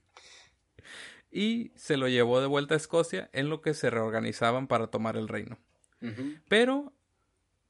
y 1.32 1.72
se 1.74 1.96
lo 1.96 2.08
llevó 2.08 2.40
de 2.40 2.46
vuelta 2.46 2.74
a 2.74 2.76
Escocia 2.76 3.30
en 3.32 3.48
lo 3.48 3.60
que 3.60 3.74
se 3.74 3.90
reorganizaban 3.90 4.68
para 4.68 4.88
tomar 4.88 5.16
el 5.16 5.28
reino. 5.28 5.58
Pero, 6.48 6.92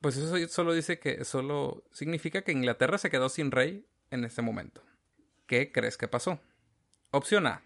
pues 0.01 0.17
eso 0.17 0.37
solo 0.49 0.73
dice 0.73 0.99
que 0.99 1.25
solo 1.25 1.85
significa 1.93 2.43
que 2.43 2.51
Inglaterra 2.51 2.99
se 2.99 3.09
quedó 3.09 3.29
sin 3.29 3.53
rey 3.53 3.87
en 4.11 4.25
este 4.25 4.43
momento. 4.43 4.83
¿Qué 5.47 5.71
crees 5.71 5.97
que 5.97 6.09
pasó? 6.09 6.41
Opción 7.13 7.47
A. 7.47 7.63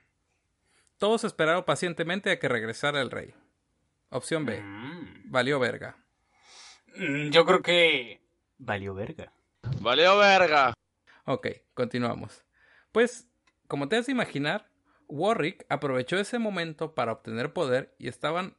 Todos 0.99 1.25
esperaron 1.25 1.65
pacientemente 1.65 2.31
a 2.31 2.39
que 2.39 2.49
regresara 2.49 3.01
el 3.01 3.11
rey. 3.11 3.35
Opción 4.11 4.45
B. 4.45 4.61
Mm. 4.61 5.31
Valió 5.31 5.59
verga. 5.59 5.97
Mm, 6.97 7.31
yo 7.31 7.45
creo 7.45 7.63
que... 7.63 8.21
Valió 8.59 8.95
verga. 8.95 9.33
Valeo 9.81 10.19
verga. 10.19 10.75
Ok, 11.25 11.49
continuamos. 11.75 12.45
Pues, 12.93 13.29
como 13.69 13.89
te 13.89 13.97
has 13.97 14.07
de 14.07 14.13
imaginar, 14.13 14.69
Warwick 15.09 15.65
aprovechó 15.69 16.19
ese 16.19 16.39
momento 16.39 16.95
para 16.95 17.13
obtener 17.13 17.53
poder 17.53 17.95
y 17.99 18.09
estaban 18.09 18.57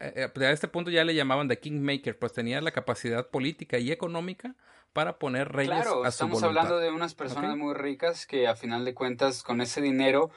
eh, 0.00 0.28
eh, 0.36 0.46
a 0.46 0.50
este 0.50 0.68
punto 0.68 0.90
ya 0.90 1.04
le 1.04 1.14
llamaban 1.14 1.48
The 1.48 1.58
Kingmaker, 1.58 2.18
pues 2.18 2.32
tenía 2.32 2.60
la 2.60 2.72
capacidad 2.72 3.28
política 3.28 3.78
y 3.78 3.92
económica 3.92 4.56
para 4.92 5.18
poner 5.18 5.52
reyes 5.52 5.72
claro, 5.72 6.04
a 6.04 6.10
su 6.10 6.24
estamos 6.24 6.42
hablando 6.42 6.78
de 6.78 6.90
unas 6.90 7.14
personas 7.14 7.56
muy 7.56 7.74
ricas 7.74 8.26
que 8.26 8.46
a 8.46 8.56
final 8.56 8.84
de 8.84 8.94
cuentas 8.94 9.42
con 9.42 9.60
ese 9.60 9.80
dinero 9.80 10.30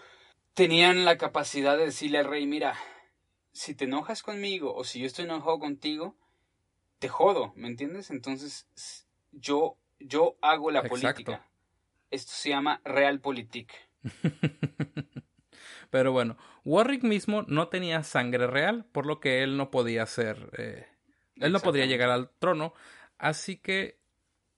tenían 0.55 1.05
la 1.05 1.17
capacidad 1.17 1.77
de 1.77 1.85
decirle 1.85 2.17
al 2.17 2.25
rey, 2.25 2.47
mira, 2.47 2.75
si 3.51 3.75
te 3.75 3.85
enojas 3.85 4.23
conmigo 4.23 4.73
o 4.73 4.83
si 4.83 4.99
yo 4.99 5.05
estoy 5.05 5.25
enojado 5.25 5.59
contigo, 5.59 6.15
te 6.97 7.07
jodo, 7.07 7.53
¿me 7.55 7.67
entiendes? 7.67 8.09
Entonces 8.09 8.67
yo 9.31 9.77
yo 9.99 10.37
hago 10.41 10.71
la 10.71 10.83
política. 10.83 11.45
Esto 12.11 12.31
se 12.33 12.49
llama 12.49 12.81
realpolitik. 12.83 13.73
Pero 15.89 16.11
bueno, 16.11 16.37
Warwick 16.63 17.03
mismo 17.03 17.43
no 17.43 17.67
tenía 17.69 18.03
sangre 18.03 18.47
real, 18.47 18.85
por 18.91 19.05
lo 19.05 19.19
que 19.19 19.43
él 19.43 19.57
no 19.57 19.71
podía 19.71 20.05
ser, 20.05 20.49
eh, 20.57 20.87
él 21.37 21.51
no 21.51 21.59
podría 21.59 21.85
llegar 21.85 22.09
al 22.09 22.29
trono, 22.39 22.73
así 23.17 23.57
que 23.57 23.99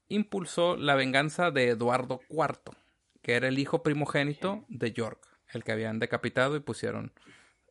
impulsó 0.08 0.78
la 0.78 0.96
venganza 0.96 1.52
de 1.52 1.70
Eduardo 1.70 2.22
IV, 2.30 2.76
que 3.22 3.34
era 3.34 3.48
el 3.48 3.60
hijo 3.60 3.84
primogénito 3.84 4.66
de 4.68 4.94
York, 4.94 5.27
el 5.54 5.64
que 5.64 5.72
habían 5.72 6.00
decapitado 6.00 6.56
y 6.56 6.60
pusieron 6.60 7.12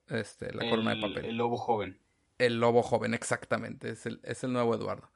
este, 0.09 0.53
la 0.55 0.69
corona 0.69 0.95
de 0.95 1.01
papel. 1.01 1.25
El 1.27 1.37
lobo 1.37 1.57
joven. 1.57 1.99
El 2.39 2.61
lobo 2.61 2.83
joven, 2.83 3.15
exactamente, 3.15 3.91
es 3.91 4.07
el, 4.07 4.21
es 4.23 4.45
el 4.45 4.53
nuevo 4.53 4.75
Eduardo. 4.75 5.11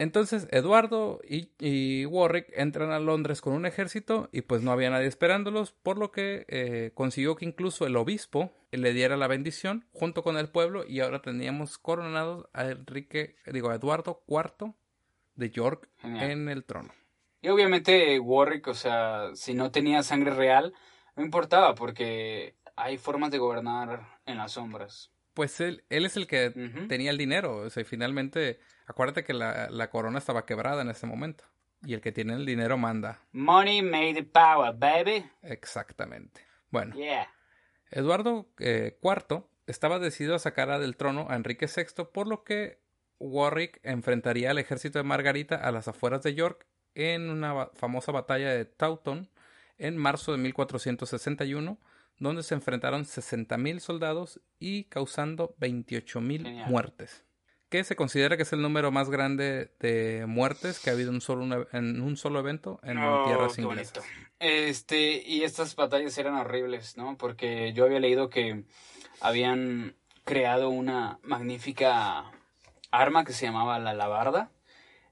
Entonces 0.00 0.48
Eduardo 0.50 1.20
y, 1.28 2.06
Warwick 2.06 2.46
entran 2.54 2.90
a 2.90 2.98
Londres 2.98 3.42
con 3.42 3.52
un 3.52 3.66
ejército 3.66 4.30
y 4.32 4.40
pues 4.40 4.62
no 4.62 4.72
había 4.72 4.88
nadie 4.88 5.06
esperándolos, 5.06 5.72
por 5.72 5.98
lo 5.98 6.10
que 6.10 6.46
eh, 6.48 6.92
consiguió 6.94 7.36
que 7.36 7.44
incluso 7.44 7.86
el 7.86 7.98
obispo 7.98 8.50
le 8.70 8.94
diera 8.94 9.18
la 9.18 9.26
bendición 9.26 9.84
junto 9.92 10.22
con 10.22 10.38
el 10.38 10.48
pueblo 10.48 10.86
y 10.88 11.00
ahora 11.00 11.20
teníamos 11.20 11.76
coronados 11.76 12.46
a 12.54 12.64
Enrique, 12.70 13.36
digo 13.52 13.68
a 13.68 13.74
Eduardo 13.74 14.22
IV 14.26 14.72
de 15.34 15.50
York 15.50 15.90
en 16.02 16.48
el 16.48 16.64
trono. 16.64 16.94
Y 17.42 17.50
obviamente 17.50 18.18
Warwick, 18.18 18.68
o 18.68 18.74
sea, 18.74 19.32
si 19.34 19.52
no 19.52 19.70
tenía 19.70 20.02
sangre 20.02 20.30
real, 20.30 20.72
no 21.20 21.26
importaba 21.26 21.74
porque 21.74 22.56
hay 22.76 22.96
formas 22.96 23.30
de 23.30 23.38
gobernar 23.38 24.20
en 24.24 24.38
las 24.38 24.52
sombras. 24.52 25.12
Pues 25.34 25.60
él, 25.60 25.84
él 25.90 26.06
es 26.06 26.16
el 26.16 26.26
que 26.26 26.50
tenía 26.88 27.10
el 27.10 27.18
dinero, 27.18 27.58
o 27.58 27.70
sea, 27.70 27.84
finalmente, 27.84 28.58
acuérdate 28.86 29.22
que 29.22 29.34
la, 29.34 29.68
la 29.70 29.90
corona 29.90 30.18
estaba 30.18 30.46
quebrada 30.46 30.82
en 30.82 30.88
ese 30.88 31.06
momento. 31.06 31.44
Y 31.82 31.94
el 31.94 32.00
que 32.00 32.12
tiene 32.12 32.34
el 32.34 32.44
dinero 32.44 32.76
manda. 32.76 33.20
Money 33.32 33.80
made 33.82 34.14
the 34.14 34.22
power, 34.22 34.74
baby. 34.74 35.24
Exactamente. 35.42 36.42
Bueno. 36.70 36.94
Yeah. 36.94 37.32
Eduardo 37.90 38.50
IV 38.58 39.36
eh, 39.36 39.44
estaba 39.66 39.98
decidido 39.98 40.34
a 40.34 40.38
sacar 40.38 40.78
del 40.78 40.96
trono 40.96 41.26
a 41.30 41.36
Enrique 41.36 41.66
VI, 41.66 42.04
por 42.12 42.26
lo 42.26 42.44
que 42.44 42.80
Warwick 43.18 43.80
enfrentaría 43.82 44.50
al 44.50 44.58
ejército 44.58 44.98
de 44.98 45.04
Margarita 45.04 45.56
a 45.56 45.70
las 45.70 45.88
afueras 45.88 46.22
de 46.22 46.34
York 46.34 46.66
en 46.94 47.30
una 47.30 47.66
famosa 47.74 48.12
batalla 48.12 48.50
de 48.50 48.64
Taunton 48.64 49.30
en 49.80 49.96
marzo 49.96 50.32
de 50.32 50.38
1461, 50.38 51.78
donde 52.18 52.42
se 52.42 52.54
enfrentaron 52.54 53.04
60.000 53.04 53.80
soldados 53.80 54.40
y 54.58 54.84
causando 54.84 55.56
28.000 55.58 56.66
muertes 56.66 57.24
que 57.70 57.84
se 57.84 57.96
considera 57.96 58.36
que 58.36 58.42
es 58.42 58.52
el 58.52 58.60
número 58.62 58.90
más 58.90 59.10
grande 59.10 59.70
de 59.78 60.26
muertes 60.26 60.80
que 60.80 60.90
ha 60.90 60.92
habido 60.92 61.10
en 61.10 61.14
un 61.14 61.20
solo, 61.20 61.68
en 61.72 62.02
un 62.02 62.16
solo 62.16 62.40
evento 62.40 62.80
en 62.82 62.98
oh, 62.98 63.24
tierras 63.24 63.58
inglesas. 63.58 64.04
Este, 64.40 65.22
y 65.24 65.44
estas 65.44 65.76
batallas 65.76 66.18
eran 66.18 66.34
horribles, 66.34 66.96
¿no? 66.96 67.16
Porque 67.16 67.72
yo 67.72 67.84
había 67.84 68.00
leído 68.00 68.28
que 68.28 68.64
habían 69.20 69.94
creado 70.24 70.68
una 70.68 71.20
magnífica 71.22 72.32
arma 72.90 73.24
que 73.24 73.32
se 73.32 73.46
llamaba 73.46 73.78
la 73.78 73.94
labarda, 73.94 74.50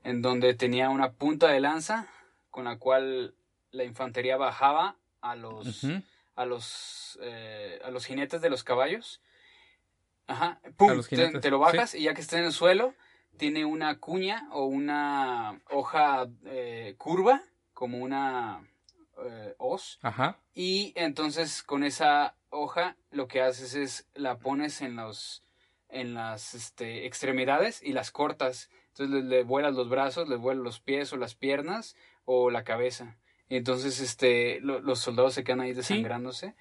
en 0.03 0.21
donde 0.21 0.55
tenía 0.55 0.91
una 0.91 1.13
punta 1.13 1.49
de 1.49 1.61
lanza 1.61 2.09
con 2.51 2.65
la 2.65 2.79
cual 2.79 3.35
la 3.79 3.85
infantería 3.85 4.37
bajaba 4.37 4.97
a 5.21 5.35
los, 5.35 5.85
a 6.37 6.45
los, 6.45 7.19
eh, 7.23 7.81
a 7.83 7.91
los 7.91 8.05
jinetes 8.05 8.41
de 8.43 8.51
los 8.51 8.63
caballos 8.63 9.21
Ajá, 10.29 10.61
pum, 10.77 11.01
te, 11.41 11.51
lo 11.51 11.59
bajas 11.59 11.95
y 11.95 12.03
ya 12.03 12.13
que 12.13 12.21
está 12.21 12.39
en 12.39 12.45
el 12.45 12.53
suelo, 12.53 12.95
tiene 13.39 13.65
una 13.65 13.99
cuña 13.99 14.47
o 14.53 14.67
una 14.67 15.63
hoja 15.71 16.29
eh, 16.45 16.97
curva, 16.99 17.43
como 17.73 17.97
una 17.97 18.63
eh, 19.25 19.55
hoz. 19.57 19.99
Ajá. 20.03 20.39
Y 20.53 20.93
entonces 20.97 21.63
con 21.63 21.83
esa 21.83 22.35
hoja 22.51 22.97
lo 23.11 23.27
que 23.27 23.41
haces 23.41 23.75
es 23.75 24.07
la 24.15 24.39
pones 24.39 24.83
en 24.83 24.97
los 24.97 25.45
en 25.89 26.13
las 26.13 26.55
este, 26.55 27.07
extremidades 27.07 27.83
y 27.83 27.95
las 27.95 28.11
cortas. 28.11 28.69
Entonces 28.89 29.25
le, 29.25 29.45
vuelas 29.45 29.75
los 29.75 29.89
brazos, 29.89 30.29
le 30.29 30.37
vuelas 30.37 30.63
los 30.63 30.81
pies 30.81 31.11
o 31.15 31.17
las 31.17 31.35
piernas 31.35 31.97
o 32.27 32.51
la 32.51 32.65
cabeza. 32.65 33.17
Y 33.49 33.57
entonces 33.57 34.01
este, 34.01 34.61
los 34.61 34.99
soldados 34.99 35.35
se 35.35 35.45
quedan 35.45 35.61
ahí 35.61 35.73
desangrándose 35.73 36.55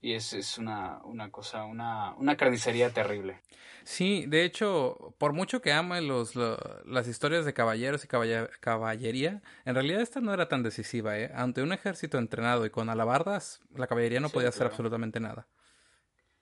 y 0.00 0.12
es, 0.12 0.34
es 0.34 0.58
una, 0.58 1.00
una 1.04 1.30
cosa, 1.30 1.64
una, 1.64 2.14
una 2.16 2.36
carnicería 2.36 2.90
terrible. 2.90 3.40
Sí, 3.84 4.26
de 4.26 4.44
hecho, 4.44 5.14
por 5.16 5.32
mucho 5.32 5.62
que 5.62 5.72
ame 5.72 6.02
los, 6.02 6.34
las 6.36 7.08
historias 7.08 7.46
de 7.46 7.54
caballeros 7.54 8.04
y 8.04 8.08
caballería, 8.08 9.42
en 9.64 9.74
realidad 9.74 10.02
esta 10.02 10.20
no 10.20 10.34
era 10.34 10.48
tan 10.48 10.62
decisiva, 10.62 11.18
¿eh? 11.18 11.30
Ante 11.34 11.62
un 11.62 11.72
ejército 11.72 12.18
entrenado 12.18 12.66
y 12.66 12.70
con 12.70 12.90
alabardas, 12.90 13.60
la 13.74 13.86
caballería 13.86 14.20
no 14.20 14.28
podía 14.28 14.50
hacer 14.50 14.66
absolutamente 14.66 15.20
nada. 15.20 15.48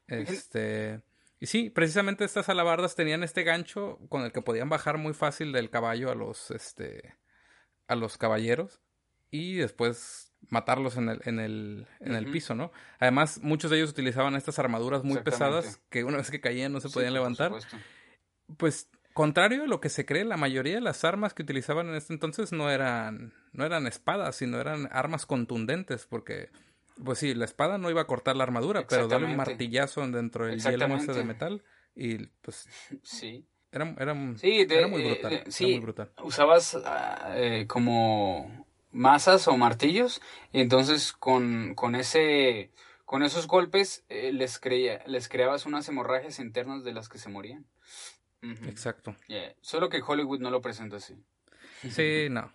Este... 0.09 1.01
Y 1.39 1.47
sí, 1.47 1.71
precisamente 1.71 2.25
estas 2.25 2.49
alabardas 2.49 2.95
tenían 2.95 3.25
este 3.25 3.43
gancho 3.43 3.99
con 4.09 4.23
el 4.23 4.31
que 4.31 4.43
podían 4.43 4.69
bajar 4.69 4.97
muy 4.97 5.13
fácil 5.13 5.51
del 5.51 5.71
caballo 5.71 6.13
a 6.13 6.15
los, 6.15 6.53
este, 6.53 7.17
a 7.89 7.97
los 7.97 8.17
caballeros 8.17 8.81
y 9.33 9.55
después 9.55 10.31
matarlos 10.51 10.97
en 10.99 11.09
el, 11.09 11.21
en 11.25 11.41
el, 11.41 11.87
en 12.01 12.15
el 12.15 12.31
piso, 12.31 12.55
¿no? 12.55 12.71
Además, 12.99 13.41
muchos 13.43 13.71
de 13.71 13.79
ellos 13.79 13.91
utilizaban 13.91 14.37
estas 14.37 14.59
armaduras 14.59 15.03
muy 15.03 15.21
pesadas 15.23 15.81
que 15.89 16.05
una 16.05 16.19
vez 16.19 16.31
que 16.31 16.41
caían 16.41 16.73
no 16.73 16.81
se 16.81 16.91
podían 16.91 17.15
levantar. 17.15 17.53
Pues, 18.59 18.91
contrario 19.15 19.65
a 19.65 19.67
lo 19.67 19.81
que 19.81 19.89
se 19.89 20.05
cree, 20.05 20.27
la 20.27 20.37
mayoría 20.37 20.75
de 20.75 20.83
las 20.83 21.05
armas 21.05 21.33
que 21.33 21.43
utilizaban 21.43 21.89
en 21.89 21.95
este 21.95 22.13
entonces 22.13 22.53
no 22.53 22.71
eran, 22.71 23.33
no 23.53 23.65
eran 23.65 23.87
espadas, 23.87 24.37
sino 24.37 24.61
eran 24.61 24.89
armas 24.93 25.25
contundentes, 25.25 26.07
porque, 26.07 26.51
pues 27.03 27.19
sí, 27.19 27.35
la 27.35 27.47
espada 27.47 27.79
no 27.79 27.89
iba 27.89 28.03
a 28.03 28.07
cortar 28.07 28.37
la 28.37 28.45
armadura, 28.45 28.87
pero 28.87 29.09
darle 29.09 29.29
un 29.29 29.37
martillazo 29.37 30.07
dentro 30.09 30.47
del 30.47 30.61
hielo 30.61 30.95
ese 30.95 31.15
de 31.15 31.25
metal 31.25 31.63
y 31.95 32.27
pues... 32.43 32.69
Sí. 33.03 33.47
Era, 33.71 33.97
era, 33.99 34.15
sí, 34.37 34.67
era 34.69 34.87
muy 34.87 35.03
brutal. 35.03 35.33
Eh, 35.33 35.45
sí, 35.49 35.83
usabas 36.23 36.75
ah, 36.85 37.33
eh, 37.37 37.65
como 37.67 38.67
masas 38.93 39.49
o 39.49 39.57
martillos 39.57 40.21
y 40.53 40.61
entonces 40.61 41.13
con, 41.13 41.75
con 41.75 41.95
ese 41.95 42.71
con 43.05 43.23
esos 43.23 43.47
golpes 43.47 44.05
eh, 44.09 44.33
les 44.33 44.59
creía, 44.59 45.03
les 45.07 45.29
creabas 45.29 45.67
unas 45.67 45.87
hemorragias 45.89 46.39
internas 46.39 46.83
de 46.83 46.95
las 46.95 47.11
que 47.11 47.19
se 47.19 47.29
morían. 47.29 47.67
Exacto. 48.41 49.15
Solo 49.61 49.89
que 49.89 50.01
Hollywood 50.01 50.41
no 50.41 50.51
lo 50.51 50.63
presenta 50.63 50.97
así. 50.97 51.23
Sí, 51.91 52.29
no. 52.31 52.51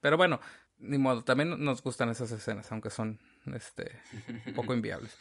Pero 0.00 0.16
bueno, 0.16 0.40
ni 0.78 0.98
modo, 0.98 1.22
también 1.22 1.62
nos 1.62 1.82
gustan 1.82 2.08
esas 2.10 2.30
escenas, 2.32 2.70
aunque 2.72 2.90
son 2.90 3.20
este 3.54 4.00
un 4.46 4.54
poco 4.54 4.74
inviables. 4.74 5.16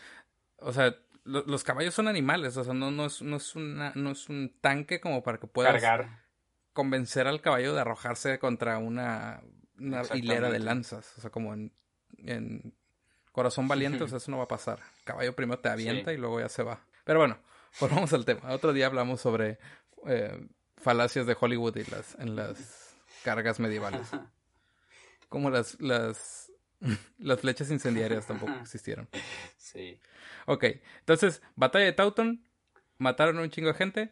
O 0.58 0.74
sea, 0.74 0.96
los 1.24 1.64
caballos 1.64 1.94
son 1.94 2.08
animales, 2.08 2.58
o 2.58 2.64
sea, 2.64 2.74
no, 2.74 2.90
no, 2.90 3.06
es, 3.06 3.22
no, 3.22 3.38
es 3.38 3.56
una, 3.56 3.92
no 3.96 4.12
es 4.12 4.30
un 4.30 4.56
tanque 4.62 5.00
como 5.00 5.24
para 5.24 5.40
que 5.40 5.48
puedas 5.48 5.74
Cargar. 5.74 6.24
convencer 6.74 7.28
al 7.28 7.42
caballo 7.42 7.74
de 7.74 7.82
arrojarse 7.82 8.40
contra 8.40 8.78
una 8.78 9.42
una 9.80 10.04
hilera 10.14 10.50
de 10.50 10.60
lanzas. 10.60 11.14
O 11.18 11.22
sea, 11.22 11.30
como 11.30 11.54
en, 11.54 11.72
en 12.18 12.74
Corazón 13.32 13.68
Valiente, 13.68 14.04
o 14.04 14.08
sea, 14.08 14.18
eso 14.18 14.32
no 14.32 14.38
va 14.38 14.46
a 14.46 14.48
pasar. 14.48 14.80
El 14.98 15.04
caballo 15.04 15.36
primero 15.36 15.60
te 15.60 15.70
avienta 15.70 16.14
y 16.14 16.18
luego 16.18 16.40
ya 16.40 16.50
se 16.50 16.64
va. 16.64 16.82
Pero 17.04 17.20
bueno, 17.20 17.38
volvamos 17.80 18.12
al 18.14 18.26
tema. 18.26 18.52
Otro 18.52 18.74
día 18.74 18.88
hablamos 18.88 19.22
sobre 19.22 19.60
eh, 20.08 20.48
falacias 20.78 21.26
de 21.26 21.38
Hollywood 21.40 21.78
y 21.78 21.84
las, 21.86 22.16
en 22.16 22.36
las 22.36 22.98
cargas 23.24 23.60
medievales. 23.60 24.10
Como 25.30 25.50
las, 25.50 25.80
las, 25.80 26.52
las 27.20 27.40
flechas 27.42 27.70
incendiarias 27.70 28.26
tampoco 28.26 28.54
existieron. 28.62 29.08
Sí. 29.58 30.00
Ok, 30.46 30.64
entonces, 31.00 31.42
batalla 31.56 31.86
de 31.86 31.94
Taunton, 31.94 32.44
mataron 32.98 33.38
a 33.38 33.42
un 33.42 33.50
chingo 33.50 33.68
de 33.68 33.74
gente 33.74 34.12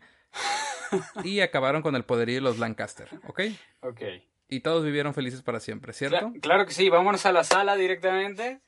y 1.23 1.39
acabaron 1.39 1.81
con 1.81 1.95
el 1.95 2.03
poderío 2.03 2.35
de 2.35 2.41
los 2.41 2.59
Lancaster, 2.59 3.09
¿ok? 3.27 3.41
Ok. 3.81 4.01
Y 4.47 4.59
todos 4.59 4.83
vivieron 4.83 5.13
felices 5.13 5.41
para 5.41 5.59
siempre, 5.59 5.93
¿cierto? 5.93 6.31
claro 6.41 6.65
que 6.65 6.73
sí, 6.73 6.89
vámonos 6.89 7.25
a 7.25 7.31
la 7.31 7.43
sala 7.43 7.75
directamente. 7.75 8.61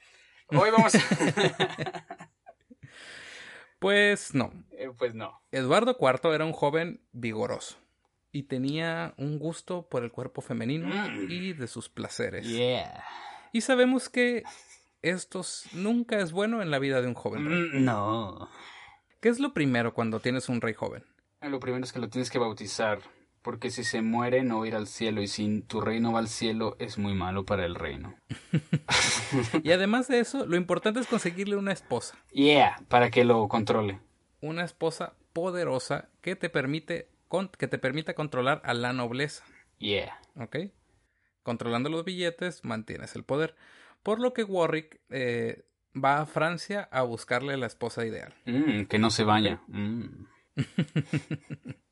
Hoy 0.47 0.71
vamos 0.71 0.95
a... 0.95 0.99
pues 3.79 4.33
no. 4.33 4.51
Eh, 4.71 4.89
pues 4.97 5.13
no. 5.13 5.41
Eduardo 5.51 5.97
IV 5.99 6.33
era 6.33 6.45
un 6.45 6.53
joven 6.53 7.01
vigoroso 7.11 7.77
y 8.31 8.43
tenía 8.43 9.13
un 9.17 9.39
gusto 9.39 9.87
por 9.87 10.03
el 10.03 10.11
cuerpo 10.11 10.41
femenino 10.41 10.87
mm. 10.87 11.27
y 11.29 11.53
de 11.53 11.67
sus 11.67 11.89
placeres. 11.89 12.47
Yeah. 12.47 13.03
Y 13.51 13.61
sabemos 13.61 14.09
que 14.09 14.43
esto 15.01 15.41
nunca 15.73 16.19
es 16.19 16.31
bueno 16.31 16.61
en 16.61 16.71
la 16.71 16.79
vida 16.79 17.01
de 17.01 17.07
un 17.07 17.13
joven. 17.13 17.43
Mm, 17.43 17.85
no. 17.85 18.49
¿Qué 19.21 19.29
es 19.29 19.39
lo 19.39 19.53
primero 19.53 19.93
cuando 19.93 20.19
tienes 20.19 20.49
un 20.49 20.61
rey 20.61 20.73
joven? 20.73 21.03
Lo 21.41 21.59
primero 21.59 21.83
es 21.83 21.93
que 21.93 21.99
lo 21.99 22.09
tienes 22.09 22.29
que 22.29 22.39
bautizar 22.39 22.99
porque 23.47 23.71
si 23.71 23.85
se 23.85 24.01
muere 24.01 24.43
no 24.43 24.65
ir 24.65 24.75
al 24.75 24.87
cielo 24.87 25.21
y 25.21 25.27
si 25.29 25.61
tu 25.61 25.79
reino 25.79 26.11
va 26.11 26.19
al 26.19 26.27
cielo 26.27 26.75
es 26.79 26.97
muy 26.97 27.13
malo 27.13 27.45
para 27.45 27.65
el 27.65 27.75
reino. 27.75 28.13
y 29.63 29.71
además 29.71 30.09
de 30.09 30.19
eso, 30.19 30.45
lo 30.45 30.57
importante 30.57 30.99
es 30.99 31.07
conseguirle 31.07 31.55
una 31.55 31.71
esposa. 31.71 32.17
Yeah, 32.33 32.75
para 32.89 33.09
que 33.09 33.23
lo 33.23 33.47
controle. 33.47 34.01
Una 34.41 34.65
esposa 34.65 35.13
poderosa 35.31 36.09
que 36.19 36.35
te 36.35 36.49
permite 36.49 37.07
que 37.57 37.69
te 37.69 37.77
permita 37.77 38.15
controlar 38.15 38.61
a 38.65 38.73
la 38.73 38.91
nobleza. 38.91 39.45
Yeah. 39.77 40.19
¿Ok? 40.35 40.57
Controlando 41.41 41.87
los 41.87 42.03
billetes, 42.03 42.65
mantienes 42.65 43.15
el 43.15 43.23
poder. 43.23 43.55
Por 44.03 44.19
lo 44.19 44.33
que 44.33 44.43
Warwick 44.43 44.99
eh, 45.09 45.63
va 45.95 46.19
a 46.19 46.25
Francia 46.25 46.89
a 46.91 47.03
buscarle 47.03 47.55
la 47.55 47.67
esposa 47.67 48.05
ideal. 48.05 48.33
Mm, 48.43 48.87
que 48.87 48.99
no 48.99 49.09
se 49.09 49.23
vaya. 49.23 49.61
Mm. 49.67 50.25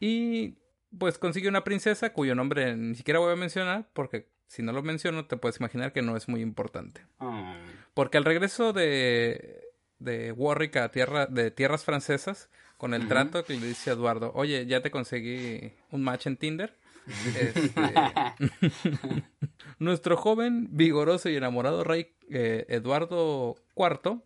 Y 0.00 0.58
pues 0.98 1.18
consigue 1.18 1.48
una 1.48 1.64
princesa 1.64 2.12
cuyo 2.12 2.34
nombre 2.34 2.76
ni 2.76 2.94
siquiera 2.94 3.20
voy 3.20 3.32
a 3.32 3.36
mencionar 3.36 3.88
porque 3.92 4.28
si 4.46 4.62
no 4.62 4.72
lo 4.72 4.82
menciono 4.82 5.26
te 5.26 5.36
puedes 5.36 5.58
imaginar 5.58 5.92
que 5.92 6.02
no 6.02 6.16
es 6.16 6.28
muy 6.28 6.40
importante. 6.40 7.04
Ah. 7.18 7.56
Porque 7.94 8.18
al 8.18 8.24
regreso 8.24 8.72
de, 8.72 9.64
de 9.98 10.32
Warwick 10.32 10.76
a 10.76 10.90
tierra, 10.90 11.26
de 11.26 11.50
tierras 11.50 11.84
francesas, 11.84 12.48
con 12.76 12.94
el 12.94 13.08
trato 13.08 13.44
que 13.44 13.54
le 13.54 13.66
dice 13.66 13.90
a 13.90 13.94
Eduardo, 13.94 14.32
oye, 14.34 14.66
ya 14.66 14.82
te 14.82 14.90
conseguí 14.90 15.72
un 15.90 16.02
match 16.02 16.26
en 16.26 16.36
Tinder. 16.36 16.76
Este, 17.06 17.70
nuestro 19.78 20.16
joven, 20.16 20.68
vigoroso 20.72 21.28
y 21.28 21.36
enamorado 21.36 21.84
rey 21.84 22.14
eh, 22.28 22.66
Eduardo 22.68 23.56
IV 23.76 24.20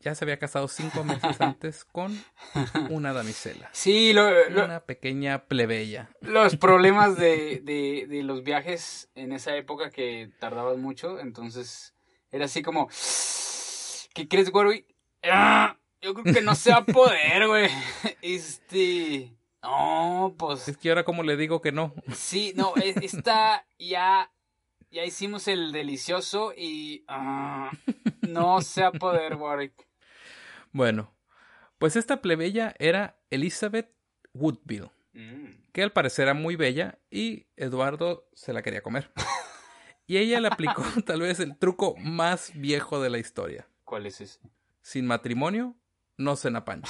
ya 0.00 0.14
se 0.14 0.24
había 0.24 0.38
casado 0.38 0.68
cinco 0.68 1.04
meses 1.04 1.40
antes 1.40 1.84
con 1.84 2.16
una 2.90 3.12
damisela. 3.12 3.68
Sí, 3.72 4.12
lo, 4.12 4.28
una 4.48 4.80
pequeña 4.80 5.44
plebeya. 5.44 6.10
Los 6.20 6.56
problemas 6.58 7.16
de, 7.16 7.60
de, 7.62 8.06
de, 8.08 8.22
los 8.22 8.42
viajes 8.42 9.10
en 9.14 9.32
esa 9.32 9.56
época 9.56 9.90
que 9.90 10.30
tardaban 10.38 10.80
mucho, 10.80 11.18
entonces 11.20 11.94
era 12.30 12.46
así 12.46 12.62
como, 12.62 12.88
¿qué 14.14 14.28
crees, 14.28 14.50
güey? 14.50 14.86
¡Ah! 15.24 15.76
Yo 16.00 16.14
creo 16.14 16.32
que 16.32 16.42
no 16.42 16.54
se 16.54 16.70
va 16.70 16.78
a 16.78 16.84
poder, 16.84 17.46
güey. 17.46 17.68
Este... 18.22 19.34
No, 19.60 20.36
pues... 20.38 20.68
Es 20.68 20.76
que 20.76 20.90
ahora 20.90 21.02
como 21.02 21.24
le 21.24 21.36
digo 21.36 21.60
que 21.60 21.72
no. 21.72 21.92
Sí, 22.14 22.52
no, 22.54 22.74
e, 22.76 22.94
está 23.02 23.66
ya 23.76 24.30
ya 24.90 25.04
hicimos 25.04 25.48
el 25.48 25.72
delicioso 25.72 26.52
y 26.56 27.04
ah, 27.08 27.70
no 28.22 28.60
se 28.62 28.82
va 28.82 28.88
a 28.88 28.92
poder, 28.92 29.34
Warwick. 29.34 29.87
Bueno, 30.72 31.14
pues 31.78 31.96
esta 31.96 32.20
plebeya 32.20 32.74
era 32.78 33.18
Elizabeth 33.30 33.90
Woodville, 34.34 34.90
mm. 35.12 35.70
que 35.72 35.82
al 35.82 35.92
parecer 35.92 36.24
era 36.24 36.34
muy 36.34 36.56
bella 36.56 36.98
y 37.10 37.46
Eduardo 37.56 38.28
se 38.34 38.52
la 38.52 38.62
quería 38.62 38.82
comer. 38.82 39.10
y 40.06 40.18
ella 40.18 40.40
le 40.40 40.48
aplicó 40.48 40.82
tal 41.06 41.20
vez 41.20 41.40
el 41.40 41.56
truco 41.58 41.96
más 41.96 42.52
viejo 42.54 43.00
de 43.00 43.10
la 43.10 43.18
historia. 43.18 43.68
¿Cuál 43.84 44.06
es 44.06 44.20
ese? 44.20 44.40
Sin 44.82 45.06
matrimonio, 45.06 45.76
no 46.16 46.36
se 46.36 46.50
napan. 46.50 46.82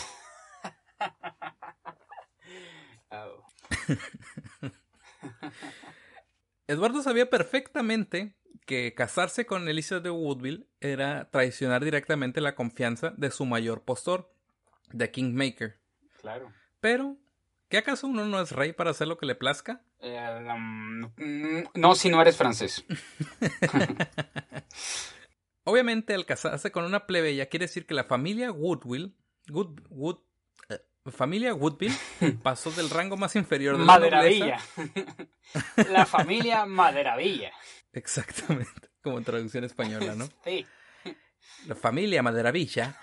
oh. 3.10 3.44
Eduardo 6.66 7.02
sabía 7.02 7.30
perfectamente 7.30 8.36
que 8.68 8.92
casarse 8.92 9.46
con 9.46 9.66
Elizabeth 9.66 10.04
de 10.04 10.10
Woodville 10.10 10.66
era 10.80 11.30
traicionar 11.30 11.82
directamente 11.82 12.42
la 12.42 12.54
confianza 12.54 13.14
de 13.16 13.30
su 13.30 13.46
mayor 13.46 13.82
postor, 13.82 14.30
The 14.94 15.10
Kingmaker. 15.10 15.80
Claro. 16.20 16.52
Pero, 16.78 17.16
¿qué 17.70 17.78
acaso 17.78 18.06
uno 18.06 18.26
no 18.26 18.38
es 18.42 18.52
rey 18.52 18.74
para 18.74 18.90
hacer 18.90 19.08
lo 19.08 19.16
que 19.16 19.24
le 19.24 19.34
plazca? 19.34 19.80
Eh, 20.00 20.46
um, 20.54 21.00
no, 21.74 21.94
si 21.94 22.10
no 22.10 22.20
eres 22.20 22.36
francés. 22.36 22.84
Obviamente, 25.64 26.12
al 26.12 26.26
casarse 26.26 26.70
con 26.70 26.84
una 26.84 27.06
plebeya 27.06 27.46
quiere 27.46 27.64
decir 27.64 27.86
que 27.86 27.94
la 27.94 28.04
familia 28.04 28.52
Woodville, 28.52 29.14
Wood, 29.48 30.18
familia 31.10 31.54
Woodville 31.54 31.96
pasó 32.42 32.70
del 32.70 32.90
rango 32.90 33.16
más 33.16 33.36
inferior 33.36 33.78
de 33.78 33.84
la 33.84 33.98
nobleza. 33.98 34.58
la 35.90 36.06
familia 36.06 36.66
Maderavilla. 36.66 37.52
Exactamente, 37.92 38.88
como 39.02 39.22
traducción 39.22 39.64
española, 39.64 40.14
¿no? 40.14 40.28
Sí. 40.44 40.66
La 41.66 41.74
familia 41.74 42.22
Maderavilla. 42.22 42.96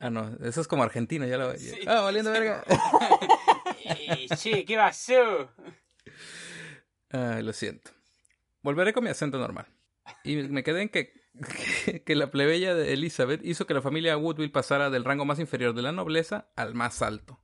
Ah, 0.00 0.10
no, 0.10 0.36
eso 0.42 0.60
es 0.60 0.66
como 0.66 0.82
argentino, 0.82 1.26
ya 1.26 1.36
lo... 1.36 1.52
Ah, 1.86 2.00
valiendo 2.00 2.32
verga. 2.32 2.64
Sí, 4.36 4.64
¿qué 4.64 4.76
pasó? 4.76 5.50
Ay, 7.10 7.42
lo 7.42 7.52
siento. 7.52 7.90
Volveré 8.62 8.92
con 8.92 9.04
mi 9.04 9.10
acento 9.10 9.38
normal. 9.38 9.66
Y 10.24 10.36
me 10.36 10.62
quedé 10.62 10.82
en 10.82 10.88
que, 10.88 11.12
que, 12.04 12.16
la 12.16 12.30
plebeya 12.30 12.74
de 12.74 12.92
Elizabeth 12.92 13.44
hizo 13.44 13.66
que 13.66 13.74
la 13.74 13.82
familia 13.82 14.16
Woodville 14.16 14.50
pasara 14.50 14.90
del 14.90 15.04
rango 15.04 15.24
más 15.24 15.38
inferior 15.38 15.74
de 15.74 15.82
la 15.82 15.92
nobleza 15.92 16.50
al 16.56 16.74
más 16.74 17.02
alto 17.02 17.39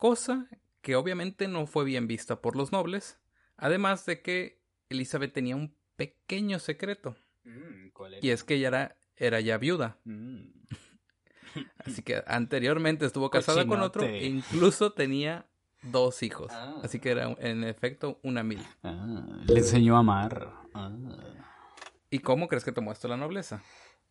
cosa 0.00 0.48
que 0.80 0.96
obviamente 0.96 1.46
no 1.46 1.66
fue 1.66 1.84
bien 1.84 2.08
vista 2.08 2.40
por 2.40 2.56
los 2.56 2.72
nobles, 2.72 3.20
además 3.56 4.06
de 4.06 4.22
que 4.22 4.62
Elizabeth 4.88 5.32
tenía 5.32 5.54
un 5.54 5.76
pequeño 5.96 6.58
secreto. 6.58 7.16
Mm, 7.44 7.90
y 8.22 8.30
es 8.30 8.42
que 8.42 8.54
ella 8.54 8.68
era, 8.68 8.96
era 9.16 9.40
ya 9.40 9.58
viuda. 9.58 9.98
Mm. 10.04 10.40
Así 11.84 12.02
que 12.02 12.24
anteriormente 12.26 13.04
estuvo 13.04 13.30
casada 13.30 13.66
con 13.66 13.80
otro 13.82 14.04
e 14.04 14.26
incluso 14.26 14.92
tenía 14.92 15.46
dos 15.82 16.22
hijos. 16.22 16.50
Ah. 16.50 16.80
Así 16.82 16.98
que 16.98 17.10
era 17.10 17.36
en 17.38 17.64
efecto 17.64 18.18
una 18.22 18.42
mil. 18.42 18.64
Ah, 18.82 19.42
le 19.46 19.58
enseñó 19.58 19.96
a 19.96 20.00
amar. 20.00 20.50
Ah. 20.72 20.90
¿Y 22.08 22.20
cómo 22.20 22.48
crees 22.48 22.64
que 22.64 22.72
tomó 22.72 22.90
esto 22.90 23.06
la 23.06 23.18
nobleza? 23.18 23.62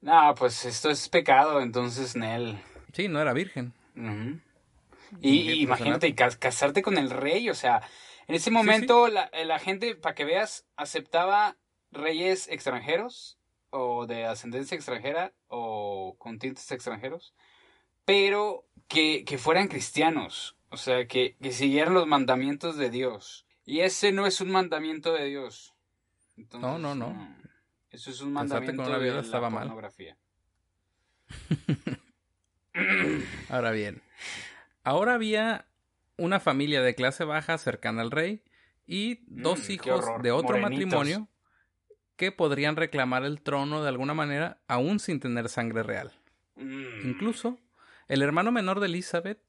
No, 0.02 0.36
pues 0.38 0.66
esto 0.66 0.92
es 0.92 1.10
pecado, 1.10 1.62
entonces 1.62 2.16
Nel. 2.16 2.62
Sí, 2.94 3.08
no 3.08 3.20
era 3.20 3.34
virgen. 3.34 3.74
Y, 5.22 5.62
imagínate, 5.62 6.14
casarte 6.16 6.82
con 6.82 6.98
el 6.98 7.10
rey, 7.10 7.50
o 7.50 7.56
sea, 7.56 7.82
en 8.28 8.36
ese 8.36 8.52
momento 8.52 9.08
La, 9.08 9.30
la, 9.46 9.60
gente, 9.60 9.96
para 9.96 10.16
que 10.16 10.26
veas, 10.26 10.66
aceptaba 10.76 11.58
reyes 11.92 12.48
extranjeros 12.48 13.40
o 13.72 14.06
de 14.06 14.26
ascendencia 14.26 14.76
extranjera 14.76 15.34
o 15.48 16.16
con 16.18 16.40
tintes 16.40 16.72
extranjeros, 16.72 17.34
pero 18.06 18.68
que, 18.88 19.24
que 19.26 19.38
fueran 19.38 19.68
cristianos, 19.68 20.58
o 20.70 20.78
sea, 20.78 21.08
que, 21.08 21.38
que, 21.42 21.52
siguieran 21.52 21.94
los 21.94 22.08
mandamientos 22.08 22.78
de 22.78 22.90
Dios. 22.90 23.46
Y 23.66 23.82
ese 23.82 24.12
no 24.12 24.26
es 24.26 24.42
un 24.42 24.52
mandamiento 24.52 25.14
de 25.14 25.26
Dios. 25.26 25.76
no, 26.54 26.80
no, 26.80 26.96
no. 26.96 27.36
Eso 27.92 28.12
es 28.12 28.22
un 28.22 28.34
mandamiento 28.34 28.84
de 28.84 29.12
la 29.12 29.20
estaba 29.20 29.50
pornografía. 29.50 30.18
Ahora 33.50 33.72
bien, 33.72 34.02
Ahora 34.90 35.14
había 35.14 35.68
una 36.18 36.40
familia 36.40 36.82
de 36.82 36.96
clase 36.96 37.24
baja 37.24 37.60
cercana 37.60 38.02
al 38.02 38.10
rey 38.10 38.42
y 38.88 39.20
dos 39.28 39.70
mm, 39.70 39.72
hijos 39.72 40.06
de 40.24 40.32
otro 40.32 40.58
matrimonio 40.58 41.28
que 42.16 42.32
podrían 42.32 42.76
reclamar 42.76 43.24
el 43.24 43.40
trono 43.40 43.84
de 43.84 43.90
alguna 43.90 44.16
manera 44.16 44.64
aún 44.68 45.00
sin 45.00 45.20
tener 45.20 45.48
sangre 45.48 45.84
real. 45.84 46.12
Mm. 46.56 47.08
Incluso 47.08 47.60
el 48.08 48.24
hermano 48.24 48.52
menor 48.52 48.80
de 48.80 48.88
Elizabeth 48.88 49.40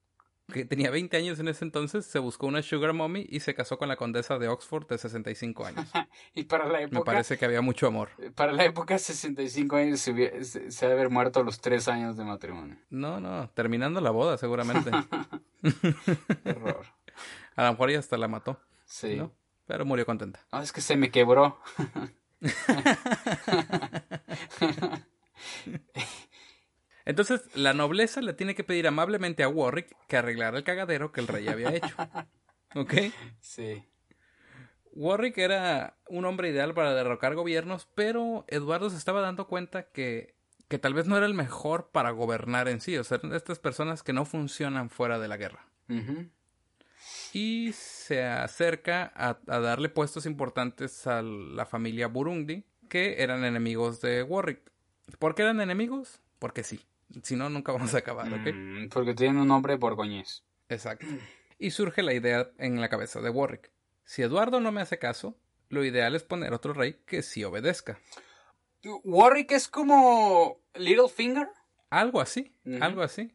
que 0.50 0.64
tenía 0.64 0.90
20 0.90 1.16
años 1.16 1.38
en 1.38 1.48
ese 1.48 1.64
entonces, 1.64 2.06
se 2.06 2.18
buscó 2.18 2.46
una 2.46 2.62
sugar 2.62 2.92
mommy 2.92 3.26
y 3.28 3.40
se 3.40 3.54
casó 3.54 3.78
con 3.78 3.88
la 3.88 3.96
condesa 3.96 4.38
de 4.38 4.48
Oxford 4.48 4.86
de 4.86 4.98
65 4.98 5.66
años. 5.66 5.86
y 6.34 6.44
para 6.44 6.66
la 6.66 6.82
época... 6.82 6.98
Me 6.98 7.04
parece 7.04 7.38
que 7.38 7.44
había 7.44 7.60
mucho 7.60 7.86
amor. 7.86 8.10
Para 8.34 8.52
la 8.52 8.64
época, 8.64 8.98
65 8.98 9.76
años 9.76 10.00
se, 10.00 10.12
hubiera, 10.12 10.44
se, 10.44 10.68
debe 10.68 10.92
haber 10.92 11.10
muerto 11.10 11.40
a 11.40 11.44
los 11.44 11.60
3 11.60 11.88
años 11.88 12.16
de 12.16 12.24
matrimonio. 12.24 12.76
No, 12.90 13.20
no, 13.20 13.48
terminando 13.50 14.00
la 14.00 14.10
boda 14.10 14.36
seguramente. 14.38 14.90
Error. 16.44 16.86
A 17.56 17.64
lo 17.64 17.70
mejor 17.72 17.90
ya 17.90 17.98
hasta 17.98 18.16
la 18.16 18.28
mató. 18.28 18.60
Sí. 18.84 19.20
Pero 19.66 19.84
murió 19.84 20.06
contenta. 20.06 20.40
No, 20.52 20.60
es 20.60 20.72
que 20.72 20.80
se 20.80 20.96
me 20.96 21.10
quebró. 21.10 21.58
Entonces, 27.10 27.42
la 27.56 27.74
nobleza 27.74 28.20
le 28.20 28.34
tiene 28.34 28.54
que 28.54 28.62
pedir 28.62 28.86
amablemente 28.86 29.42
a 29.42 29.48
Warwick 29.48 29.96
que 30.06 30.16
arreglara 30.16 30.56
el 30.56 30.62
cagadero 30.62 31.10
que 31.10 31.20
el 31.20 31.26
rey 31.26 31.48
había 31.48 31.74
hecho. 31.74 31.96
¿Ok? 32.76 32.94
Sí. 33.40 33.84
Warwick 34.92 35.36
era 35.38 35.98
un 36.08 36.24
hombre 36.24 36.50
ideal 36.50 36.72
para 36.72 36.94
derrocar 36.94 37.34
gobiernos, 37.34 37.88
pero 37.96 38.44
Eduardo 38.46 38.90
se 38.90 38.96
estaba 38.96 39.22
dando 39.22 39.48
cuenta 39.48 39.90
que, 39.90 40.36
que 40.68 40.78
tal 40.78 40.94
vez 40.94 41.08
no 41.08 41.16
era 41.16 41.26
el 41.26 41.34
mejor 41.34 41.90
para 41.90 42.12
gobernar 42.12 42.68
en 42.68 42.80
sí. 42.80 42.96
O 42.96 43.02
sea, 43.02 43.18
estas 43.34 43.58
personas 43.58 44.04
que 44.04 44.12
no 44.12 44.24
funcionan 44.24 44.88
fuera 44.88 45.18
de 45.18 45.26
la 45.26 45.36
guerra. 45.36 45.66
Y 47.32 47.72
se 47.72 48.22
acerca 48.22 49.12
a, 49.16 49.40
a, 49.48 49.58
darle 49.58 49.88
puestos 49.88 50.26
importantes 50.26 51.08
a 51.08 51.22
la 51.22 51.66
familia 51.66 52.06
Burundi, 52.06 52.62
que 52.88 53.20
eran 53.20 53.44
enemigos 53.44 54.00
de 54.00 54.22
Warwick. 54.22 54.60
¿Por 55.18 55.34
qué 55.34 55.42
eran 55.42 55.60
enemigos? 55.60 56.20
Porque 56.38 56.62
sí. 56.62 56.84
Si 57.22 57.36
no, 57.36 57.50
nunca 57.50 57.72
vamos 57.72 57.94
a 57.94 57.98
acabar, 57.98 58.32
¿ok? 58.32 58.54
Mm, 58.54 58.88
porque 58.88 59.14
tienen 59.14 59.38
un 59.38 59.48
nombre 59.48 59.76
borgoñés. 59.76 60.44
Exacto. 60.68 61.06
Y 61.58 61.70
surge 61.70 62.02
la 62.02 62.14
idea 62.14 62.50
en 62.58 62.80
la 62.80 62.88
cabeza 62.88 63.20
de 63.20 63.30
Warwick. 63.30 63.70
Si 64.04 64.22
Eduardo 64.22 64.60
no 64.60 64.72
me 64.72 64.80
hace 64.80 64.98
caso, 64.98 65.36
lo 65.68 65.84
ideal 65.84 66.14
es 66.14 66.22
poner 66.22 66.52
otro 66.52 66.72
rey 66.72 67.00
que 67.06 67.22
sí 67.22 67.44
obedezca. 67.44 67.98
¿Warwick 69.04 69.52
es 69.52 69.68
como 69.68 70.62
Littlefinger? 70.74 71.48
Algo 71.90 72.20
así, 72.20 72.54
algo 72.80 73.02
así. 73.02 73.34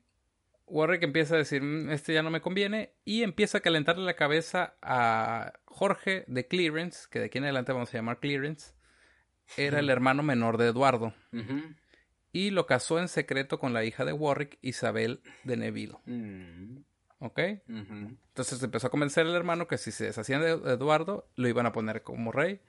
Warwick 0.67 1.03
empieza 1.03 1.35
a 1.35 1.39
decir, 1.39 1.61
mm, 1.61 1.91
este 1.91 2.13
ya 2.13 2.23
no 2.23 2.31
me 2.31 2.41
conviene, 2.41 2.93
y 3.03 3.23
empieza 3.23 3.59
a 3.59 3.61
calentarle 3.61 4.03
la 4.03 4.15
cabeza 4.15 4.75
a 4.81 5.53
Jorge 5.65 6.25
de 6.27 6.47
Clearance, 6.47 7.07
que 7.09 7.19
de 7.19 7.25
aquí 7.25 7.37
en 7.37 7.43
adelante 7.43 7.73
vamos 7.73 7.93
a 7.93 7.97
llamar 7.97 8.19
Clearance, 8.19 8.73
era 9.57 9.79
el 9.79 9.89
hermano 9.89 10.23
menor 10.23 10.57
de 10.57 10.69
Eduardo 10.69 11.13
y 12.35 12.49
lo 12.49 12.65
casó 12.65 12.99
en 12.99 13.07
secreto 13.07 13.59
con 13.59 13.71
la 13.71 13.85
hija 13.85 14.03
de 14.03 14.11
Warwick, 14.11 14.57
Isabel 14.61 15.21
de 15.45 15.55
Neville. 15.55 15.95
Mm. 16.05 16.79
¿Ok? 17.19 17.39
Entonces 17.69 18.61
empezó 18.61 18.87
a 18.87 18.89
convencer 18.89 19.25
al 19.25 19.33
hermano 19.33 19.69
que 19.69 19.77
si 19.77 19.89
se 19.93 20.03
deshacían 20.03 20.41
de 20.41 20.49
Eduardo, 20.49 21.29
lo 21.37 21.47
iban 21.47 21.65
a 21.65 21.71
poner 21.71 22.03
como 22.03 22.33
rey. 22.33 22.59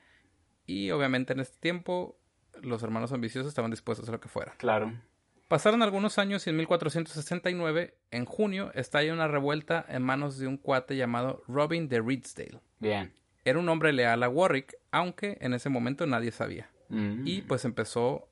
Y 0.67 0.93
obviamente 0.93 1.33
en 1.33 1.41
este 1.41 1.59
tiempo 1.59 2.17
los 2.63 2.81
hermanos 2.85 3.11
ambiciosos 3.11 3.49
estaban 3.49 3.73
dispuestos 3.73 4.09
a 4.09 4.13
lo 4.13 4.21
que 4.21 4.29
fuera. 4.29 4.55
Claro. 4.57 4.93
Pasaron 5.49 5.83
algunos 5.83 6.19
años 6.19 6.47
y 6.47 6.51
en 6.51 6.59
1469, 6.59 7.99
en 8.13 8.25
junio, 8.25 8.71
estalla 8.73 9.13
una 9.13 9.27
revuelta 9.27 9.85
en 9.89 10.01
manos 10.01 10.39
de 10.39 10.47
un 10.47 10.59
cuate 10.59 10.97
llamado 10.97 11.43
Robin 11.49 11.89
de 11.89 12.01
Ridsdale. 12.01 12.61
Bien. 12.79 13.13
Era 13.45 13.59
un 13.59 13.69
hombre 13.69 13.93
leal 13.93 14.23
a 14.23 14.29
Warwick, 14.29 14.77
aunque 14.93 15.39
en 15.41 15.55
ese 15.55 15.71
momento 15.71 16.07
nadie 16.07 16.31
sabía. 16.31 16.71
Mm. 16.89 17.27
Y 17.27 17.43
pues 17.43 17.65
empezó 17.65 18.29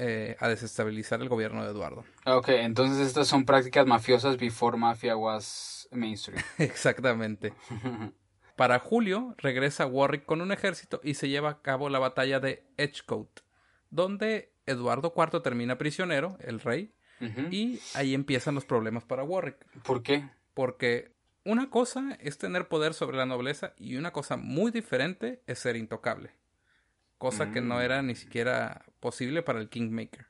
eh, 0.00 0.36
a 0.38 0.48
desestabilizar 0.48 1.20
el 1.20 1.28
gobierno 1.28 1.64
de 1.64 1.70
Eduardo. 1.70 2.04
Ok, 2.24 2.50
entonces 2.50 3.04
estas 3.04 3.26
son 3.26 3.44
prácticas 3.44 3.84
mafiosas 3.84 4.36
before 4.36 4.76
mafia 4.76 5.16
was 5.16 5.88
mainstream. 5.90 6.40
Exactamente. 6.58 7.52
Para 8.56 8.78
julio 8.78 9.34
regresa 9.38 9.86
Warwick 9.86 10.24
con 10.24 10.40
un 10.40 10.52
ejército 10.52 11.00
y 11.02 11.14
se 11.14 11.28
lleva 11.28 11.50
a 11.50 11.62
cabo 11.62 11.88
la 11.88 11.98
batalla 11.98 12.40
de 12.40 12.64
Edgecote, 12.76 13.42
donde 13.90 14.52
Eduardo 14.66 15.12
IV 15.16 15.42
termina 15.42 15.78
prisionero, 15.78 16.38
el 16.40 16.60
rey, 16.60 16.92
y 17.50 17.80
ahí 17.94 18.14
empiezan 18.14 18.54
los 18.54 18.64
problemas 18.64 19.04
para 19.04 19.24
Warwick. 19.24 19.56
¿Por 19.82 20.04
qué? 20.04 20.28
Porque 20.54 21.12
una 21.44 21.70
cosa 21.70 22.16
es 22.20 22.38
tener 22.38 22.68
poder 22.68 22.94
sobre 22.94 23.16
la 23.16 23.26
nobleza 23.26 23.74
y 23.76 23.96
una 23.96 24.12
cosa 24.12 24.36
muy 24.36 24.70
diferente 24.70 25.42
es 25.46 25.58
ser 25.58 25.76
intocable. 25.76 26.37
Cosa 27.18 27.50
que 27.50 27.60
no 27.60 27.76
mm. 27.76 27.80
era 27.80 28.02
ni 28.02 28.14
siquiera 28.14 28.84
posible 29.00 29.42
para 29.42 29.60
el 29.60 29.68
Kingmaker. 29.68 30.26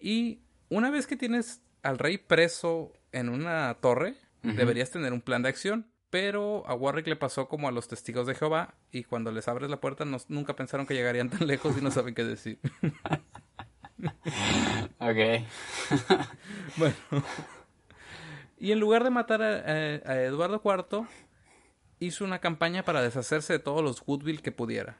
Y 0.00 0.40
una 0.68 0.90
vez 0.90 1.06
que 1.06 1.16
tienes 1.16 1.62
al 1.82 1.98
rey 1.98 2.18
preso 2.18 2.92
en 3.12 3.28
una 3.28 3.74
torre, 3.80 4.14
deberías 4.42 4.90
tener 4.90 5.12
un 5.12 5.20
plan 5.20 5.42
de 5.42 5.48
acción. 5.48 5.86
Pero 6.10 6.64
a 6.66 6.74
Warwick 6.74 7.08
le 7.08 7.16
pasó 7.16 7.48
como 7.48 7.68
a 7.68 7.72
los 7.72 7.88
testigos 7.88 8.26
de 8.26 8.34
Jehová 8.34 8.74
y 8.92 9.04
cuando 9.04 9.32
les 9.32 9.48
abres 9.48 9.70
la 9.70 9.80
puerta 9.80 10.04
nunca 10.28 10.54
pensaron 10.54 10.86
que 10.86 10.94
llegarían 10.94 11.30
tan 11.30 11.40
lejos 11.46 11.76
y 11.76 11.82
no 11.82 11.90
saben 11.90 12.14
qué 12.14 12.24
decir. 12.24 12.60
ok. 14.98 15.44
bueno. 16.76 16.94
Y 18.58 18.72
en 18.72 18.80
lugar 18.80 19.04
de 19.04 19.10
matar 19.10 19.42
a, 19.42 20.22
Eduardo 20.22 20.62
IV, 20.64 21.06
hizo 21.98 22.24
una 22.24 22.38
campaña 22.38 22.84
para 22.84 23.02
deshacerse 23.02 23.52
de 23.52 23.58
todos 23.58 23.82
los 23.82 24.02
Woodville 24.06 24.42
que 24.42 24.52
pudiera. 24.52 24.96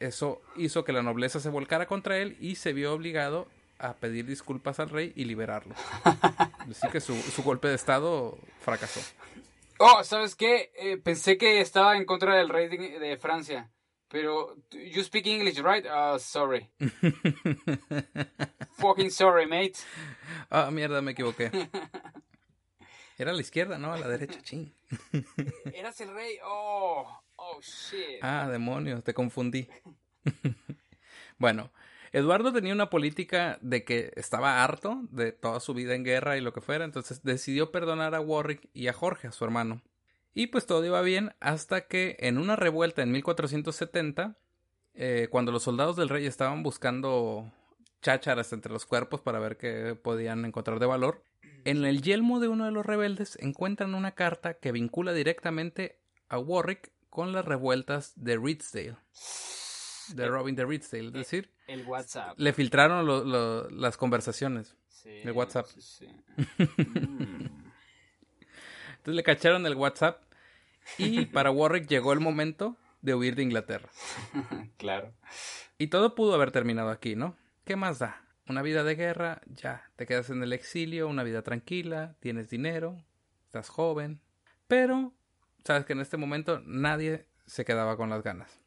Eso 0.00 0.42
hizo 0.56 0.84
que 0.84 0.92
la 0.92 1.02
nobleza 1.02 1.40
se 1.40 1.50
volcara 1.50 1.86
contra 1.86 2.18
él 2.18 2.36
y 2.40 2.56
se 2.56 2.72
vio 2.72 2.92
obligado 2.92 3.46
a 3.78 3.94
pedir 3.94 4.26
disculpas 4.26 4.80
al 4.80 4.90
rey 4.90 5.12
y 5.14 5.24
liberarlo. 5.24 5.74
Así 6.70 6.88
que 6.88 7.00
su, 7.00 7.14
golpe 7.42 7.68
de 7.68 7.74
estado 7.74 8.38
fracasó. 8.60 9.00
Oh, 9.78 10.02
¿sabes 10.04 10.34
qué? 10.34 10.72
Eh, 10.76 10.96
pensé 10.96 11.36
que 11.36 11.60
estaba 11.60 11.96
en 11.96 12.04
contra 12.04 12.36
del 12.36 12.48
rey 12.48 12.68
de, 12.68 13.16
Francia. 13.18 13.70
Pero, 14.08 14.56
you 14.70 15.02
speak 15.02 15.26
English, 15.26 15.58
right? 15.58 15.84
Uh, 15.86 16.18
sorry. 16.18 16.70
Fucking 18.78 19.10
sorry, 19.10 19.46
mate. 19.46 19.74
Ah, 20.50 20.70
mierda, 20.70 21.02
me 21.02 21.12
equivoqué. 21.12 21.50
Era 23.18 23.32
a 23.32 23.34
la 23.34 23.40
izquierda, 23.40 23.78
¿no? 23.78 23.92
A 23.92 23.98
la 23.98 24.08
derecha, 24.08 24.40
ching. 24.42 24.72
Eras 25.72 26.00
el 26.00 26.14
rey. 26.14 26.38
Oh, 26.44 27.23
oh. 27.56 28.18
Ah, 28.22 28.48
demonios, 28.50 29.02
te 29.04 29.14
confundí. 29.14 29.68
bueno, 31.38 31.70
Eduardo 32.12 32.52
tenía 32.52 32.72
una 32.72 32.90
política 32.90 33.58
de 33.60 33.84
que 33.84 34.12
estaba 34.14 34.62
harto 34.62 35.00
de 35.10 35.32
toda 35.32 35.58
su 35.58 35.74
vida 35.74 35.94
en 35.94 36.04
guerra 36.04 36.36
y 36.36 36.40
lo 36.40 36.52
que 36.52 36.60
fuera, 36.60 36.84
entonces 36.84 37.22
decidió 37.24 37.72
perdonar 37.72 38.14
a 38.14 38.20
Warwick 38.20 38.68
y 38.72 38.86
a 38.86 38.92
Jorge, 38.92 39.26
a 39.28 39.32
su 39.32 39.44
hermano. 39.44 39.82
Y 40.32 40.48
pues 40.48 40.66
todo 40.66 40.84
iba 40.84 41.00
bien 41.02 41.34
hasta 41.40 41.88
que 41.88 42.16
en 42.20 42.38
una 42.38 42.56
revuelta 42.56 43.02
en 43.02 43.10
1470, 43.12 44.36
eh, 44.94 45.28
cuando 45.30 45.50
los 45.50 45.64
soldados 45.64 45.96
del 45.96 46.08
rey 46.08 46.26
estaban 46.26 46.62
buscando 46.62 47.52
chácharas 48.00 48.52
entre 48.52 48.72
los 48.72 48.86
cuerpos 48.86 49.20
para 49.20 49.40
ver 49.40 49.56
qué 49.56 49.98
podían 50.00 50.44
encontrar 50.44 50.78
de 50.78 50.86
valor, 50.86 51.22
en 51.64 51.84
el 51.84 52.02
yelmo 52.02 52.40
de 52.40 52.48
uno 52.48 52.66
de 52.66 52.70
los 52.70 52.86
rebeldes 52.86 53.38
encuentran 53.40 53.94
una 53.94 54.12
carta 54.12 54.54
que 54.54 54.70
vincula 54.70 55.14
directamente 55.14 55.98
a 56.28 56.38
Warwick 56.38 56.92
con 57.14 57.32
las 57.32 57.44
revueltas 57.44 58.12
de 58.16 58.36
Ridsdale. 58.36 58.96
De 60.08 60.26
Robin 60.26 60.56
de 60.56 60.64
Ridsdale, 60.64 61.06
es 61.06 61.12
decir, 61.12 61.48
el 61.68 61.86
WhatsApp. 61.86 62.36
Le 62.38 62.52
filtraron 62.52 63.06
las 63.80 63.96
conversaciones. 63.96 64.74
el 65.04 65.30
WhatsApp. 65.30 65.66
Entonces 68.98 69.14
le 69.14 69.22
cacharon 69.22 69.64
el 69.64 69.76
WhatsApp 69.76 70.24
y 70.98 71.26
para 71.32 71.52
Warwick 71.52 71.86
llegó 71.86 72.12
el 72.12 72.18
momento 72.18 72.76
de 73.00 73.14
huir 73.14 73.36
de 73.36 73.44
Inglaterra. 73.44 73.88
claro. 74.76 75.14
Y 75.78 75.86
todo 75.86 76.16
pudo 76.16 76.34
haber 76.34 76.50
terminado 76.50 76.90
aquí, 76.90 77.14
¿no? 77.14 77.36
¿Qué 77.64 77.76
más 77.76 78.00
da? 78.00 78.24
una 78.48 78.60
vida 78.62 78.84
de 78.84 78.94
guerra, 78.94 79.40
ya, 79.46 79.90
te 79.96 80.04
quedas 80.04 80.30
en 80.30 80.42
el 80.42 80.52
exilio, 80.52 81.08
una 81.08 81.22
vida 81.22 81.42
tranquila, 81.42 82.16
tienes 82.20 82.50
dinero, 82.50 83.02
estás 83.46 83.70
joven, 83.70 84.20
pero 84.66 85.14
sabes 85.64 85.84
que 85.84 85.92
en 85.94 86.00
este 86.00 86.16
momento 86.16 86.62
nadie 86.64 87.26
se 87.46 87.64
quedaba 87.64 87.96
con 87.96 88.10
las 88.10 88.22
ganas. 88.22 88.60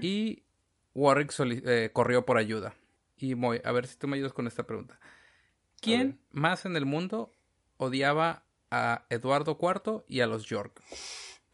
Y 0.00 0.44
Warwick 0.94 1.32
eh, 1.40 1.90
corrió 1.92 2.24
por 2.24 2.38
ayuda. 2.38 2.74
Y 3.16 3.34
voy 3.34 3.60
a 3.64 3.72
ver 3.72 3.86
si 3.86 3.98
tú 3.98 4.06
me 4.06 4.16
ayudas 4.16 4.32
con 4.32 4.46
esta 4.46 4.62
pregunta. 4.64 5.00
¿Quién 5.80 6.20
más 6.30 6.64
en 6.64 6.76
el 6.76 6.86
mundo 6.86 7.32
odiaba 7.76 8.44
a 8.70 9.04
Eduardo 9.10 9.58
IV 9.60 10.04
y 10.06 10.20
a 10.20 10.26
los 10.26 10.46
York? 10.46 10.80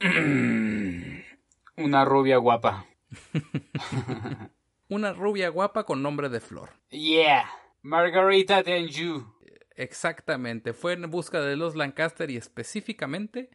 Una 1.76 2.04
rubia 2.04 2.36
guapa. 2.36 2.86
una 4.88 5.12
rubia 5.12 5.48
guapa 5.48 5.84
con 5.84 6.02
nombre 6.02 6.28
de 6.28 6.40
flor. 6.40 6.70
Yeah, 6.90 7.50
Margarita 7.82 8.62
de 8.62 8.74
Anjou. 8.74 9.34
Exactamente, 9.76 10.72
fue 10.72 10.92
en 10.92 11.10
busca 11.10 11.40
de 11.40 11.56
los 11.56 11.74
Lancaster 11.74 12.30
y 12.30 12.36
específicamente 12.36 13.50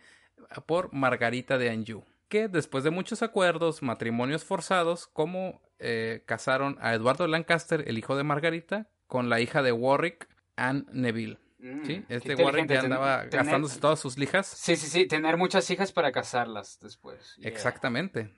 por 0.65 0.93
Margarita 0.93 1.57
de 1.57 1.69
Anjou, 1.69 2.03
que 2.27 2.47
después 2.47 2.83
de 2.83 2.89
muchos 2.89 3.21
acuerdos, 3.21 3.81
matrimonios 3.81 4.43
forzados, 4.43 5.07
como 5.07 5.61
eh, 5.79 6.23
casaron 6.25 6.77
a 6.81 6.93
Eduardo 6.93 7.27
Lancaster, 7.27 7.83
el 7.87 7.97
hijo 7.97 8.15
de 8.15 8.23
Margarita, 8.23 8.89
con 9.07 9.29
la 9.29 9.39
hija 9.39 9.61
de 9.61 9.71
Warwick, 9.71 10.27
Anne 10.55 10.85
Neville. 10.91 11.39
Mm, 11.59 11.85
¿Sí? 11.85 12.05
Este 12.09 12.35
Warwick 12.35 12.67
que 12.67 12.77
andaba 12.77 13.25
gastándose 13.25 13.79
todas 13.79 13.99
sus 13.99 14.17
lijas. 14.17 14.47
Sí, 14.47 14.75
sí, 14.75 14.87
sí, 14.87 15.07
tener 15.07 15.37
muchas 15.37 15.69
hijas 15.71 15.91
para 15.91 16.11
casarlas 16.11 16.79
después. 16.79 17.35
Exactamente 17.41 18.29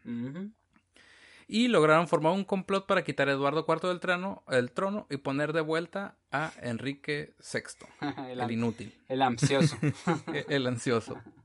y 1.51 1.67
lograron 1.67 2.07
formar 2.07 2.31
un 2.31 2.45
complot 2.45 2.87
para 2.87 3.03
quitar 3.03 3.27
a 3.27 3.33
Eduardo 3.33 3.65
IV 3.67 3.89
del 3.89 3.99
trono, 3.99 4.41
el 4.47 4.71
trono 4.71 5.05
y 5.09 5.17
poner 5.17 5.51
de 5.51 5.59
vuelta 5.59 6.15
a 6.31 6.53
Enrique 6.61 7.35
VI, 7.39 7.87
el, 8.31 8.51
inútil. 8.51 8.95
El 9.09 9.21
ansioso. 9.21 9.77
el 10.47 10.65
ansioso. 10.65 11.21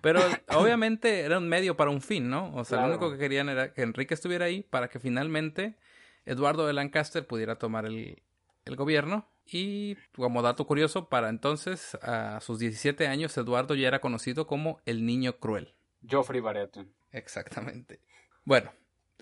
Pero 0.00 0.20
obviamente 0.48 1.20
era 1.20 1.38
un 1.38 1.48
medio 1.48 1.76
para 1.76 1.90
un 1.90 2.00
fin, 2.00 2.28
¿no? 2.28 2.54
O 2.54 2.64
sea, 2.64 2.82
lo 2.82 2.88
único 2.88 3.10
que 3.10 3.18
querían 3.18 3.48
era 3.48 3.72
que 3.72 3.82
Enrique 3.82 4.14
estuviera 4.14 4.46
ahí 4.46 4.62
para 4.62 4.88
que 4.88 4.98
finalmente 4.98 5.76
Eduardo 6.24 6.66
de 6.66 6.72
Lancaster 6.72 7.26
pudiera 7.26 7.56
tomar 7.56 7.86
el, 7.86 8.22
el 8.64 8.76
gobierno. 8.76 9.28
Y 9.44 9.96
como 10.14 10.40
dato 10.40 10.66
curioso, 10.66 11.08
para 11.08 11.28
entonces, 11.28 11.96
a 12.02 12.40
sus 12.40 12.60
17 12.60 13.06
años, 13.08 13.36
Eduardo 13.36 13.74
ya 13.74 13.88
era 13.88 14.00
conocido 14.00 14.46
como 14.46 14.80
el 14.86 15.04
niño 15.04 15.38
cruel. 15.38 15.74
Geoffrey 16.06 16.40
Baratheon. 16.40 16.92
Exactamente. 17.10 18.00
Bueno, 18.44 18.70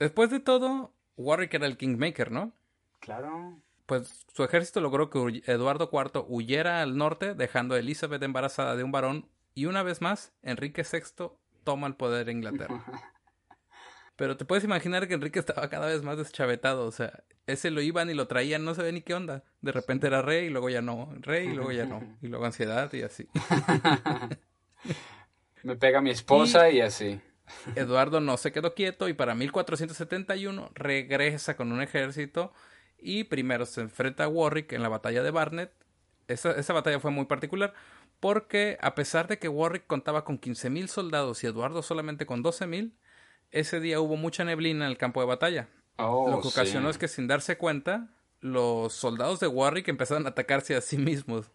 Después 0.00 0.30
de 0.30 0.40
todo, 0.40 0.94
Warwick 1.18 1.52
era 1.52 1.66
el 1.66 1.76
Kingmaker, 1.76 2.32
¿no? 2.32 2.54
Claro. 3.00 3.60
Pues 3.84 4.24
su 4.34 4.42
ejército 4.42 4.80
logró 4.80 5.10
que 5.10 5.42
Eduardo 5.44 5.90
IV 5.92 6.24
huyera 6.26 6.80
al 6.80 6.96
norte, 6.96 7.34
dejando 7.34 7.74
a 7.74 7.78
Elizabeth 7.78 8.22
embarazada 8.22 8.76
de 8.76 8.82
un 8.82 8.92
varón, 8.92 9.28
y 9.54 9.66
una 9.66 9.82
vez 9.82 10.00
más, 10.00 10.32
Enrique 10.42 10.82
VI 10.82 11.30
toma 11.64 11.86
el 11.86 11.94
poder 11.94 12.28
en 12.28 12.38
Inglaterra. 12.38 12.84
Pero 14.16 14.36
te 14.36 14.44
puedes 14.44 14.64
imaginar 14.64 15.08
que 15.08 15.14
Enrique 15.14 15.38
estaba 15.38 15.70
cada 15.70 15.86
vez 15.86 16.02
más 16.02 16.18
deschavetado, 16.18 16.86
o 16.86 16.92
sea, 16.92 17.24
ese 17.46 17.70
lo 17.70 17.80
iban 17.80 18.10
y 18.10 18.14
lo 18.14 18.28
traían, 18.28 18.66
no 18.66 18.74
se 18.74 18.82
ve 18.82 18.92
ni 18.92 19.00
qué 19.00 19.14
onda. 19.14 19.44
De 19.62 19.72
repente 19.72 20.08
era 20.08 20.20
rey, 20.20 20.46
y 20.46 20.50
luego 20.50 20.68
ya 20.68 20.82
no, 20.82 21.10
rey, 21.20 21.48
y 21.48 21.54
luego 21.54 21.72
ya 21.72 21.86
no, 21.86 22.18
y 22.20 22.28
luego 22.28 22.44
ansiedad 22.44 22.92
y 22.92 23.02
así. 23.02 23.28
Me 25.62 25.76
pega 25.76 26.02
mi 26.02 26.10
esposa 26.10 26.70
y 26.70 26.80
así. 26.80 27.20
Eduardo 27.74 28.20
no 28.20 28.36
se 28.36 28.52
quedó 28.52 28.74
quieto 28.74 29.08
y 29.08 29.14
para 29.14 29.34
1471 29.34 30.70
regresa 30.74 31.56
con 31.56 31.72
un 31.72 31.82
ejército 31.82 32.52
y 32.98 33.24
primero 33.24 33.66
se 33.66 33.80
enfrenta 33.80 34.24
a 34.24 34.28
Warwick 34.28 34.72
en 34.72 34.82
la 34.82 34.88
batalla 34.88 35.22
de 35.22 35.30
Barnet. 35.30 35.72
Esa, 36.28 36.52
esa 36.52 36.72
batalla 36.72 37.00
fue 37.00 37.10
muy 37.10 37.24
particular 37.24 37.74
porque 38.20 38.78
a 38.80 38.94
pesar 38.94 39.26
de 39.26 39.38
que 39.38 39.48
Warwick 39.48 39.86
contaba 39.86 40.24
con 40.24 40.40
15.000 40.40 40.86
soldados 40.86 41.42
y 41.42 41.46
Eduardo 41.46 41.82
solamente 41.82 42.26
con 42.26 42.44
12.000, 42.44 42.92
ese 43.50 43.80
día 43.80 44.00
hubo 44.00 44.16
mucha 44.16 44.44
neblina 44.44 44.84
en 44.84 44.90
el 44.90 44.98
campo 44.98 45.20
de 45.20 45.26
batalla. 45.26 45.68
Oh, 45.96 46.30
lo 46.30 46.40
que 46.40 46.48
ocasionó 46.48 46.88
es 46.88 46.98
que 46.98 47.08
sin 47.08 47.26
darse 47.26 47.58
cuenta, 47.58 48.08
los 48.40 48.92
soldados 48.92 49.40
de 49.40 49.48
Warwick 49.48 49.88
empezaron 49.88 50.26
a 50.26 50.30
atacarse 50.30 50.76
a 50.76 50.80
sí 50.80 50.96
mismos 50.96 51.50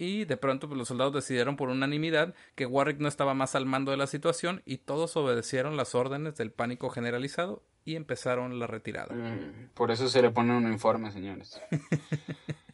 y 0.00 0.24
de 0.24 0.36
pronto 0.38 0.66
pues, 0.66 0.78
los 0.78 0.88
soldados 0.88 1.12
decidieron 1.12 1.56
por 1.56 1.68
unanimidad 1.68 2.34
que 2.54 2.64
Warwick 2.64 2.98
no 3.00 3.08
estaba 3.08 3.34
más 3.34 3.54
al 3.54 3.66
mando 3.66 3.90
de 3.90 3.98
la 3.98 4.06
situación 4.06 4.62
y 4.64 4.78
todos 4.78 5.14
obedecieron 5.16 5.76
las 5.76 5.94
órdenes 5.94 6.36
del 6.36 6.52
pánico 6.52 6.88
generalizado 6.88 7.62
y 7.84 7.96
empezaron 7.96 8.58
la 8.58 8.66
retirada. 8.66 9.14
Mm, 9.14 9.70
por 9.74 9.90
eso 9.90 10.08
se 10.08 10.22
le 10.22 10.30
pone 10.30 10.56
un 10.56 10.64
uniforme, 10.64 11.12
señores. 11.12 11.60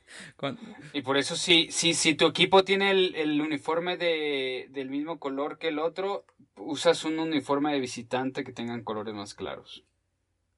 Y 0.93 1.03
por 1.03 1.17
eso 1.17 1.37
si, 1.37 1.71
si, 1.71 1.95
si 1.95 2.15
tu 2.15 2.27
equipo 2.27 2.65
tiene 2.65 2.91
el, 2.91 3.41
uniforme 3.41 3.97
de, 3.97 4.69
del 4.71 4.89
mismo 4.91 5.19
color 5.19 5.59
que 5.59 5.69
el 5.69 5.79
otro, 5.79 6.25
usas 6.57 7.05
un 7.05 7.19
uniforme 7.19 7.73
de 7.73 7.81
visitante 7.81 8.45
que 8.45 8.53
tengan 8.53 8.83
colores 8.85 9.15
más 9.15 9.35
claros. 9.35 9.85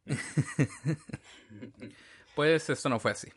Pues 2.34 2.70
esto 2.70 2.88
no 2.88 3.00
fue 3.00 3.10
así. 3.10 3.32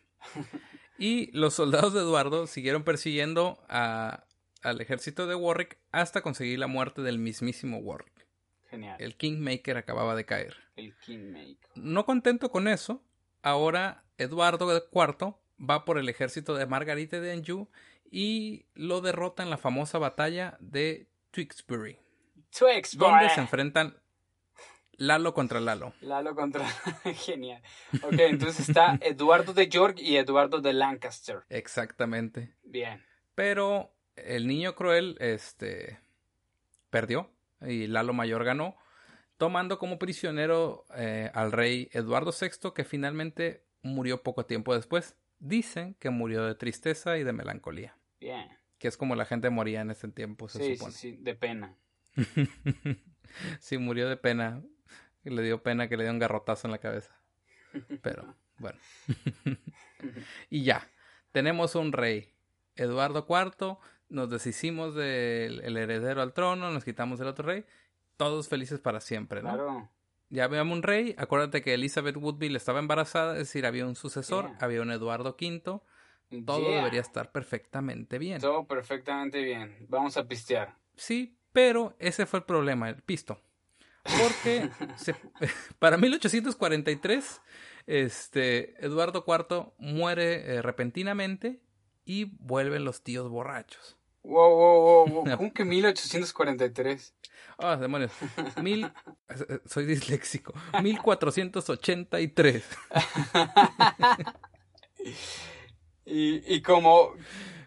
Y 1.00 1.32
los 1.36 1.56
soldados 1.56 1.92
de 1.96 2.02
Eduardo 2.02 2.46
siguieron 2.46 2.84
persiguiendo 2.84 3.58
a, 3.68 4.26
al 4.62 4.80
ejército 4.80 5.26
de 5.26 5.34
Warwick 5.34 5.80
hasta 5.92 6.22
conseguir 6.22 6.60
la 6.60 6.68
muerte 6.68 7.02
del 7.02 7.18
mismísimo 7.18 7.78
Warwick. 7.78 8.28
Genial. 8.70 8.98
El 9.00 9.18
Kingmaker 9.18 9.78
acababa 9.78 10.16
de 10.16 10.26
caer. 10.26 10.56
El 10.76 10.96
Kingmaker. 10.98 11.72
No 11.74 12.06
contento 12.06 12.52
con 12.52 12.68
eso, 12.68 13.04
ahora 13.42 14.04
Eduardo 14.20 14.72
IV 14.72 15.36
va 15.62 15.86
por 15.86 15.98
el 15.98 16.10
ejército 16.10 16.56
de 16.56 16.66
Margarita 16.66 17.20
de 17.20 17.32
Anjou 17.32 17.70
y 18.10 18.66
lo 18.74 19.02
derrota 19.02 19.44
en 19.44 19.50
la 19.50 19.58
famosa 19.58 19.98
batalla 19.98 20.58
de 20.60 21.08
Tewkesbury, 21.32 21.98
Tewkesbury. 22.50 23.12
donde 23.12 23.30
se 23.30 23.40
enfrentan 23.40 23.96
Lalo 25.02 25.34
contra 25.34 25.60
Lalo. 25.60 25.94
Lalo 26.02 26.36
contra. 26.36 26.68
Genial. 27.26 27.62
Ok, 28.04 28.14
entonces 28.20 28.70
está 28.70 29.00
Eduardo 29.02 29.52
de 29.52 29.68
York 29.68 29.98
y 30.00 30.18
Eduardo 30.18 30.62
de 30.62 30.74
Lancaster. 30.74 31.40
Exactamente. 31.50 32.54
Bien. 32.64 33.04
Pero 33.34 33.96
el 34.16 34.46
niño 34.46 34.76
cruel, 34.76 35.18
este, 35.20 36.00
perdió 36.92 37.32
y 37.62 37.88
Lalo 37.88 38.14
Mayor 38.14 38.44
ganó, 38.44 38.76
tomando 39.38 39.80
como 39.80 39.98
prisionero 39.98 40.86
eh, 40.96 41.32
al 41.34 41.52
rey 41.52 41.90
Eduardo 41.94 42.32
VI, 42.32 42.72
que 42.76 42.84
finalmente 42.84 43.66
murió 43.82 44.22
poco 44.22 44.46
tiempo 44.46 44.76
después. 44.76 45.16
Dicen 45.44 45.96
que 45.96 46.12
murió 46.12 46.46
de 46.46 46.54
tristeza 46.54 47.18
y 47.18 47.24
de 47.24 47.34
melancolía. 47.34 47.98
Bien. 48.20 48.48
Que 48.78 48.88
es 48.88 48.96
como 48.96 49.16
la 49.16 49.26
gente 49.26 49.50
moría 49.50 49.82
en 49.82 49.90
ese 49.90 50.08
tiempo, 50.08 50.48
se 50.48 50.60
Sí, 50.60 50.66
sí, 50.66 50.76
supone. 50.78 50.94
sí, 50.94 51.18
de 51.20 51.34
pena. 51.36 51.76
sí, 53.60 53.78
murió 53.80 54.08
de 54.08 54.18
pena. 54.18 54.62
Le 55.24 55.42
dio 55.42 55.64
pena 55.64 55.88
que 55.88 55.98
le 55.98 56.04
dio 56.04 56.12
un 56.14 56.20
garrotazo 56.20 56.68
en 56.68 56.72
la 56.72 56.78
cabeza. 56.78 57.20
Pero, 58.04 58.36
bueno. 58.60 58.78
y 60.52 60.64
ya, 60.64 60.88
tenemos 61.32 61.74
un 61.76 61.92
rey. 61.92 62.34
Eduardo 62.76 63.26
IV, 63.28 63.78
nos 64.10 64.30
deshicimos 64.30 64.94
del 64.96 65.62
el 65.64 65.76
heredero 65.78 66.22
al 66.22 66.34
trono, 66.34 66.70
nos 66.72 66.84
quitamos 66.86 67.18
del 67.20 67.28
otro 67.30 67.46
rey. 67.46 67.66
Todos 68.18 68.48
felices 68.48 68.80
para 68.80 69.00
siempre, 69.02 69.42
¿no? 69.42 69.50
Claro. 69.50 69.90
Ya 70.32 70.46
habíamos 70.46 70.76
un 70.78 70.82
rey. 70.84 71.14
Acuérdate 71.18 71.62
que 71.62 71.74
Elizabeth 71.76 72.16
Woodville 72.18 72.56
estaba 72.58 72.80
embarazada, 72.80 73.34
es 73.34 73.40
decir, 73.40 73.66
había 73.66 73.86
un 73.86 73.96
sucesor, 73.96 74.48
Yeah. 74.48 74.58
había 74.62 74.82
un 74.82 74.92
Eduardo 74.92 75.36
V. 75.40 75.60
Todo 76.46 76.62
Yeah. 76.68 76.78
debería 76.78 77.02
estar 77.02 77.32
perfectamente 77.32 78.18
bien. 78.18 78.40
Todo 78.42 78.66
perfectamente 78.66 79.42
bien. 79.44 79.86
Vamos 79.90 80.16
a 80.18 80.28
pistear. 80.28 80.76
Sí, 80.96 81.38
pero 81.52 81.96
ese 82.00 82.26
fue 82.26 82.40
el 82.40 82.46
problema, 82.46 82.90
el 82.90 83.02
pisto. 83.04 83.40
Porque 84.04 84.70
se- 84.98 85.16
para 85.80 85.98
1843, 85.98 87.42
este, 87.88 88.84
Eduardo 88.86 89.24
IV 89.28 89.74
muere 89.80 90.56
eh, 90.56 90.62
repentinamente 90.62 91.62
y 92.06 92.26
vuelven 92.40 92.86
los 92.86 93.04
tíos 93.04 93.30
borrachos. 93.30 93.98
Wow, 94.24 94.56
wow, 94.56 94.82
wow, 94.82 95.08
wow. 95.08 95.24
¿Cómo 95.38 95.54
que 95.54 95.66
1843? 95.66 97.16
Ah, 97.58 97.76
demonios. 97.78 98.12
Mil, 98.62 98.92
soy 99.66 99.86
disléxico. 99.86 100.54
1483. 100.82 102.64
Y, 106.04 106.42
y 106.54 106.62
como, 106.62 107.14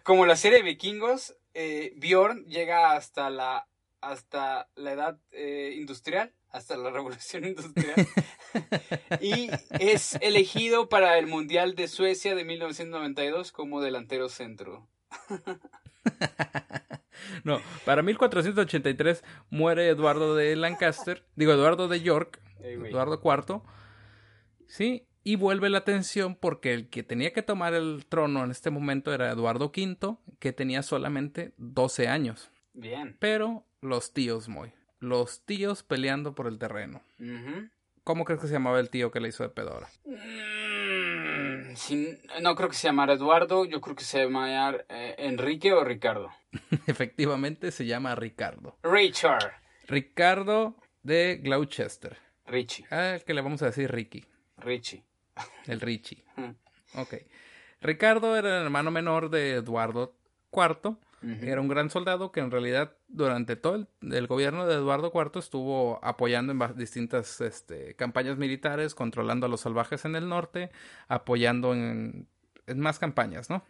como 0.03 0.25
la 0.25 0.35
serie 0.35 0.59
de 0.59 0.63
vikingos, 0.63 1.35
eh, 1.53 1.93
Bjorn 1.95 2.45
llega 2.45 2.91
hasta 2.91 3.29
la, 3.29 3.67
hasta 4.01 4.69
la 4.75 4.91
edad 4.91 5.19
eh, 5.31 5.73
industrial, 5.77 6.33
hasta 6.49 6.77
la 6.77 6.91
revolución 6.91 7.45
industrial, 7.45 8.07
y 9.21 9.49
es 9.79 10.15
elegido 10.21 10.89
para 10.89 11.17
el 11.17 11.27
Mundial 11.27 11.75
de 11.75 11.87
Suecia 11.87 12.35
de 12.35 12.45
1992 12.45 13.51
como 13.51 13.81
delantero 13.81 14.29
centro. 14.29 14.87
No, 17.43 17.59
para 17.85 18.01
1483 18.01 19.23
muere 19.49 19.89
Eduardo 19.89 20.35
de 20.35 20.55
Lancaster, 20.55 21.23
digo 21.35 21.51
Eduardo 21.53 21.87
de 21.87 22.01
York. 22.01 22.41
Eduardo 22.59 23.21
IV, 23.23 23.61
sí, 24.67 25.07
y 25.23 25.35
vuelve 25.35 25.69
la 25.69 25.79
atención 25.79 26.35
porque 26.35 26.73
el 26.73 26.89
que 26.89 27.03
tenía 27.03 27.33
que 27.33 27.43
tomar 27.43 27.73
el 27.73 28.05
trono 28.07 28.43
en 28.43 28.51
este 28.51 28.71
momento 28.71 29.13
era 29.13 29.31
Eduardo 29.31 29.71
V, 29.75 30.17
que 30.39 30.53
tenía 30.53 30.81
solamente 30.81 31.53
12 31.57 32.07
años. 32.07 32.49
Bien. 32.73 33.15
Pero 33.19 33.65
los 33.81 34.13
tíos, 34.13 34.49
muy. 34.49 34.71
Los 34.99 35.45
tíos 35.45 35.83
peleando 35.83 36.33
por 36.33 36.47
el 36.47 36.57
terreno. 36.57 37.01
¿Cómo 38.03 38.25
crees 38.25 38.41
que 38.41 38.47
se 38.47 38.53
llamaba 38.53 38.79
el 38.79 38.89
tío 38.89 39.11
que 39.11 39.19
le 39.19 39.29
hizo 39.29 39.43
de 39.43 39.49
pedora? 39.49 39.89
Mm, 40.05 40.84
sin- 41.75 42.19
no 42.41 42.55
creo 42.55 42.69
que 42.69 42.75
se 42.75 42.87
llamara 42.87 43.13
Eduardo, 43.13 43.65
yo 43.65 43.81
creo 43.81 43.95
que 43.95 44.03
se 44.03 44.23
llama 44.23 44.71
eh, 44.89 45.15
Enrique 45.19 45.73
o 45.73 45.83
Ricardo. 45.83 46.29
Efectivamente 46.87 47.71
se 47.71 47.85
llama 47.85 48.15
Ricardo. 48.15 48.77
Richard. 48.83 49.53
Ricardo 49.87 50.75
de 51.03 51.39
Gloucester. 51.43 52.17
Richie. 52.47 52.85
Al 52.89 53.23
que 53.23 53.33
le 53.33 53.41
vamos 53.41 53.61
a 53.61 53.67
decir 53.67 53.91
Ricky. 53.91 54.25
Richie. 54.57 55.03
El 55.67 55.81
Richie. 55.81 56.23
Ujú. 56.37 56.55
Ok. 57.01 57.15
Ricardo 57.81 58.35
era 58.37 58.57
el 58.59 58.63
hermano 58.63 58.89
menor 58.89 59.29
de 59.29 59.55
Eduardo 59.55 60.15
IV. 60.51 60.97
Era 61.43 61.59
un 61.61 61.67
gran 61.67 61.89
soldado 61.89 62.31
que 62.31 62.39
en 62.39 62.51
realidad 62.51 62.95
durante 63.07 63.55
todo 63.55 63.75
el, 63.75 63.87
el 64.13 64.27
gobierno 64.27 64.67
de 64.67 64.75
Eduardo 64.75 65.11
IV 65.13 65.39
estuvo 65.39 65.99
apoyando 66.03 66.51
en 66.51 66.77
distintas 66.77 67.41
este, 67.41 67.95
campañas 67.95 68.37
militares, 68.37 68.93
controlando 68.93 69.45
a 69.45 69.49
los 69.49 69.61
salvajes 69.61 70.05
en 70.05 70.15
el 70.15 70.29
norte, 70.29 70.69
apoyando 71.07 71.73
en, 71.73 72.27
en 72.67 72.79
más 72.79 72.99
campañas, 72.99 73.49
¿no? 73.49 73.63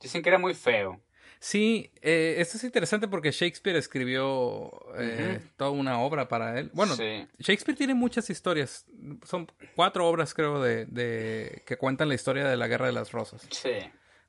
Dicen 0.00 0.22
que 0.22 0.28
era 0.28 0.38
muy 0.38 0.54
feo. 0.54 1.00
Sí, 1.40 1.90
eh, 2.00 2.36
esto 2.38 2.56
es 2.56 2.64
interesante 2.64 3.06
porque 3.08 3.30
Shakespeare 3.30 3.76
escribió 3.76 4.70
eh, 4.96 5.40
toda 5.56 5.70
una 5.70 6.00
obra 6.00 6.26
para 6.28 6.58
él. 6.58 6.70
Bueno, 6.72 6.94
Sí. 6.96 7.26
Shakespeare 7.38 7.76
tiene 7.76 7.94
muchas 7.94 8.30
historias. 8.30 8.86
Son 9.26 9.46
cuatro 9.74 10.06
obras, 10.08 10.32
creo, 10.32 10.62
de, 10.62 10.86
de 10.86 11.62
que 11.66 11.76
cuentan 11.76 12.08
la 12.08 12.14
historia 12.14 12.46
de 12.48 12.56
la 12.56 12.66
Guerra 12.66 12.86
de 12.86 12.92
las 12.92 13.12
Rosas. 13.12 13.46
Sí. 13.50 13.72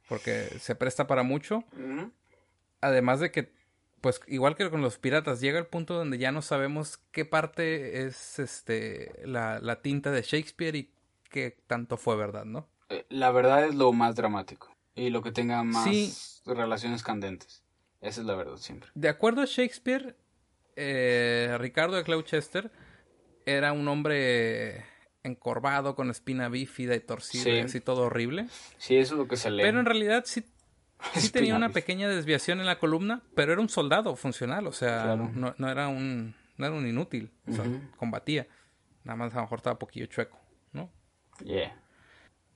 Porque 0.09 0.45
se 0.59 0.75
presta 0.75 1.07
para 1.07 1.23
mucho. 1.23 1.63
Ujú. 1.73 2.11
Además 2.85 3.19
de 3.19 3.31
que, 3.31 3.51
pues, 4.01 4.21
igual 4.27 4.55
que 4.55 4.69
con 4.69 4.81
los 4.81 4.97
piratas, 4.97 5.41
llega 5.41 5.57
el 5.59 5.65
punto 5.65 5.93
donde 5.95 6.17
ya 6.17 6.31
no 6.31 6.41
sabemos 6.41 6.99
qué 7.11 7.25
parte 7.25 8.05
es 8.05 8.39
este 8.39 9.11
la, 9.25 9.59
la 9.59 9.81
tinta 9.81 10.11
de 10.11 10.21
Shakespeare 10.21 10.75
y 10.75 10.91
qué 11.29 11.57
tanto 11.67 11.97
fue 11.97 12.15
verdad, 12.15 12.45
¿no? 12.45 12.67
Eh, 12.89 13.05
La 13.09 13.31
verdad 13.31 13.65
es 13.65 13.73
lo 13.75 13.91
más 13.91 14.15
dramático. 14.15 14.71
Y 14.93 15.09
lo 15.09 15.21
que 15.21 15.31
tenga 15.31 15.63
más 15.63 15.83
Sí. 15.85 16.13
relaciones 16.45 17.01
candentes. 17.03 17.63
Esa 18.01 18.21
es 18.21 18.27
la 18.27 18.35
verdad 18.35 18.57
siempre. 18.57 18.89
De 18.93 19.09
acuerdo 19.09 19.41
a 19.41 19.45
Shakespeare, 19.45 20.15
eh, 20.75 21.55
Ricardo 21.59 21.95
de 21.95 22.03
Gloucester 22.03 22.71
era 23.45 23.73
un 23.73 23.87
hombre 23.87 24.85
encorvado, 25.23 25.95
con 25.95 26.11
espina 26.11 26.49
bífida 26.49 26.95
y 26.95 26.99
torcida, 26.99 27.43
Sí. 27.43 27.49
y 27.49 27.59
así 27.59 27.81
todo 27.81 28.03
horrible. 28.03 28.47
Sí, 28.77 28.95
eso 28.97 29.15
es 29.15 29.19
lo 29.19 29.27
que 29.27 29.37
se 29.37 29.49
lee. 29.49 29.63
Pero 29.63 29.79
en 29.79 29.85
realidad 29.85 30.23
sí, 30.27 30.45
sí 31.13 31.29
tenía 31.31 31.55
una 31.55 31.69
pequeña 31.69 32.07
desviación 32.09 32.59
en 32.59 32.65
la 32.65 32.79
columna, 32.79 33.21
pero 33.35 33.51
era 33.53 33.61
un 33.61 33.69
soldado 33.69 34.15
funcional, 34.15 34.67
o 34.67 34.71
sea, 34.71 35.03
Claro. 35.03 35.31
no, 35.33 35.53
no 35.57 35.69
era 35.69 35.87
un 35.87 36.35
no 36.57 36.65
era 36.65 36.75
un 36.75 36.87
inútil, 36.87 37.31
o 37.47 37.51
sea, 37.53 37.65
combatía. 37.97 38.47
Nada 39.03 39.17
más 39.17 39.33
a 39.33 39.37
lo 39.37 39.41
mejor 39.43 39.59
estaba 39.59 39.77
poquillo 39.77 40.05
chueco, 40.05 40.39
¿no? 40.71 40.89
Yeah. 41.43 41.75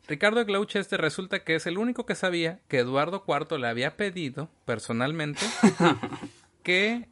Ricardo 0.07 0.39
de 0.39 0.45
Gloucester 0.45 0.99
resulta 0.99 1.43
que 1.43 1.55
es 1.55 1.67
el 1.67 1.77
único 1.77 2.05
que 2.05 2.15
sabía 2.15 2.61
que 2.69 2.79
Eduardo 2.79 3.23
IV 3.27 3.59
le 3.59 3.67
había 3.67 3.97
pedido 3.97 4.49
personalmente 4.65 5.41
que 6.63 7.07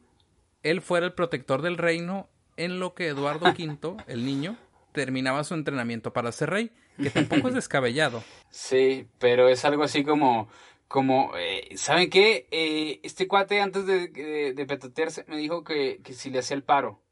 él 0.62 0.80
fuera 0.80 1.06
el 1.06 1.12
protector 1.12 1.62
del 1.62 1.76
reino 1.76 2.28
en 2.56 2.80
lo 2.80 2.94
que 2.94 3.06
Eduardo 3.08 3.46
V, 3.46 4.02
el 4.08 4.24
niño, 4.24 4.56
terminaba 4.92 5.44
su 5.44 5.54
entrenamiento 5.54 6.12
para 6.12 6.32
ser 6.32 6.50
rey, 6.50 6.72
que 6.96 7.10
tampoco 7.10 7.48
es 7.48 7.54
descabellado. 7.54 8.24
Sí, 8.50 9.06
pero 9.18 9.48
es 9.48 9.64
algo 9.64 9.84
así 9.84 10.02
como, 10.02 10.48
como, 10.88 11.36
eh, 11.36 11.76
¿saben 11.76 12.08
qué? 12.10 12.48
Eh, 12.50 13.00
este 13.02 13.28
cuate 13.28 13.60
antes 13.60 13.86
de, 13.86 14.08
de, 14.08 14.54
de 14.54 14.66
petatearse 14.66 15.24
me 15.28 15.36
dijo 15.36 15.62
que, 15.62 16.00
que 16.02 16.14
si 16.14 16.30
le 16.30 16.40
hacía 16.40 16.56
el 16.56 16.64
paro. 16.64 17.02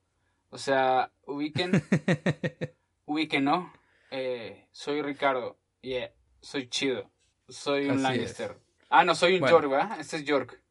O 0.49 0.59
sea, 0.59 1.13
ubiquen, 1.27 1.73
ubiquen, 3.05 3.45
¿no? 3.45 3.73
Eh, 4.11 4.67
soy 4.71 5.03
Ricardo, 5.03 5.59
yeah, 5.83 6.11
soy 6.41 6.69
chido, 6.69 7.11
soy 7.49 7.87
un 7.87 7.97
Así 7.97 8.03
Lannister. 8.03 8.59
Ah, 8.89 9.05
no, 9.05 9.15
soy 9.15 9.35
un 9.35 9.41
Bueno. 9.41 9.57
York, 9.59 9.71
¿verdad? 9.71 10.01
Este 10.01 10.17
es 10.17 10.25
York. 10.25 10.63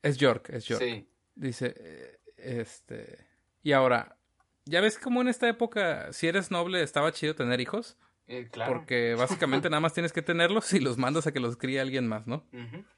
Es 0.00 0.16
York, 0.16 0.50
es 0.50 0.64
York. 0.64 0.82
Sí. 0.82 1.08
Dice, 1.34 1.74
eh, 1.76 2.20
este... 2.36 3.26
Y 3.62 3.72
ahora, 3.72 4.16
¿ya 4.64 4.80
ves 4.80 4.98
cómo 4.98 5.20
en 5.20 5.28
esta 5.28 5.48
época, 5.48 6.12
si 6.12 6.28
eres 6.28 6.50
noble, 6.50 6.82
estaba 6.82 7.12
chido 7.12 7.34
tener 7.34 7.60
hijos? 7.60 7.96
Eh, 8.28 8.48
claro. 8.50 8.72
Porque 8.72 9.14
básicamente 9.14 9.68
nada 9.68 9.80
más 9.80 9.92
tienes 9.92 10.12
que 10.12 10.22
tenerlos 10.22 10.72
y 10.72 10.80
los 10.80 10.96
mandas 10.98 11.26
a 11.26 11.32
que 11.32 11.40
los 11.40 11.56
críe 11.56 11.80
alguien 11.80 12.08
más, 12.08 12.26
¿no? 12.26 12.44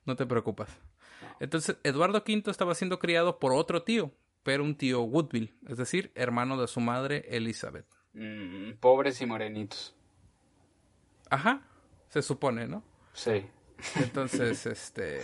No 0.05 0.17
te 0.17 0.27
preocupas. 0.27 0.71
Entonces, 1.41 1.77
Eduardo 1.83 2.19
V 2.19 2.51
estaba 2.51 2.75
siendo 2.75 2.99
criado 2.99 3.39
por 3.39 3.53
otro 3.53 3.83
tío, 3.83 4.13
pero 4.43 4.63
un 4.63 4.77
tío 4.77 5.03
Woodville, 5.03 5.55
es 5.69 5.79
decir, 5.79 6.13
hermano 6.15 6.61
de 6.61 6.69
su 6.69 6.81
madre 6.81 7.25
Elizabeth. 7.29 7.87
Mm, 8.13 8.75
pobres 8.75 9.21
y 9.21 9.27
morenitos. 9.27 9.97
Ajá, 11.31 11.63
se 12.11 12.23
supone, 12.23 12.69
¿no? 12.69 12.85
Sí. 13.13 13.47
Entonces, 13.97 14.67
este. 14.67 15.23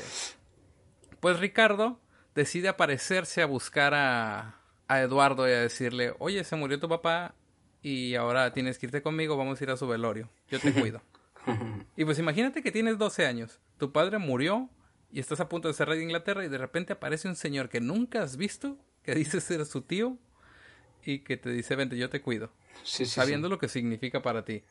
Pues 1.20 1.38
Ricardo 1.38 2.01
decide 2.34 2.68
aparecerse 2.68 3.42
a 3.42 3.46
buscar 3.46 3.94
a, 3.94 4.61
a 4.88 5.01
Eduardo 5.01 5.48
y 5.48 5.53
a 5.53 5.61
decirle: 5.61 6.14
Oye, 6.18 6.42
se 6.42 6.57
murió 6.57 6.80
tu 6.80 6.88
papá 6.88 7.34
y 7.83 8.14
ahora 8.14 8.53
tienes 8.53 8.78
que 8.78 8.87
irte 8.87 9.03
conmigo, 9.03 9.37
vamos 9.37 9.61
a 9.61 9.64
ir 9.64 9.70
a 9.70 9.76
su 9.76 9.87
velorio. 9.87 10.28
Yo 10.49 10.59
te 10.61 10.72
cuido. 10.72 11.01
y 11.97 12.05
pues 12.05 12.18
imagínate 12.18 12.62
que 12.62 12.72
tienes 12.72 12.99
12 12.99 13.26
años, 13.26 13.61
tu 13.78 13.93
padre 13.93 14.18
murió 14.18 14.68
y 15.11 15.20
estás 15.20 15.41
a 15.41 15.49
punto 15.49 15.68
de 15.68 15.74
ser 15.74 15.89
rey 15.89 15.99
de 15.99 16.05
Inglaterra 16.05 16.45
y 16.45 16.49
de 16.49 16.59
repente 16.59 16.93
aparece 16.93 17.28
un 17.28 17.37
señor 17.37 17.68
que 17.68 17.81
nunca 17.81 18.22
has 18.22 18.37
visto, 18.37 18.76
que 19.03 19.14
dice 19.14 19.41
ser 19.41 19.64
su 19.66 19.83
tío 19.83 20.18
y 21.05 21.20
que 21.20 21.37
te 21.37 21.51
dice, 21.51 21.76
vente, 21.76 21.97
yo 21.97 22.11
te 22.11 22.20
cuido. 22.20 22.51
Sí, 22.83 23.05
sí, 23.05 23.12
sabiendo 23.12 23.49
lo 23.49 23.59
que 23.59 23.68
significa 23.68 24.22
para 24.22 24.45
ti. 24.45 24.62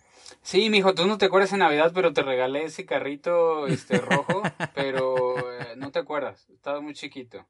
Sí, 0.41 0.69
mijo, 0.69 0.93
tú 0.93 1.05
no 1.05 1.17
te 1.17 1.25
acuerdas 1.25 1.53
en 1.53 1.59
Navidad, 1.59 1.91
pero 1.93 2.13
te 2.13 2.21
regalé 2.21 2.63
ese 2.63 2.85
carrito 2.85 3.67
este 3.67 3.97
rojo, 3.99 4.41
pero 4.75 5.51
eh, 5.59 5.75
no 5.75 5.91
te 5.91 5.99
acuerdas, 5.99 6.49
estabas 6.49 6.81
muy 6.81 6.93
chiquito. 6.93 7.45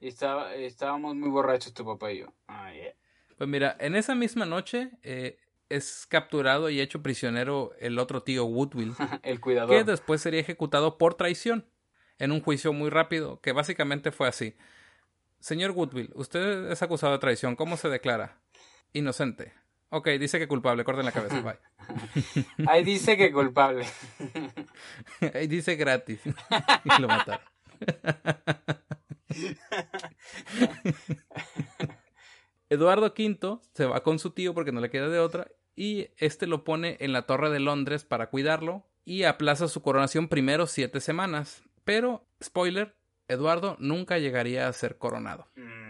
Y 0.00 0.08
estaba, 0.08 0.54
estábamos 0.54 1.14
muy 1.14 1.28
borrachos 1.28 1.74
tu 1.74 1.84
papá 1.84 2.10
y 2.12 2.20
yo. 2.20 2.26
Ah, 2.48 2.72
Pues 3.42 3.50
mira, 3.50 3.76
en 3.80 3.96
esa 3.96 4.14
misma 4.14 4.46
noche 4.46 4.92
eh, 5.02 5.40
es 5.68 6.06
capturado 6.06 6.70
y 6.70 6.80
hecho 6.80 7.02
prisionero 7.02 7.72
el 7.80 7.98
otro 7.98 8.22
tío 8.22 8.44
Woodville. 8.44 8.94
el 9.24 9.40
cuidador. 9.40 9.76
Que 9.76 9.82
después 9.82 10.20
sería 10.20 10.38
ejecutado 10.38 10.96
por 10.96 11.14
traición 11.14 11.66
en 12.20 12.30
un 12.30 12.40
juicio 12.40 12.72
muy 12.72 12.88
rápido, 12.88 13.40
que 13.40 13.50
básicamente 13.50 14.12
fue 14.12 14.28
así. 14.28 14.54
Señor 15.40 15.72
Woodville, 15.72 16.12
usted 16.14 16.70
es 16.70 16.82
acusado 16.84 17.14
de 17.14 17.18
traición. 17.18 17.56
¿Cómo 17.56 17.76
se 17.76 17.88
declara? 17.88 18.38
Inocente. 18.92 19.54
Ok, 19.90 20.06
dice 20.20 20.38
que 20.38 20.46
culpable. 20.46 20.84
Corten 20.84 21.04
la 21.04 21.10
cabeza. 21.10 21.40
Bye. 21.40 21.58
Ahí 22.68 22.84
dice 22.84 23.16
que 23.16 23.32
culpable. 23.32 23.86
Ahí 25.34 25.48
dice 25.48 25.74
gratis. 25.74 26.20
y 26.24 27.00
lo 27.00 27.08
mataron. 27.08 27.44
Eduardo 32.72 33.12
V 33.14 33.58
se 33.74 33.84
va 33.84 34.02
con 34.02 34.18
su 34.18 34.30
tío 34.30 34.54
porque 34.54 34.72
no 34.72 34.80
le 34.80 34.88
queda 34.88 35.10
de 35.10 35.18
otra 35.18 35.48
y 35.76 36.08
este 36.16 36.46
lo 36.46 36.64
pone 36.64 36.96
en 37.00 37.12
la 37.12 37.26
Torre 37.26 37.50
de 37.50 37.60
Londres 37.60 38.04
para 38.04 38.30
cuidarlo 38.30 38.86
y 39.04 39.24
aplaza 39.24 39.68
su 39.68 39.82
coronación 39.82 40.28
primero 40.28 40.66
siete 40.66 41.00
semanas. 41.00 41.64
Pero, 41.84 42.24
spoiler, 42.42 42.96
Eduardo 43.28 43.76
nunca 43.78 44.18
llegaría 44.18 44.68
a 44.68 44.72
ser 44.72 44.96
coronado. 44.96 45.48
Mm. 45.54 45.82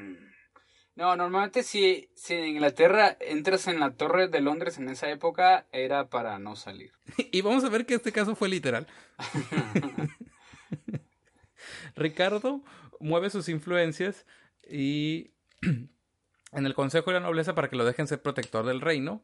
No, 0.97 1.15
normalmente 1.15 1.63
si, 1.63 2.11
si 2.17 2.35
en 2.35 2.47
Inglaterra 2.47 3.17
entras 3.21 3.69
en 3.69 3.79
la 3.79 3.93
Torre 3.93 4.27
de 4.27 4.41
Londres 4.41 4.77
en 4.79 4.89
esa 4.89 5.09
época 5.09 5.67
era 5.71 6.09
para 6.09 6.41
no 6.41 6.57
salir. 6.57 6.91
y 7.31 7.43
vamos 7.43 7.63
a 7.63 7.69
ver 7.69 7.87
que 7.87 7.95
este 7.95 8.11
caso 8.11 8.35
fue 8.35 8.49
literal. 8.49 8.89
Ricardo 11.95 12.61
mueve 12.99 13.31
sus 13.31 13.49
influencias 13.49 14.27
y 14.69 15.31
en 16.53 16.67
el 16.67 16.75
Consejo 16.75 17.11
de 17.11 17.21
la 17.21 17.27
Nobleza 17.27 17.55
para 17.55 17.69
que 17.69 17.77
lo 17.77 17.85
dejen 17.85 18.07
ser 18.07 18.23
protector 18.23 18.67
del 18.67 18.81
reino. 18.81 19.23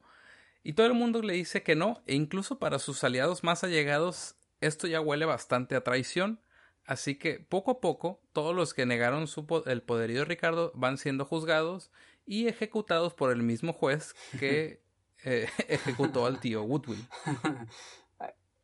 Y 0.63 0.73
todo 0.73 0.87
el 0.87 0.93
mundo 0.93 1.21
le 1.21 1.33
dice 1.33 1.63
que 1.63 1.75
no, 1.75 2.01
e 2.05 2.15
incluso 2.15 2.59
para 2.59 2.79
sus 2.79 3.03
aliados 3.03 3.43
más 3.43 3.63
allegados 3.63 4.35
esto 4.61 4.87
ya 4.87 4.99
huele 5.01 5.25
bastante 5.25 5.75
a 5.75 5.83
traición. 5.83 6.41
Así 6.85 7.15
que 7.15 7.39
poco 7.39 7.71
a 7.71 7.81
poco 7.81 8.21
todos 8.33 8.55
los 8.55 8.73
que 8.73 8.85
negaron 8.85 9.27
su 9.27 9.45
el 9.67 9.83
poderío 9.83 10.19
de 10.19 10.25
Ricardo 10.25 10.71
van 10.75 10.97
siendo 10.97 11.23
juzgados 11.23 11.91
y 12.25 12.47
ejecutados 12.47 13.13
por 13.13 13.31
el 13.31 13.43
mismo 13.43 13.73
juez 13.73 14.15
que 14.39 14.81
eh, 15.23 15.47
ejecutó 15.67 16.25
al 16.25 16.39
tío 16.39 16.63
Woodville. 16.63 17.07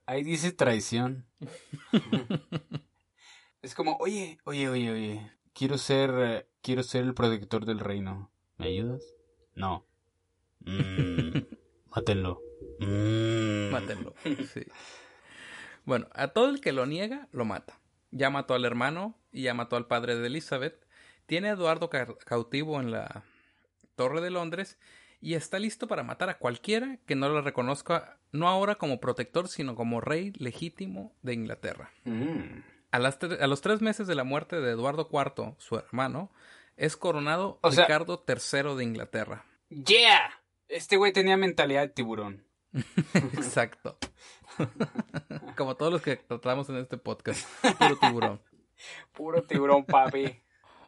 Ahí 0.08 0.24
dice 0.24 0.52
traición. 0.52 1.26
es 3.62 3.74
como, 3.74 3.98
oye, 3.98 4.38
oye, 4.44 4.70
oye, 4.70 4.92
oye, 4.92 5.32
quiero 5.54 5.80
ser, 5.80 6.48
quiero 6.62 6.84
ser 6.84 7.04
el 7.06 7.16
protector 7.16 7.66
del 7.66 7.80
reino. 7.80 8.32
¿Me 8.58 8.68
ayudas? 8.68 9.04
No. 9.56 9.86
Mm, 10.68 11.92
mátenlo. 11.92 12.42
Mm. 12.80 13.72
Mátenlo. 13.72 14.16
Sí. 14.52 14.66
Bueno, 15.86 16.08
a 16.14 16.30
todo 16.30 16.50
el 16.50 16.60
que 16.60 16.72
lo 16.72 16.88
niega, 16.88 17.28
lo 17.32 17.46
mata 17.46 17.80
ya 18.16 18.30
mató 18.30 18.54
al 18.54 18.66
hermano 18.66 19.16
y 19.32 19.44
ya 19.44 19.54
mató 19.54 19.76
al 19.76 19.88
padre 19.88 20.16
de 20.16 20.28
Elizabeth. 20.28 20.88
Tiene 21.26 21.50
a 21.50 21.54
Eduardo 21.54 21.90
cautivo 21.90 22.80
en 22.80 22.92
la 22.92 23.24
Torre 23.96 24.22
de 24.22 24.30
Londres 24.30 24.80
y 25.20 25.34
está 25.34 25.60
listo 25.60 25.88
para 25.88 26.04
matar 26.04 26.30
a 26.30 26.38
cualquiera 26.38 26.98
que 27.06 27.16
no 27.16 27.28
lo 27.28 27.42
reconozca, 27.42 28.18
no 28.32 28.48
ahora 28.48 28.76
como 28.76 29.02
protector, 29.02 29.50
sino 29.50 29.76
como 29.76 30.00
rey 30.00 30.32
legítimo 30.38 31.14
de 31.24 31.34
Inglaterra. 31.34 31.92
Mm. 32.06 32.62
A, 32.92 33.00
los 33.00 33.62
tres 33.62 33.82
meses 33.82 34.08
de 34.08 34.16
la 34.16 34.24
muerte 34.24 34.62
de 34.62 34.72
Eduardo 34.72 35.10
IV, 35.12 35.56
su 35.58 35.76
hermano, 35.76 36.32
es 36.78 36.98
coronado 36.98 37.60
Ricardo 37.64 38.24
III 38.28 38.76
de 38.76 38.84
Inglaterra. 38.84 39.46
¡Yeah! 39.70 40.32
Este 40.68 40.98
güey 40.98 41.14
tenía 41.14 41.38
mentalidad 41.38 41.82
de 41.82 41.90
tiburón. 41.90 42.46
Exacto. 43.14 43.98
Como 45.58 45.76
todos 45.76 45.94
los 45.94 46.02
que 46.02 46.18
tratamos 46.18 46.70
en 46.70 46.78
este 46.78 46.98
podcast. 46.98 47.48
Puro 47.78 47.98
tiburón. 47.98 48.42
Puro 49.14 49.44
tiburón, 49.44 49.86
papi. 49.86 50.42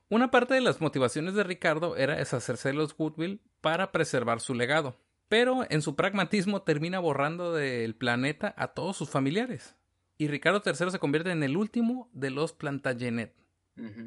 Una 0.10 0.32
parte 0.32 0.54
de 0.54 0.62
las 0.62 0.80
motivaciones 0.82 1.34
de 1.34 1.44
Ricardo 1.44 1.98
era 1.98 2.16
deshacerse 2.16 2.70
de 2.70 2.76
los 2.76 2.96
Woodville 2.98 3.42
para 3.62 3.92
preservar 3.92 4.40
su 4.40 4.54
legado. 4.54 4.98
Pero 5.28 5.66
en 5.70 5.82
su 5.82 5.96
pragmatismo 5.96 6.62
termina 6.62 7.00
borrando 7.00 7.54
del 7.54 7.96
planeta 7.96 8.54
a 8.58 8.70
todos 8.70 8.96
sus 8.96 9.10
familiares. 9.10 9.76
Y 10.18 10.30
Ricardo 10.30 10.64
III 10.66 10.92
se 10.92 11.00
convierte 11.00 11.32
en 11.32 11.44
el 11.44 11.58
último 11.58 12.10
de 12.14 12.32
los 12.32 12.54
Plantagenet, 12.54 13.36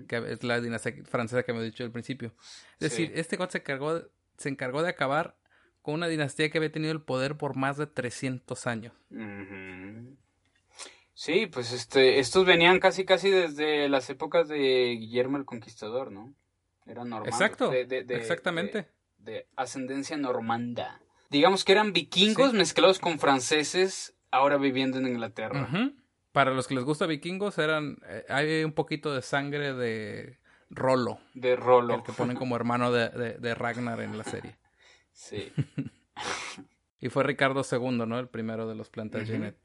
que 0.08 0.32
es 0.32 0.42
la 0.42 0.60
dinastía 0.60 0.94
francesa 1.04 1.42
que 1.42 1.52
me 1.52 1.60
he 1.60 1.64
dicho 1.64 1.84
al 1.84 1.92
principio. 1.92 2.32
Es 2.74 2.90
decir, 2.90 3.12
este 3.14 3.36
se 3.48 3.58
encargó, 3.58 4.02
se 4.36 4.48
encargó 4.48 4.82
de 4.82 4.90
acabar 4.90 5.36
con 5.82 5.94
una 5.94 6.08
dinastía 6.08 6.50
que 6.50 6.58
había 6.58 6.72
tenido 6.72 6.92
el 6.92 7.02
poder 7.02 7.36
por 7.36 7.56
más 7.56 7.76
de 7.76 7.86
300 7.86 8.66
años. 8.66 8.92
Sí, 11.14 11.46
pues 11.46 11.72
este, 11.72 12.18
estos 12.18 12.46
venían 12.46 12.80
casi 12.80 13.04
casi 13.04 13.30
desde 13.30 13.88
las 13.88 14.08
épocas 14.10 14.48
de 14.48 14.96
Guillermo 14.98 15.36
el 15.36 15.44
Conquistador, 15.44 16.10
¿no? 16.10 16.34
Eran 16.86 17.10
normandos. 17.10 17.40
Exacto, 17.40 17.72
exactamente. 17.72 18.88
De, 19.18 19.46
ascendencia 19.54 20.16
normanda. 20.16 21.00
Digamos 21.28 21.64
que 21.64 21.72
eran 21.72 21.92
vikingos 21.92 22.54
mezclados 22.54 22.98
con 22.98 23.18
franceses, 23.18 24.14
ahora 24.30 24.56
viviendo 24.56 24.98
en 24.98 25.06
Inglaterra. 25.06 25.68
Para 26.32 26.52
los 26.52 26.68
que 26.68 26.74
les 26.74 26.84
gusta 26.84 27.06
vikingos, 27.06 27.58
eran 27.58 27.98
eh, 28.06 28.24
hay 28.28 28.64
un 28.64 28.72
poquito 28.72 29.12
de 29.14 29.22
sangre 29.22 29.74
de 29.74 30.38
Rolo. 30.70 31.18
De 31.34 31.56
Rolo. 31.56 31.96
El 31.96 32.02
que 32.02 32.12
ponen 32.12 32.36
como 32.36 32.56
hermano 32.56 32.92
de, 32.92 33.08
de 33.38 33.54
Ragnar 33.54 34.00
en 34.00 34.16
la 34.16 34.24
serie. 34.24 34.56
Sí. 35.12 35.52
y 37.00 37.08
fue 37.08 37.24
Ricardo 37.24 37.62
II, 37.70 38.06
¿no? 38.06 38.18
El 38.18 38.28
primero 38.28 38.68
de 38.68 38.74
los 38.74 38.88
Plantagenet. 38.88 39.56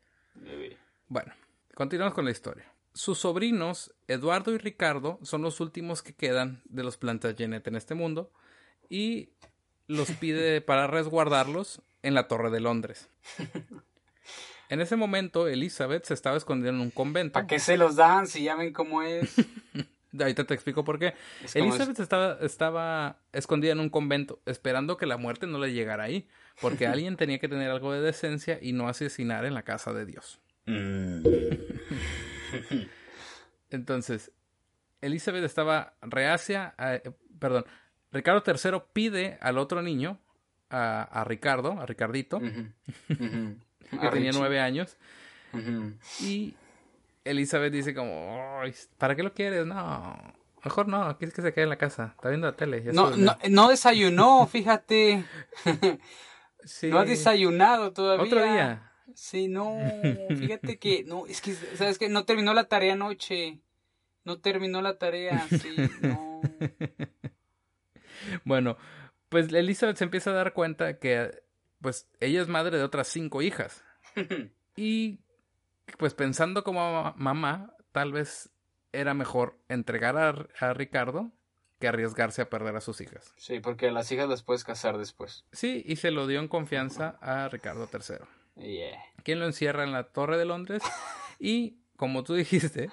Bueno, 1.07 1.33
continuamos 1.73 2.13
con 2.13 2.25
la 2.25 2.31
historia. 2.31 2.71
Sus 2.93 3.19
sobrinos, 3.19 3.93
Eduardo 4.07 4.53
y 4.53 4.57
Ricardo, 4.57 5.19
son 5.21 5.41
los 5.41 5.59
últimos 5.59 6.01
que 6.01 6.13
quedan 6.13 6.61
de 6.65 6.83
los 6.83 6.97
Plantagenet 6.97 7.67
en 7.67 7.75
este 7.75 7.93
mundo 7.93 8.31
y 8.89 9.29
los 9.87 10.11
pide 10.11 10.61
para 10.61 10.87
resguardarlos 10.87 11.81
en 12.01 12.13
la 12.13 12.27
Torre 12.27 12.49
de 12.51 12.59
Londres. 12.59 13.09
En 14.75 14.81
ese 14.81 14.97
momento, 14.97 15.47
Elizabeth 15.47 16.03
se 16.03 16.13
estaba 16.13 16.35
escondiendo 16.35 16.81
en 16.81 16.87
un 16.87 16.91
convento. 16.91 17.31
¿Para 17.31 17.47
qué 17.47 17.59
se 17.59 17.77
los 17.77 17.95
dan 17.95 18.27
si 18.27 18.43
ya 18.43 18.57
ven 18.57 18.73
cómo 18.73 19.03
es? 19.03 19.33
Ahorita 20.19 20.43
te 20.43 20.53
explico 20.53 20.83
por 20.83 20.99
qué. 20.99 21.13
Elizabeth 21.53 21.97
estaba, 21.97 22.37
estaba 22.41 23.19
escondida 23.31 23.71
en 23.71 23.79
un 23.79 23.89
convento, 23.89 24.41
esperando 24.45 24.97
que 24.97 25.05
la 25.05 25.15
muerte 25.15 25.47
no 25.47 25.59
le 25.59 25.71
llegara 25.71 26.03
ahí, 26.03 26.27
porque 26.59 26.87
alguien 26.87 27.15
tenía 27.15 27.39
que 27.39 27.47
tener 27.47 27.71
algo 27.71 27.93
de 27.93 28.01
decencia 28.01 28.59
y 28.61 28.73
no 28.73 28.89
asesinar 28.89 29.45
en 29.45 29.53
la 29.53 29.63
casa 29.63 29.93
de 29.93 30.05
Dios. 30.05 30.41
Mm. 30.65 31.23
Entonces, 33.69 34.33
Elizabeth 34.99 35.45
estaba 35.45 35.93
reacia, 36.01 36.75
eh, 36.79 37.11
perdón, 37.39 37.63
Ricardo 38.11 38.43
III 38.45 38.81
pide 38.91 39.37
al 39.39 39.57
otro 39.57 39.81
niño, 39.81 40.19
a, 40.69 41.23
Ricardo, 41.25 41.79
a 41.79 41.85
Ricardito, 41.85 42.41
que 43.89 44.09
tenía 44.09 44.31
nueve 44.31 44.59
años, 44.59 44.97
y 46.19 46.55
Elizabeth 47.23 47.73
dice 47.73 47.93
como, 47.93 48.61
¿para 48.97 49.15
qué 49.15 49.23
lo 49.23 49.33
quieres? 49.33 49.65
No, 49.65 50.17
mejor 50.63 50.87
no, 50.87 51.17
quieres 51.17 51.33
que 51.33 51.41
se 51.41 51.53
quede 51.53 51.63
en 51.63 51.69
la 51.69 51.77
casa, 51.77 52.13
está 52.15 52.29
viendo 52.29 52.47
la 52.47 52.55
tele. 52.55 52.83
No, 52.93 53.11
no, 53.15 53.69
desayunó, 53.69 54.47
fíjate. 54.51 55.25
No 56.83 56.99
ha 56.99 57.05
desayunado 57.05 57.93
todavía. 57.93 58.25
Otro 58.25 58.43
día. 58.43 58.91
Sí, 59.13 59.47
no, 59.47 59.77
fíjate 60.29 60.77
que, 60.77 61.03
no, 61.03 61.25
es 61.25 61.41
que, 61.41 61.53
¿sabes 61.53 61.97
que 61.97 62.09
No 62.09 62.25
terminó 62.25 62.53
la 62.53 62.65
tarea 62.65 62.93
anoche. 62.93 63.59
No 64.23 64.39
terminó 64.39 64.81
la 64.81 64.97
tarea, 64.97 65.45
sí, 65.49 65.75
no. 66.01 66.41
bueno, 68.43 68.75
pues 69.29 69.53
Elizabeth 69.53 69.97
se 69.97 70.03
empieza 70.03 70.31
a 70.31 70.33
dar 70.33 70.53
cuenta 70.53 70.97
que, 70.97 71.43
pues, 71.81 72.09
ella 72.19 72.41
es 72.41 72.47
madre 72.47 72.77
de 72.77 72.83
otras 72.83 73.07
cinco 73.07 73.41
hijas. 73.41 73.83
Y 74.75 75.19
pues 75.97 76.13
pensando 76.13 76.63
como 76.63 77.13
mamá, 77.15 77.73
tal 77.91 78.11
vez 78.11 78.49
era 78.91 79.13
mejor 79.13 79.57
entregar 79.69 80.17
a, 80.17 80.73
Ricardo 80.73 81.31
que 81.79 81.87
arriesgarse 81.87 82.41
a 82.41 82.49
perder 82.49 82.75
a 82.75 82.81
sus 82.81 83.01
hijas. 83.01 83.33
Sí, 83.37 83.59
porque 83.59 83.87
a 83.87 83.91
las 83.91 84.11
hijas 84.11 84.29
las 84.29 84.43
puedes 84.43 84.63
casar 84.63 84.97
después. 84.97 85.45
Sí, 85.51 85.83
y 85.85 85.97
se 85.97 86.11
lo 86.11 86.27
dio 86.27 86.39
en 86.39 86.47
confianza 86.47 87.17
a 87.21 87.49
Ricardo 87.49 87.89
III. 87.91 88.65
Yeah. 88.65 88.97
Quien 89.23 89.39
lo 89.39 89.45
encierra 89.45 89.83
en 89.83 89.91
la 89.91 90.05
Torre 90.05 90.37
de 90.37 90.45
Londres 90.45 90.81
y, 91.39 91.77
como 91.97 92.23
tú 92.23 92.33
dijiste, 92.33 92.89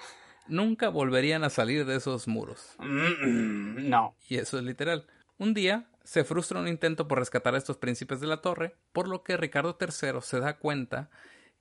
nunca 0.49 0.89
volverían 0.89 1.45
a 1.45 1.51
salir 1.51 1.87
de 1.87 1.97
esos 1.97 2.27
muros. 2.27 2.75
no. 2.81 4.17
Y 4.29 4.39
eso 4.39 4.59
es 4.59 4.65
literal. 4.65 5.07
Un 5.39 5.55
día 5.55 5.89
se 6.05 6.25
frustra 6.25 6.61
un 6.61 6.69
intento 6.69 7.09
por 7.09 7.19
rescatar 7.19 7.55
a 7.55 7.59
estos 7.59 7.77
príncipes 7.77 8.21
de 8.21 8.27
la 8.27 8.41
torre, 8.41 8.75
por 8.93 9.09
lo 9.09 9.23
que 9.23 9.37
Ricardo 9.37 9.77
III 9.81 10.21
se 10.21 10.41
da 10.41 10.59
cuenta 10.59 11.11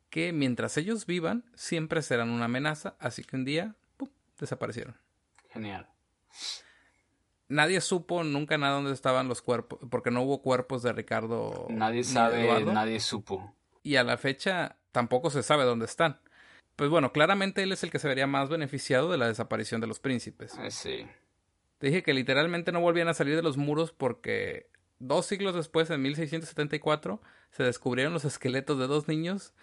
que 0.10 0.34
mientras 0.34 0.78
ellos 0.78 1.06
vivan, 1.06 1.46
siempre 1.56 2.02
serán 2.02 2.30
una 2.30 2.46
amenaza, 2.46 2.96
así 3.00 3.24
que 3.24 3.36
un 3.36 3.46
día 3.46 3.76
desaparecieron. 4.40 4.98
Genial. 5.50 5.88
Nadie 7.48 7.82
supo 7.82 8.24
nunca 8.24 8.58
nada 8.58 8.76
dónde 8.76 8.94
estaban 8.94 9.28
los 9.28 9.42
cuerpos, 9.42 9.80
porque 9.90 10.12
no 10.12 10.22
hubo 10.22 10.42
cuerpos 10.42 10.84
de 10.84 10.94
Ricardo. 10.94 11.68
Nadie 11.70 12.04
sabe, 12.04 12.64
nadie 12.66 13.00
supo. 13.00 13.54
Y 13.84 13.98
a 13.98 14.04
la 14.04 14.18
fecha 14.18 14.78
tampoco 14.92 15.30
se 15.30 15.44
sabe 15.44 15.64
dónde 15.64 15.86
están. 15.86 16.20
Pues 16.76 16.90
bueno, 16.90 17.12
claramente 17.12 17.62
él 17.64 17.72
es 17.72 17.84
el 17.84 17.92
que 17.92 18.00
se 18.00 18.08
vería 18.08 18.26
más 18.26 18.50
beneficiado 18.50 19.12
de 19.12 19.18
la 19.18 19.28
desaparición 19.28 19.82
de 19.82 19.88
los 19.88 20.00
príncipes. 20.00 20.58
Eh, 20.60 20.72
sí. 20.72 21.06
Te 21.82 21.88
dije 21.88 22.04
que 22.04 22.14
literalmente 22.14 22.72
no 22.72 22.80
volvían 22.80 23.08
a 23.08 23.16
salir 23.16 23.36
de 23.36 23.42
los 23.42 23.58
muros 23.58 23.92
porque 23.92 24.70
dos 25.00 25.26
siglos 25.26 25.56
después, 25.56 25.90
en 25.90 26.00
1674, 26.04 27.20
se 27.50 27.64
descubrieron 27.64 28.14
los 28.14 28.24
esqueletos 28.24 28.78
de 28.78 28.86
dos 28.86 29.08
niños 29.08 29.56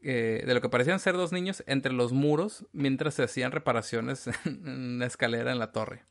eh, 0.00 0.44
de 0.46 0.54
lo 0.54 0.60
que 0.60 0.68
parecían 0.68 1.00
ser 1.00 1.16
dos 1.16 1.32
niños 1.32 1.64
entre 1.66 1.92
los 1.92 2.12
muros 2.12 2.64
mientras 2.70 3.14
se 3.14 3.24
hacían 3.24 3.50
reparaciones 3.50 4.28
en 4.44 4.68
una 4.68 5.06
escalera 5.06 5.50
en 5.50 5.58
la 5.58 5.72
torre. 5.72 6.04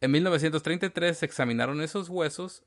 En 0.00 0.10
1933 0.12 1.18
se 1.18 1.26
examinaron 1.26 1.82
esos 1.82 2.08
huesos, 2.08 2.62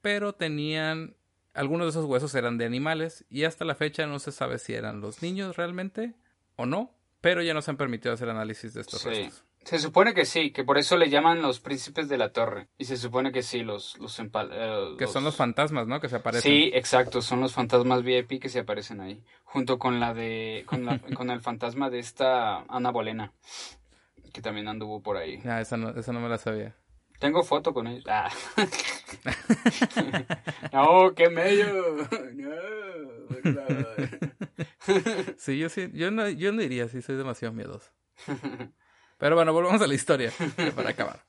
pero 0.00 0.32
tenían... 0.32 1.16
Algunos 1.52 1.86
de 1.86 1.90
esos 1.90 2.06
huesos 2.06 2.34
eran 2.34 2.56
de 2.56 2.64
animales 2.64 3.26
y 3.28 3.44
hasta 3.44 3.66
la 3.66 3.74
fecha 3.74 4.06
no 4.06 4.20
se 4.20 4.32
sabe 4.32 4.58
si 4.58 4.72
eran 4.72 5.02
los 5.02 5.20
niños 5.20 5.56
realmente 5.56 6.14
o 6.56 6.64
no, 6.64 6.94
pero 7.20 7.42
ya 7.42 7.52
nos 7.52 7.68
han 7.68 7.76
permitido 7.76 8.14
hacer 8.14 8.30
análisis 8.30 8.72
de 8.72 8.80
estos 8.80 9.04
restos. 9.04 9.44
Se 9.66 9.80
supone 9.80 10.14
que 10.14 10.26
sí, 10.26 10.52
que 10.52 10.62
por 10.62 10.78
eso 10.78 10.96
le 10.96 11.10
llaman 11.10 11.42
los 11.42 11.58
príncipes 11.58 12.08
de 12.08 12.16
la 12.16 12.30
torre. 12.30 12.68
Y 12.78 12.84
se 12.84 12.96
supone 12.96 13.32
que 13.32 13.42
sí, 13.42 13.64
los... 13.64 13.98
los, 13.98 14.16
eh, 14.20 14.94
que 14.96 15.08
son 15.08 15.24
los 15.24 15.34
fantasmas, 15.34 15.88
¿no? 15.88 15.98
Que 15.98 16.08
se 16.08 16.14
aparecen. 16.14 16.52
Sí, 16.52 16.70
exacto, 16.72 17.20
son 17.20 17.40
los 17.40 17.52
fantasmas 17.52 18.04
VIP 18.04 18.40
que 18.40 18.48
se 18.48 18.60
aparecen 18.60 19.00
ahí. 19.00 19.24
Junto 19.42 19.80
con 19.80 19.98
la 19.98 20.14
de... 20.14 20.62
con, 20.66 20.86
con 21.16 21.30
el 21.30 21.40
fantasma 21.40 21.90
de 21.90 21.98
esta 21.98 22.58
Ana 22.68 22.92
Bolena. 22.92 23.32
Que 24.32 24.40
también 24.40 24.68
anduvo 24.68 25.02
por 25.02 25.16
ahí. 25.16 25.40
Ah, 25.44 25.60
esa 25.60 25.76
no, 25.76 25.90
esa 25.90 26.12
no 26.12 26.20
me 26.20 26.28
la 26.28 26.38
sabía. 26.38 26.76
Tengo 27.18 27.42
foto 27.42 27.74
con 27.74 27.88
ellos. 27.88 28.04
Ah. 28.06 28.30
no, 30.72 31.12
qué 31.14 31.28
medio. 31.28 32.06
No, 33.44 33.62
sí, 35.36 35.58
yo 35.58 35.68
sí, 35.68 35.90
yo 35.92 36.10
no, 36.10 36.28
yo 36.28 36.52
no 36.52 36.62
diría 36.62 36.88
si 36.88 37.02
soy 37.02 37.16
demasiado 37.16 37.52
miedoso. 37.52 37.90
Pero 39.18 39.34
bueno, 39.34 39.52
volvamos 39.52 39.80
a 39.80 39.86
la 39.86 39.94
historia 39.94 40.32
para 40.74 40.90
acabar. 40.90 41.24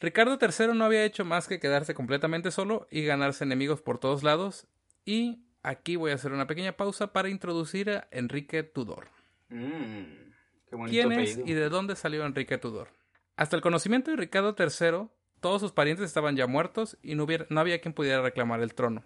Ricardo 0.00 0.38
III 0.40 0.74
no 0.74 0.84
había 0.84 1.04
hecho 1.04 1.24
más 1.24 1.48
que 1.48 1.58
quedarse 1.58 1.94
completamente 1.94 2.50
solo 2.50 2.86
y 2.90 3.04
ganarse 3.04 3.44
enemigos 3.44 3.82
por 3.82 3.98
todos 3.98 4.22
lados. 4.22 4.68
Y 5.04 5.44
aquí 5.62 5.96
voy 5.96 6.12
a 6.12 6.14
hacer 6.14 6.32
una 6.32 6.46
pequeña 6.46 6.76
pausa 6.76 7.12
para 7.12 7.28
introducir 7.28 7.90
a 7.90 8.08
Enrique 8.10 8.62
Tudor. 8.62 9.08
Mm, 9.48 10.84
¿Quién 10.86 11.12
es 11.12 11.38
y 11.38 11.52
de 11.52 11.68
dónde 11.68 11.96
salió 11.96 12.24
Enrique 12.24 12.58
Tudor? 12.58 12.90
Hasta 13.36 13.56
el 13.56 13.62
conocimiento 13.62 14.10
de 14.10 14.16
Ricardo 14.16 14.54
III, 14.58 15.08
todos 15.40 15.60
sus 15.60 15.72
parientes 15.72 16.06
estaban 16.06 16.36
ya 16.36 16.46
muertos 16.46 16.98
y 17.02 17.14
no, 17.14 17.26
había 17.56 17.80
quien 17.80 17.94
pudiera 17.94 18.20
reclamar 18.20 18.60
el 18.60 18.74
trono. 18.74 19.04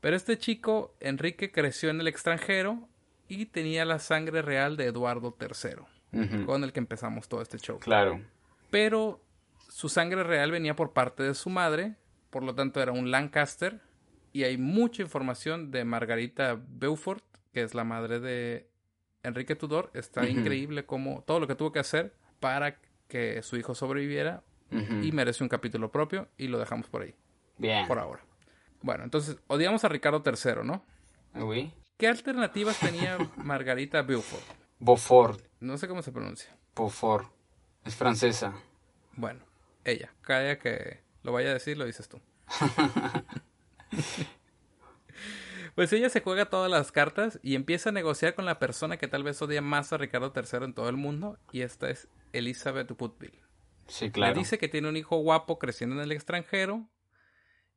Pero 0.00 0.16
este 0.16 0.38
chico, 0.38 0.96
Enrique, 1.00 1.50
creció 1.50 1.90
en 1.90 2.00
el 2.00 2.06
extranjero 2.06 2.88
y 3.28 3.46
tenía 3.46 3.84
la 3.84 3.98
sangre 3.98 4.42
real 4.42 4.76
de 4.76 4.86
Eduardo 4.86 5.36
III 5.40 5.95
con 6.46 6.64
el 6.64 6.72
que 6.72 6.80
empezamos 6.80 7.28
todo 7.28 7.42
este 7.42 7.58
show. 7.58 7.78
Claro. 7.78 8.20
Pero 8.70 9.22
su 9.68 9.88
sangre 9.88 10.22
real 10.22 10.50
venía 10.50 10.74
por 10.74 10.92
parte 10.92 11.22
de 11.22 11.34
su 11.34 11.50
madre, 11.50 11.96
por 12.30 12.42
lo 12.42 12.54
tanto 12.54 12.80
era 12.80 12.92
un 12.92 13.10
Lancaster, 13.10 13.80
y 14.32 14.44
hay 14.44 14.58
mucha 14.58 15.02
información 15.02 15.70
de 15.70 15.84
Margarita 15.84 16.60
Beaufort, 16.68 17.24
que 17.52 17.62
es 17.62 17.74
la 17.74 17.84
madre 17.84 18.20
de 18.20 18.68
Enrique 19.22 19.56
Tudor. 19.56 19.90
Está 19.94 20.28
increíble 20.28 20.84
como 20.84 21.22
todo 21.22 21.40
lo 21.40 21.46
que 21.46 21.54
tuvo 21.54 21.72
que 21.72 21.78
hacer 21.78 22.14
para 22.40 22.78
que 23.08 23.42
su 23.42 23.56
hijo 23.56 23.74
sobreviviera 23.74 24.42
y 24.70 25.12
merece 25.12 25.44
un 25.44 25.48
capítulo 25.48 25.90
propio 25.90 26.28
y 26.36 26.48
lo 26.48 26.58
dejamos 26.58 26.88
por 26.88 27.02
ahí. 27.02 27.14
Bien. 27.56 27.86
Por 27.86 27.98
ahora. 27.98 28.22
Bueno, 28.82 29.04
entonces 29.04 29.38
odiamos 29.46 29.84
a 29.84 29.88
Ricardo 29.88 30.22
III, 30.24 30.64
¿no? 30.64 30.84
Oui. 31.34 31.72
¿Qué 31.96 32.08
alternativas 32.08 32.78
tenía 32.78 33.16
Margarita 33.36 34.02
Beaufort? 34.02 34.44
Beaufort. 34.78 35.40
No 35.60 35.78
sé 35.78 35.88
cómo 35.88 36.02
se 36.02 36.12
pronuncia. 36.12 36.56
Beaufort. 36.74 37.30
Es 37.84 37.94
francesa. 37.94 38.54
Bueno, 39.14 39.44
ella. 39.84 40.12
Cada 40.22 40.58
que 40.58 41.00
lo 41.22 41.32
vaya 41.32 41.50
a 41.50 41.54
decir, 41.54 41.78
lo 41.78 41.84
dices 41.84 42.08
tú. 42.08 42.20
pues 45.74 45.92
ella 45.92 46.08
se 46.08 46.20
juega 46.20 46.46
todas 46.46 46.70
las 46.70 46.92
cartas 46.92 47.40
y 47.42 47.54
empieza 47.54 47.90
a 47.90 47.92
negociar 47.92 48.34
con 48.34 48.44
la 48.44 48.58
persona 48.58 48.96
que 48.96 49.08
tal 49.08 49.22
vez 49.22 49.40
odia 49.42 49.62
más 49.62 49.92
a 49.92 49.98
Ricardo 49.98 50.32
III 50.34 50.64
en 50.64 50.74
todo 50.74 50.88
el 50.88 50.96
mundo, 50.96 51.38
y 51.52 51.62
esta 51.62 51.90
es 51.90 52.08
Elizabeth 52.32 52.90
Woodville. 53.00 53.42
Sí, 53.88 54.10
claro. 54.10 54.34
Le 54.34 54.40
dice 54.40 54.58
que 54.58 54.68
tiene 54.68 54.88
un 54.88 54.96
hijo 54.96 55.16
guapo 55.18 55.58
creciendo 55.58 55.96
en 55.96 56.02
el 56.02 56.12
extranjero 56.12 56.88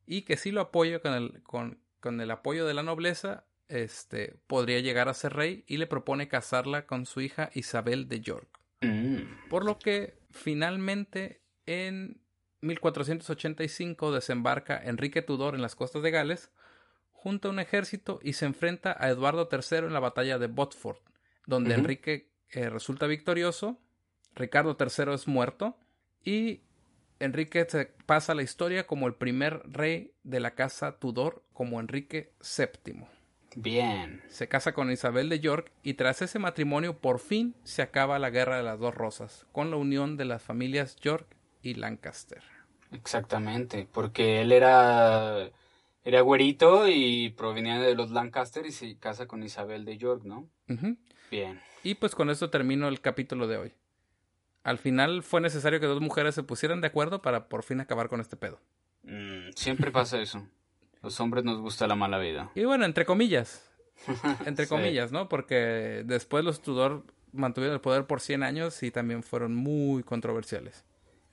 y 0.06 0.22
que 0.22 0.36
si 0.36 0.50
lo 0.50 0.60
apoya 0.60 1.00
con 1.00 1.14
el, 1.14 1.42
con, 1.42 1.80
con 2.00 2.20
el 2.20 2.30
apoyo 2.30 2.66
de 2.66 2.74
la 2.74 2.82
nobleza, 2.82 3.44
este, 3.70 4.36
podría 4.46 4.80
llegar 4.80 5.08
a 5.08 5.14
ser 5.14 5.32
rey 5.32 5.64
y 5.66 5.76
le 5.78 5.86
propone 5.86 6.28
casarla 6.28 6.86
con 6.86 7.06
su 7.06 7.20
hija 7.20 7.50
Isabel 7.54 8.08
de 8.08 8.20
York. 8.20 8.60
Mm. 8.80 9.48
Por 9.48 9.64
lo 9.64 9.78
que 9.78 10.18
finalmente 10.30 11.42
en 11.66 12.20
1485 12.62 14.12
desembarca 14.12 14.80
Enrique 14.82 15.22
Tudor 15.22 15.54
en 15.54 15.62
las 15.62 15.74
costas 15.74 16.02
de 16.02 16.10
Gales, 16.10 16.50
junto 17.12 17.48
a 17.48 17.50
un 17.52 17.60
ejército 17.60 18.18
y 18.22 18.34
se 18.34 18.46
enfrenta 18.46 18.96
a 18.98 19.08
Eduardo 19.08 19.48
III 19.50 19.78
en 19.78 19.92
la 19.92 20.00
batalla 20.00 20.38
de 20.38 20.46
Botford, 20.46 20.98
donde 21.46 21.74
Enrique 21.74 22.30
eh, 22.50 22.68
resulta 22.68 23.06
victorioso, 23.06 23.78
Ricardo 24.34 24.76
III 24.78 25.14
es 25.14 25.28
muerto 25.28 25.78
y 26.24 26.62
Enrique 27.18 27.66
se 27.68 27.86
pasa 28.06 28.32
a 28.32 28.34
la 28.34 28.42
historia 28.42 28.86
como 28.86 29.06
el 29.06 29.14
primer 29.14 29.62
rey 29.70 30.14
de 30.22 30.40
la 30.40 30.54
casa 30.54 30.98
Tudor 30.98 31.44
como 31.52 31.78
Enrique 31.78 32.32
VII. 32.40 33.19
Bien. 33.56 34.22
Se 34.28 34.48
casa 34.48 34.72
con 34.72 34.90
Isabel 34.90 35.28
de 35.28 35.40
York 35.40 35.72
y 35.82 35.94
tras 35.94 36.22
ese 36.22 36.38
matrimonio 36.38 36.98
por 36.98 37.18
fin 37.18 37.54
se 37.64 37.82
acaba 37.82 38.18
la 38.18 38.30
Guerra 38.30 38.56
de 38.56 38.62
las 38.62 38.78
Dos 38.78 38.94
Rosas, 38.94 39.46
con 39.52 39.70
la 39.70 39.76
unión 39.76 40.16
de 40.16 40.24
las 40.24 40.42
familias 40.42 40.96
York 40.96 41.26
y 41.62 41.74
Lancaster. 41.74 42.42
Exactamente, 42.92 43.88
porque 43.92 44.40
él 44.40 44.52
era 44.52 45.50
era 46.04 46.20
güerito 46.22 46.88
y 46.88 47.30
provenía 47.30 47.78
de 47.78 47.94
los 47.94 48.10
Lancaster 48.10 48.66
y 48.66 48.72
se 48.72 48.96
casa 48.96 49.26
con 49.26 49.42
Isabel 49.42 49.84
de 49.84 49.98
York, 49.98 50.22
¿no? 50.24 50.48
Bien. 51.30 51.60
Y 51.82 51.94
pues 51.96 52.14
con 52.14 52.30
esto 52.30 52.50
termino 52.50 52.88
el 52.88 53.00
capítulo 53.00 53.46
de 53.46 53.58
hoy. 53.58 53.72
Al 54.62 54.78
final 54.78 55.22
fue 55.22 55.40
necesario 55.40 55.80
que 55.80 55.86
dos 55.86 56.00
mujeres 56.00 56.34
se 56.34 56.42
pusieran 56.42 56.80
de 56.80 56.88
acuerdo 56.88 57.22
para 57.22 57.48
por 57.48 57.62
fin 57.62 57.80
acabar 57.80 58.08
con 58.08 58.20
este 58.20 58.36
pedo. 58.36 58.60
Mm, 59.02 59.50
siempre 59.54 59.90
pasa 59.90 60.20
eso. 60.20 60.46
Los 61.02 61.18
hombres 61.20 61.44
nos 61.44 61.60
gusta 61.60 61.86
la 61.86 61.94
mala 61.94 62.18
vida. 62.18 62.50
Y 62.54 62.64
bueno, 62.64 62.84
entre 62.84 63.04
comillas. 63.04 63.66
Entre 64.46 64.66
comillas, 64.66 65.12
¿no? 65.12 65.28
Porque 65.28 66.02
después 66.06 66.42
los 66.42 66.62
Tudor 66.62 67.04
mantuvieron 67.32 67.74
el 67.74 67.80
poder 67.80 68.06
por 68.06 68.20
100 68.20 68.42
años 68.42 68.82
y 68.82 68.90
también 68.90 69.22
fueron 69.22 69.54
muy 69.54 70.02
controversiales. 70.02 70.84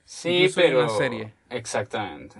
Sí, 0.04 0.50
pero... 0.54 0.80
Una 0.80 0.88
serie. 0.90 1.34
Exactamente. 1.50 2.36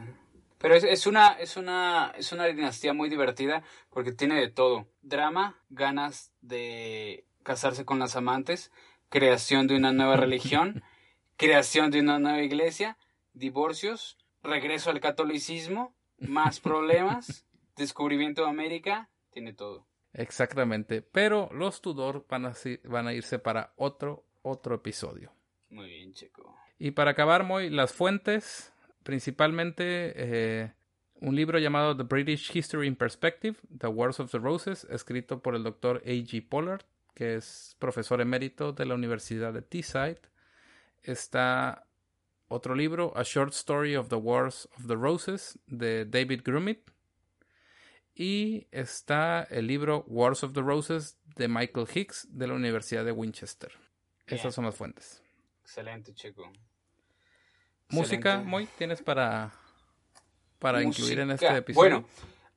Pero 0.59 0.75
es, 0.75 0.85
es, 0.85 1.07
una, 1.07 1.29
es, 1.33 1.57
una, 1.57 2.13
es 2.17 2.33
una 2.33 2.47
dinastía 2.47 2.93
muy 2.93 3.09
divertida 3.09 3.63
porque 3.91 4.13
tiene 4.13 4.35
de 4.41 4.49
todo. 4.49 4.87
Drama, 5.03 5.57
ganas 5.71 6.33
de 6.41 7.25
casarse 7.43 7.85
con 7.85 7.99
las 7.99 8.17
amantes, 8.17 8.73
creación 9.09 9.67
de 9.67 9.77
una 9.77 9.93
nueva 9.93 10.17
religión, 10.17 10.83
creación 11.37 11.91
de 11.91 12.01
una 12.01 12.19
nueva 12.19 12.43
iglesia, 12.43 12.99
divorcios, 13.35 14.19
regreso 14.43 14.91
al 14.91 15.01
catolicismo, 15.01 15.95
más 16.19 16.61
problemas, 16.61 17.47
descubrimiento 17.77 18.43
de 18.43 18.51
América, 18.51 19.09
tiene 19.31 19.53
todo. 19.53 19.87
Exactamente, 20.13 21.03
pero 21.03 21.49
los 21.53 21.81
Tudor 21.81 22.27
van 22.29 22.47
a, 22.47 22.55
van 22.85 23.07
a 23.07 23.13
irse 23.13 23.39
para 23.39 23.73
otro, 23.77 24.25
otro 24.43 24.75
episodio. 24.75 25.33
Muy 25.71 25.89
bien, 25.89 26.13
chico. 26.13 26.57
Y 26.79 26.93
para 26.93 27.11
acabar, 27.11 27.45
muy 27.45 27.71
las 27.71 27.93
fuentes, 27.93 28.73
principalmente 29.03 30.13
eh, 30.17 30.73
un 31.21 31.35
libro 31.35 31.59
llamado 31.59 31.97
The 31.97 32.05
British 32.05 32.55
History 32.57 32.87
in 32.87 32.97
Perspective, 32.97 33.59
The 33.77 33.89
Wars 33.89 34.21
of 34.21 34.31
the 34.31 34.39
Roses, 34.39 34.87
escrito 34.91 35.41
por 35.43 35.55
el 35.55 35.63
doctor 35.63 36.03
A.G. 36.07 36.49
Pollard, 36.49 36.83
que 37.15 37.35
es 37.35 37.77
profesor 37.79 38.21
emérito 38.21 38.73
de 38.73 38.87
la 38.87 38.95
Universidad 38.95 39.53
de 39.53 39.63
Teesside. 39.63 40.21
Está 41.03 41.88
otro 42.49 42.75
libro, 42.75 43.13
A 43.17 43.23
Short 43.23 43.53
Story 43.53 43.95
of 43.97 44.09
the 44.09 44.17
Wars 44.17 44.69
of 44.77 44.87
the 44.87 44.97
Roses, 44.97 45.59
de 45.67 46.05
David 46.05 46.43
Grumit. 46.45 46.91
Y 48.15 48.67
está 48.73 49.47
el 49.51 49.69
libro 49.69 50.05
Wars 50.09 50.43
of 50.43 50.53
the 50.53 50.61
Roses 50.61 51.19
de 51.37 51.47
Michael 51.47 51.87
Hicks 51.95 52.27
de 52.31 52.49
la 52.49 52.55
Universidad 52.55 53.05
de 53.05 53.13
Winchester. 53.13 53.71
Esas 54.27 54.55
son 54.55 54.65
las 54.65 54.75
fuentes. 54.75 55.23
Excelente, 55.63 56.13
chico. 56.15 56.51
Música, 57.91 58.39
Moy, 58.39 58.69
tienes 58.77 59.01
para, 59.01 59.53
para 60.59 60.83
incluir 60.83 61.21
en 61.21 61.31
este 61.31 61.57
episodio. 61.57 62.01
Bueno, 62.01 62.09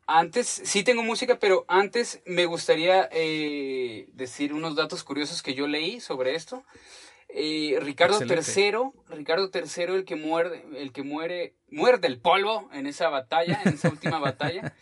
antes, 0.07 0.47
sí 0.47 0.83
tengo 0.83 1.03
música, 1.03 1.39
pero 1.39 1.63
antes 1.67 2.21
me 2.25 2.45
gustaría 2.45 3.07
eh, 3.11 4.09
decir 4.13 4.53
unos 4.53 4.75
datos 4.75 5.03
curiosos 5.03 5.41
que 5.41 5.53
yo 5.53 5.67
leí 5.67 6.01
sobre 6.01 6.35
esto. 6.35 6.65
Eh, 7.33 7.77
Ricardo 7.79 8.19
III, 8.21 8.91
Ricardo 9.09 9.49
III, 9.53 9.95
el 9.95 10.05
que 10.05 10.15
muerde, 10.15 10.65
el 10.75 10.91
que 10.91 11.03
muere, 11.03 11.55
muerde 11.69 12.07
el 12.07 12.19
polvo 12.19 12.69
en 12.73 12.87
esa 12.87 13.09
batalla, 13.09 13.61
en 13.63 13.73
esa 13.73 13.89
última 13.89 14.19
batalla. 14.19 14.73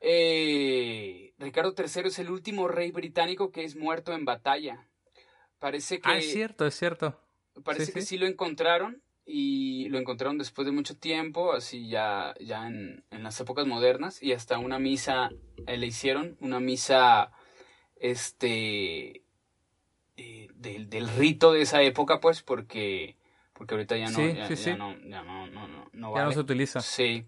Eh, 0.00 1.34
Ricardo 1.38 1.74
III 1.76 2.08
es 2.08 2.18
el 2.18 2.30
último 2.30 2.68
rey 2.68 2.90
británico 2.90 3.50
que 3.50 3.64
es 3.64 3.76
muerto 3.76 4.12
en 4.12 4.24
batalla. 4.24 4.86
Parece 5.58 6.00
que. 6.00 6.08
Ah, 6.10 6.18
es 6.18 6.32
cierto, 6.32 6.66
es 6.66 6.74
cierto. 6.74 7.20
Parece 7.62 7.92
que 7.92 8.00
sí. 8.00 8.16
lo 8.16 8.26
encontraron 8.26 9.02
y 9.26 9.88
lo 9.90 9.98
encontraron 9.98 10.38
después 10.38 10.64
de 10.66 10.72
mucho 10.72 10.96
tiempo, 10.96 11.52
así 11.52 11.88
ya, 11.88 12.34
ya 12.40 12.66
en, 12.66 13.04
en 13.10 13.22
las 13.22 13.38
épocas 13.38 13.66
modernas, 13.66 14.22
y 14.22 14.32
hasta 14.32 14.58
una 14.58 14.78
misa 14.78 15.30
eh, 15.66 15.76
le 15.76 15.86
hicieron, 15.86 16.36
una 16.40 16.58
misa, 16.58 17.30
este, 17.96 19.22
eh, 20.22 20.48
del, 20.54 20.90
del, 20.90 21.08
rito 21.08 21.50
de 21.52 21.62
esa 21.62 21.80
época, 21.82 22.20
pues, 22.20 22.42
porque, 22.42 23.16
porque 23.54 23.72
ahorita 23.72 23.96
ya 23.96 24.10
no, 24.10 24.18
ya, 24.18 24.48
ya, 24.48 24.76
no, 24.76 24.94
ya 24.98 25.22
no, 25.22 25.46
no, 25.46 25.66
no, 25.94 26.14
ya 26.14 26.24
no 26.24 26.32
se 26.32 26.40
utiliza. 26.40 26.82
Sí. 26.82 27.24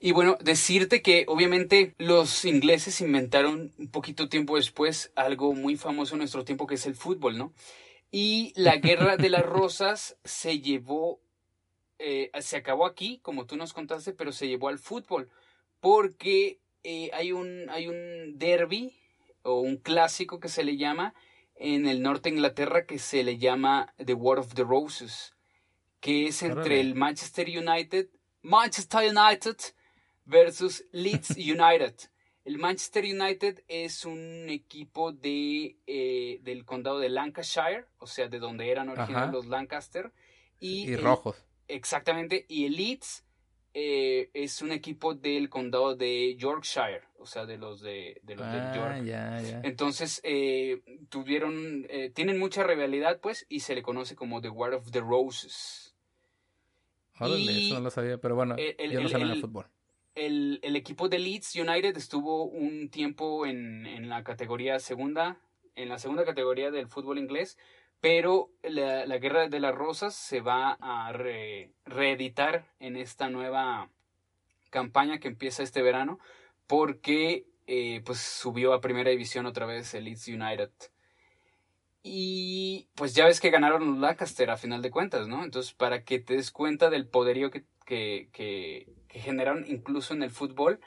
Y 0.00 0.10
bueno, 0.10 0.36
decirte 0.40 1.00
que 1.00 1.26
obviamente 1.28 1.94
los 1.96 2.44
ingleses 2.44 3.00
inventaron 3.00 3.72
un 3.78 3.88
poquito 3.88 4.28
tiempo 4.28 4.56
después 4.56 5.12
algo 5.14 5.54
muy 5.54 5.76
famoso 5.76 6.16
en 6.16 6.18
nuestro 6.18 6.44
tiempo 6.44 6.66
que 6.66 6.74
es 6.74 6.86
el 6.86 6.96
fútbol, 6.96 7.38
¿no? 7.38 7.52
Y 8.10 8.52
la 8.56 8.78
guerra 8.78 9.16
de 9.16 9.28
las 9.28 9.46
rosas 9.46 10.16
se 10.24 10.58
llevó, 10.58 11.20
eh, 12.00 12.32
se 12.40 12.56
acabó 12.56 12.84
aquí, 12.84 13.20
como 13.22 13.46
tú 13.46 13.56
nos 13.56 13.72
contaste, 13.72 14.12
pero 14.12 14.32
se 14.32 14.48
llevó 14.48 14.68
al 14.68 14.80
fútbol, 14.80 15.30
porque 15.78 16.58
eh, 16.82 17.10
hay, 17.12 17.30
un, 17.30 17.70
hay 17.70 17.86
un 17.86 18.38
derby 18.38 18.92
o 19.42 19.60
un 19.60 19.76
clásico 19.76 20.40
que 20.40 20.48
se 20.48 20.64
le 20.64 20.76
llama 20.76 21.14
en 21.56 21.86
el 21.86 22.02
norte 22.02 22.28
de 22.28 22.36
Inglaterra 22.36 22.86
que 22.86 22.98
se 22.98 23.22
le 23.22 23.38
llama 23.38 23.94
The 24.04 24.14
War 24.14 24.38
of 24.38 24.54
the 24.54 24.64
Roses, 24.64 25.34
que 26.00 26.26
es 26.26 26.42
entre 26.42 26.80
el 26.80 26.94
Manchester 26.94 27.48
United, 27.48 28.08
Manchester 28.42 29.10
United 29.10 29.56
versus 30.24 30.84
Leeds 30.92 31.30
United. 31.36 31.94
El 32.44 32.58
Manchester 32.58 33.04
United 33.04 33.62
es 33.68 34.04
un 34.04 34.50
equipo 34.50 35.12
de, 35.12 35.78
eh, 35.86 36.40
del 36.42 36.66
condado 36.66 36.98
de 36.98 37.08
Lancashire, 37.08 37.86
o 37.98 38.06
sea, 38.06 38.28
de 38.28 38.38
donde 38.38 38.70
eran 38.70 38.90
originales 38.90 39.32
los 39.32 39.46
Lancaster. 39.46 40.12
Y, 40.60 40.94
rojos. 40.96 41.42
Exactamente. 41.68 42.44
Y 42.48 42.66
el 42.66 42.76
Leeds 42.76 43.23
eh, 43.76 44.30
es 44.34 44.62
un 44.62 44.70
equipo 44.70 45.14
del 45.14 45.48
condado 45.48 45.96
de 45.96 46.36
Yorkshire, 46.36 47.02
o 47.18 47.26
sea, 47.26 47.44
de 47.44 47.58
los 47.58 47.80
de, 47.80 48.20
de 48.22 48.36
los 48.36 48.46
ah, 48.46 48.72
York. 48.72 49.04
Ya, 49.04 49.40
ya. 49.40 49.60
Entonces, 49.64 50.20
eh, 50.22 50.80
tuvieron, 51.08 51.84
eh, 51.88 52.10
tienen 52.14 52.38
mucha 52.38 52.62
rivalidad, 52.62 53.18
pues, 53.20 53.46
y 53.48 53.60
se 53.60 53.74
le 53.74 53.82
conoce 53.82 54.14
como 54.14 54.40
The 54.40 54.48
War 54.48 54.74
of 54.74 54.92
the 54.92 55.00
Roses. 55.00 55.96
Órale, 57.18 57.52
y 57.52 57.66
eso 57.66 57.74
no 57.74 57.80
lo 57.80 57.90
sabía, 57.90 58.18
pero 58.18 58.36
bueno, 58.36 58.54
el, 58.56 58.92
yo 58.92 59.00
no 59.00 59.08
sé 59.08 59.16
el, 59.16 59.28
de 59.28 59.40
fútbol. 59.40 59.66
El, 60.14 60.60
el, 60.62 60.76
equipo 60.76 61.08
de 61.08 61.18
Leeds 61.18 61.56
United 61.56 61.96
estuvo 61.96 62.44
un 62.44 62.90
tiempo 62.90 63.44
en, 63.44 63.86
en 63.86 64.08
la 64.08 64.22
categoría 64.22 64.78
segunda, 64.78 65.40
en 65.74 65.88
la 65.88 65.98
segunda 65.98 66.24
categoría 66.24 66.70
del 66.70 66.86
fútbol 66.86 67.18
inglés, 67.18 67.58
pero 68.04 68.50
la, 68.62 69.06
la, 69.06 69.16
Guerra 69.16 69.48
de 69.48 69.60
las 69.60 69.74
Rosas 69.74 70.14
se 70.14 70.42
va 70.42 70.76
a 70.78 71.10
re, 71.14 71.72
reeditar 71.86 72.66
en 72.78 72.98
esta 72.98 73.30
nueva 73.30 73.88
campaña 74.68 75.18
que 75.18 75.28
empieza 75.28 75.62
este 75.62 75.80
verano 75.80 76.18
porque 76.66 77.46
eh, 77.66 78.02
pues 78.04 78.18
subió 78.18 78.74
a 78.74 78.82
primera 78.82 79.08
división 79.08 79.46
otra 79.46 79.64
vez 79.64 79.94
el 79.94 80.04
Leeds 80.04 80.28
United 80.28 80.70
y 82.02 82.90
pues 82.94 83.14
ya 83.14 83.24
ves 83.24 83.40
que 83.40 83.48
ganaron 83.48 83.86
los 83.86 83.98
Lancaster 83.98 84.50
a 84.50 84.58
final 84.58 84.82
de 84.82 84.90
cuentas, 84.90 85.26
¿no? 85.26 85.42
Entonces 85.42 85.72
para 85.72 86.04
que 86.04 86.18
te 86.18 86.34
des 86.34 86.50
cuenta 86.50 86.90
del 86.90 87.08
poderío 87.08 87.50
que, 87.50 87.64
que, 87.86 88.28
que 88.34 89.18
generaron 89.18 89.64
incluso 89.66 90.12
en 90.12 90.22
el 90.22 90.30
fútbol, 90.30 90.78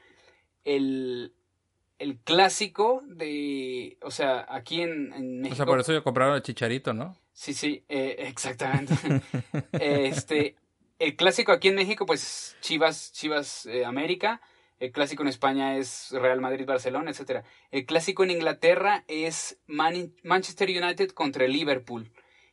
el, 0.66 1.34
el 2.00 2.20
clásico 2.20 3.02
de, 3.08 3.98
o 4.02 4.12
sea, 4.12 4.46
aquí 4.50 4.82
en, 4.82 5.14
en, 5.14 5.42
México. 5.42 5.54
O 5.54 5.58
sea, 5.58 5.66
por 5.66 5.80
eso 5.80 5.94
yo 5.94 6.04
compraron 6.04 6.36
el 6.36 6.44
chicharito, 6.44 6.94
¿no? 6.94 7.18
Sí, 7.34 7.54
sí, 7.54 7.84
eh, 7.90 8.16
exactamente. 8.20 8.94
este, 9.74 10.56
el 11.00 11.16
clásico 11.16 11.52
aquí 11.52 11.68
en 11.70 11.76
México, 11.76 12.06
pues 12.06 12.56
Chivas, 12.62 13.12
Chivas 13.14 13.66
eh, 13.66 13.86
América. 13.86 14.42
El 14.80 14.92
clásico 14.92 15.24
en 15.24 15.30
España 15.30 15.78
es 15.78 16.12
Real 16.12 16.40
Madrid-Barcelona, 16.40 17.10
etcétera. 17.10 17.44
El 17.72 17.86
clásico 17.88 18.24
en 18.24 18.32
Inglaterra 18.32 19.04
es 19.08 19.60
Man 19.66 20.14
Manchester 20.24 20.70
United 20.70 21.10
contra 21.12 21.46
el 21.46 21.52
Liverpool. 21.52 22.12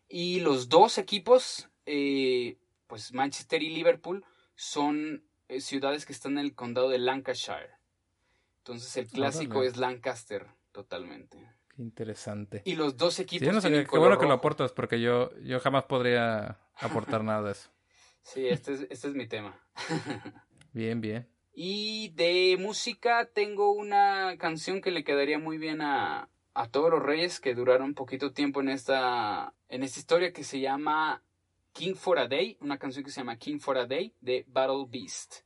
Y 0.08 0.40
los 0.40 0.70
dos 0.70 0.96
equipos, 0.96 1.68
eh, 1.84 2.56
pues 2.86 3.12
Manchester 3.12 3.62
y 3.62 3.68
Liverpool, 3.68 4.24
son 4.54 5.24
ciudades 5.58 6.06
que 6.06 6.14
están 6.14 6.32
en 6.32 6.38
el 6.38 6.54
condado 6.54 6.88
de 6.88 6.98
Lancashire. 6.98 7.83
Entonces 8.64 8.96
el 8.96 9.08
clásico 9.08 9.62
es 9.62 9.76
Lancaster 9.76 10.46
totalmente. 10.72 11.36
Qué 11.76 11.82
interesante. 11.82 12.62
Y 12.64 12.76
los 12.76 12.96
dos 12.96 13.18
equipos. 13.18 13.46
Sí, 13.46 13.70
no 13.70 13.84
qué 13.86 13.98
bueno 13.98 14.18
que 14.18 14.24
lo 14.24 14.32
aportas 14.32 14.72
porque 14.72 15.02
yo, 15.02 15.36
yo 15.40 15.60
jamás 15.60 15.84
podría 15.84 16.58
aportar 16.76 17.22
nada 17.22 17.42
de 17.42 17.52
eso. 17.52 17.70
Sí, 18.22 18.48
este 18.48 18.72
es, 18.72 18.86
este 18.88 19.08
es 19.08 19.14
mi 19.14 19.26
tema. 19.26 19.60
bien, 20.72 21.02
bien. 21.02 21.28
Y 21.52 22.08
de 22.14 22.56
música 22.58 23.26
tengo 23.26 23.72
una 23.72 24.38
canción 24.38 24.80
que 24.80 24.90
le 24.90 25.04
quedaría 25.04 25.38
muy 25.38 25.58
bien 25.58 25.82
a, 25.82 26.30
a 26.54 26.68
todos 26.70 26.90
los 26.90 27.02
reyes 27.02 27.38
que 27.38 27.54
duraron 27.54 27.92
poquito 27.92 28.32
tiempo 28.32 28.62
en 28.62 28.70
esta, 28.70 29.52
en 29.68 29.82
esta 29.82 30.00
historia 30.00 30.32
que 30.32 30.42
se 30.42 30.58
llama 30.58 31.22
King 31.74 31.96
for 31.96 32.18
a 32.18 32.26
Day, 32.26 32.56
una 32.62 32.78
canción 32.78 33.04
que 33.04 33.10
se 33.10 33.20
llama 33.20 33.36
King 33.36 33.58
for 33.58 33.76
a 33.76 33.84
Day 33.84 34.14
de 34.22 34.46
Battle 34.48 34.86
Beast 34.88 35.44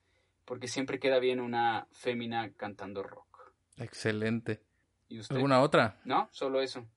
porque 0.49 0.67
siempre 0.67 0.99
queda 0.99 1.19
bien 1.19 1.41
una 1.41 1.87
fémina 1.93 2.51
cantando 2.57 3.03
rock. 3.03 3.53
Excelente. 3.77 4.63
¿Y 5.07 5.21
usted? 5.21 5.37
¿Alguna 5.37 5.61
otra? 5.61 6.01
No, 6.05 6.31
solo 6.33 6.63
eso. 6.63 6.89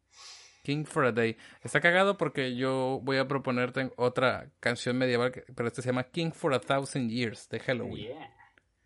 King 0.64 0.86
for 0.86 1.06
a 1.06 1.12
Day. 1.12 1.36
Está 1.62 1.82
cagado 1.82 2.18
porque 2.18 2.56
yo 2.56 3.02
voy 3.04 3.18
a 3.18 3.28
proponerte 3.28 3.92
otra 3.98 4.50
canción 4.62 4.98
medieval, 4.98 5.34
pero 5.54 5.68
esta 5.68 5.82
se 5.82 5.90
llama 5.90 6.06
King 6.06 6.32
for 6.32 6.54
a 6.54 6.62
Thousand 6.62 7.12
Years 7.12 7.50
de 7.50 7.60
Halloween. 7.60 7.98
Yeah. 7.98 8.34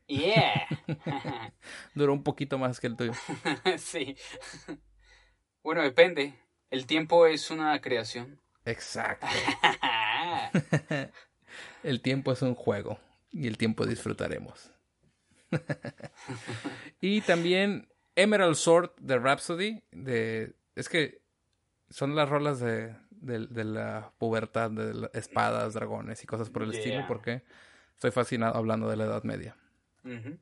Yeah. 0.07 0.67
Duró 1.93 2.13
un 2.13 2.23
poquito 2.23 2.57
más 2.57 2.79
que 2.79 2.87
el 2.87 2.95
tuyo. 2.95 3.13
sí. 3.77 4.17
Bueno, 5.61 5.83
depende. 5.83 6.33
El 6.71 6.87
tiempo 6.87 7.27
es 7.27 7.51
una 7.51 7.79
creación. 7.81 8.41
Exacto. 8.65 9.27
el 11.83 12.01
tiempo 12.01 12.31
es 12.31 12.41
un 12.41 12.55
juego 12.55 12.99
y 13.35 13.47
el 13.47 13.57
tiempo 13.57 13.85
disfrutaremos. 13.85 14.71
y 17.01 17.21
también 17.21 17.89
Emerald 18.15 18.55
Sword 18.55 18.91
de 18.97 19.19
Rhapsody. 19.19 19.83
De, 19.91 20.55
es 20.75 20.87
que 20.87 21.21
son 21.89 22.15
las 22.15 22.29
rolas 22.29 22.59
de, 22.61 22.95
de, 23.09 23.45
de 23.47 23.63
la 23.65 24.13
pubertad, 24.17 24.71
de 24.71 25.09
espadas, 25.13 25.73
dragones 25.73 26.23
y 26.23 26.27
cosas 26.27 26.49
por 26.49 26.63
el 26.63 26.71
yeah. 26.71 26.79
estilo, 26.79 27.05
porque 27.07 27.43
estoy 27.93 28.11
fascinado 28.11 28.55
hablando 28.55 28.89
de 28.89 28.95
la 28.95 29.03
Edad 29.03 29.23
Media. 29.23 29.57
Uh 30.05 30.09
-huh. 30.09 30.39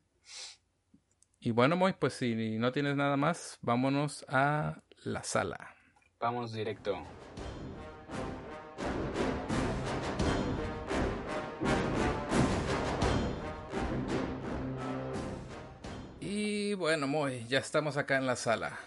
Y 1.40 1.50
bueno, 1.50 1.76
Moy, 1.76 1.94
pues 1.98 2.14
si 2.14 2.58
no 2.58 2.70
tienes 2.72 2.96
nada 2.96 3.16
más, 3.16 3.58
vámonos 3.60 4.24
a 4.28 4.82
la 5.02 5.22
sala. 5.24 5.74
Vamos 6.20 6.52
directo. 6.52 7.04
Bueno, 16.84 17.06
muy, 17.06 17.46
ya 17.48 17.60
estamos 17.60 17.96
acá 17.96 18.18
en 18.18 18.26
la 18.26 18.36
sala. 18.36 18.78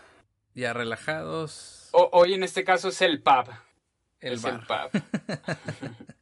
Ya 0.53 0.71
relajados. 0.71 1.89
O, 1.93 2.07
hoy 2.13 2.35
en 2.35 2.43
este 2.43 2.63
caso 2.63 2.89
es 2.89 3.01
el 3.01 3.23
pub. 3.23 3.49
El 4.19 4.33
es 4.33 4.43
bar. 4.43 4.53
el 4.53 5.01
pub. 5.01 5.01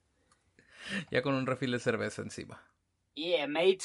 ya 1.12 1.22
con 1.22 1.34
un 1.34 1.46
refil 1.46 1.72
de 1.72 1.80
cerveza 1.80 2.22
encima. 2.22 2.64
Yeah, 3.14 3.46
mate. 3.48 3.84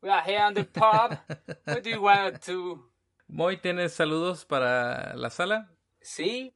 We 0.00 0.08
are 0.08 0.22
here 0.24 0.44
on 0.44 0.54
the 0.54 0.64
pub. 0.64 1.18
What 1.66 1.82
do 1.82 1.90
you 1.90 2.00
want 2.00 2.42
to? 2.46 2.90
Moy, 3.28 3.58
¿tienes 3.58 3.92
saludos 3.92 4.46
para 4.46 5.14
la 5.14 5.28
sala? 5.28 5.70
Sí. 6.00 6.54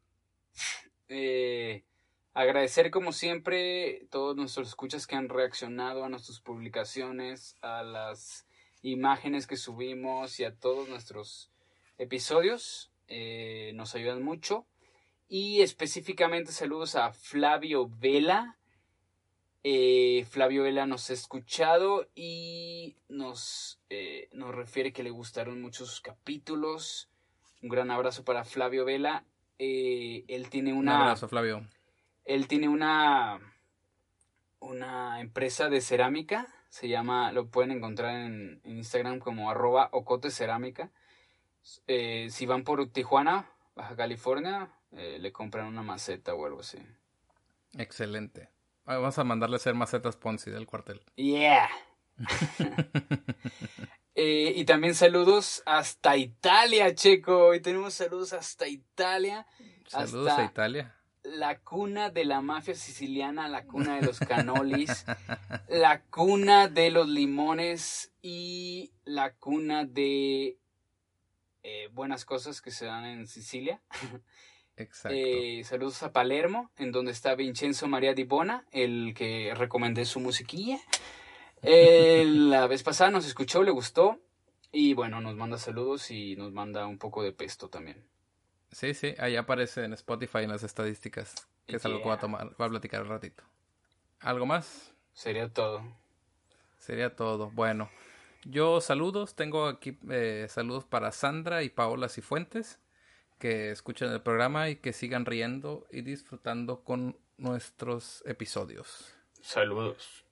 Eh, 1.09 1.85
agradecer 2.33 2.91
como 2.91 3.13
siempre 3.13 4.07
todos 4.11 4.35
nuestros 4.35 4.69
escuchas 4.69 5.07
que 5.07 5.15
han 5.15 5.29
reaccionado 5.29 6.05
a 6.05 6.09
nuestras 6.09 6.41
publicaciones, 6.41 7.59
a 7.61 7.83
las 7.83 8.47
imágenes 8.83 9.47
que 9.47 9.57
subimos 9.57 10.41
y 10.41 10.45
a 10.45 10.55
todos 10.55 10.89
nuestros 10.89 11.51
episodios. 11.99 12.91
Eh, 13.09 13.73
nos 13.75 13.95
ayudan 13.95 14.23
mucho. 14.23 14.67
Y 15.29 15.63
específicamente 15.63 16.53
saludos 16.53 16.97
a 16.97 17.13
Flavio 17.13 17.89
Vela. 17.89 18.57
Eh, 19.63 20.27
Flavio 20.31 20.63
Vela 20.63 20.87
nos 20.87 21.11
ha 21.11 21.13
escuchado 21.13 22.09
y 22.15 22.97
nos, 23.09 23.81
eh, 23.91 24.29
nos 24.33 24.55
refiere 24.55 24.93
que 24.93 25.03
le 25.03 25.11
gustaron 25.11 25.61
muchos 25.61 26.01
capítulos. 26.01 27.11
Un 27.63 27.69
gran 27.69 27.91
abrazo 27.91 28.25
para 28.25 28.45
Flavio 28.45 28.85
Vela. 28.85 29.25
él 29.59 30.49
tiene 30.51 30.73
una. 30.73 30.97
Un 30.97 31.03
abrazo, 31.03 31.29
Flavio. 31.29 31.67
Él 32.25 32.49
tiene 32.49 32.69
una. 32.69 33.41
Una 34.59 35.21
empresa 35.21 35.69
de 35.69 35.81
cerámica. 35.81 36.49
Se 36.71 36.89
llama. 36.89 37.33
Lo 37.33 37.49
pueden 37.49 37.73
encontrar 37.73 38.17
en, 38.17 38.63
Instagram 38.65 39.19
como 39.19 39.51
arroba 39.51 39.91
ocote 39.93 40.31
cerámica. 40.31 40.91
si 41.87 42.47
van 42.47 42.65
por 42.65 42.89
Tijuana, 42.89 43.51
Baja 43.75 43.97
California, 43.97 44.71
eh, 44.93 45.19
le 45.21 45.33
compran 45.33 45.67
una 45.67 45.83
maceta 45.83 46.35
o 46.35 46.47
algo 46.47 46.61
así. 46.61 46.79
Excelente. 47.79 48.49
Vamos 48.85 49.19
a 49.19 49.25
mandarle 49.25 49.57
a 49.57 49.59
hacer 49.59 49.75
macetas 49.75 50.17
Ponzi 50.17 50.51
del 50.51 50.67
cuartel. 50.67 51.01
Yeah. 51.17 51.69
Eh, 54.17 54.53
y 54.57 54.65
también 54.67 54.95
saludos 54.95 55.63
hasta 55.65 56.15
Italia, 56.17 56.95
Checo. 56.95 57.47
Hoy 57.47 57.61
tenemos 57.61 57.95
saludos 57.95 58.35
hasta 58.35 58.69
Italia. 58.69 59.47
Saludos 59.87 60.33
a 60.33 60.45
Italia. 60.45 61.00
La 61.23 61.59
cuna 61.61 62.11
de 62.11 62.25
la 62.25 62.41
mafia 62.41 62.75
siciliana, 62.75 63.49
la 63.49 63.65
cuna 63.65 63.97
de 63.97 64.07
los 64.07 64.19
canolis, 64.19 65.05
la 65.69 66.03
cuna 66.05 66.69
de 66.69 66.91
los 66.91 67.09
limones 67.09 68.13
y 68.23 68.93
la 69.05 69.35
cuna 69.35 69.85
de 69.85 70.59
eh, 71.63 71.89
buenas 71.93 72.25
cosas 72.25 72.63
que 72.63 72.71
se 72.71 72.87
dan 72.87 73.05
en 73.05 73.27
Sicilia. 73.27 73.83
Exacto. 74.77 75.17
Eh, 75.19 75.63
saludos 75.65 76.03
a 76.03 76.13
Palermo, 76.13 76.71
en 76.79 76.91
donde 76.91 77.13
está 77.13 77.35
Vincenzo 77.35 77.87
María 77.87 78.15
Di 78.15 78.25
Bona, 78.25 78.65
el 78.73 79.13
que 79.15 79.53
recomendé 79.55 80.07
su 80.07 80.21
musiquilla. 80.21 80.79
la 81.63 82.67
vez 82.67 82.83
pasada 82.83 83.11
nos 83.11 83.27
escuchó, 83.27 83.63
le 83.63 83.71
gustó. 83.71 84.19
Y 84.73 84.95
bueno, 84.95 85.21
nos 85.21 85.37
manda 85.37 85.59
saludos 85.59 86.11
y 86.11 86.37
nos 86.37 86.53
manda 86.53 86.87
un 86.87 86.99
poco 86.99 87.23
de 87.23 87.33
pesto 87.33 87.69
también. 87.69 88.07
Sí, 88.73 88.95
sí, 88.95 89.15
ahí 89.19 89.37
aparece 89.37 89.85
en 89.85 89.93
Spotify 89.95 90.39
en 90.39 90.51
las 90.51 90.63
estadísticas, 90.63 91.35
que 91.67 91.77
es 91.77 91.85
algo 91.85 91.99
que 91.99 92.05
voy 92.05 92.15
a, 92.15 92.19
tomar, 92.19 92.55
voy 92.57 92.67
a 92.67 92.71
platicar 92.71 93.03
un 93.03 93.09
ratito. 93.09 93.43
¿Algo 94.21 94.47
más? 94.47 94.93
Sería 95.13 95.53
todo. 95.53 95.83
Sería 96.79 97.17
todo. 97.17 97.51
Bueno, 97.51 97.91
yo 98.45 98.81
saludos, 98.81 99.35
tengo 99.35 99.67
aquí 99.67 99.99
eh, 100.09 100.47
saludos 100.49 100.85
para 100.85 101.11
Sandra 101.13 101.63
y 101.63 101.69
Paola 101.69 102.09
Cifuentes 102.09 102.79
que 103.41 103.71
escuchen 103.71 104.13
el 104.13 104.21
programa 104.21 104.69
y 104.69 104.77
que 104.77 104.93
sigan 104.93 105.25
riendo 105.25 105.87
y 105.91 106.03
disfrutando 106.03 106.85
con 106.85 107.17
nuestros 107.39 108.23
episodios. 108.27 109.15
Saludos. 109.41 110.27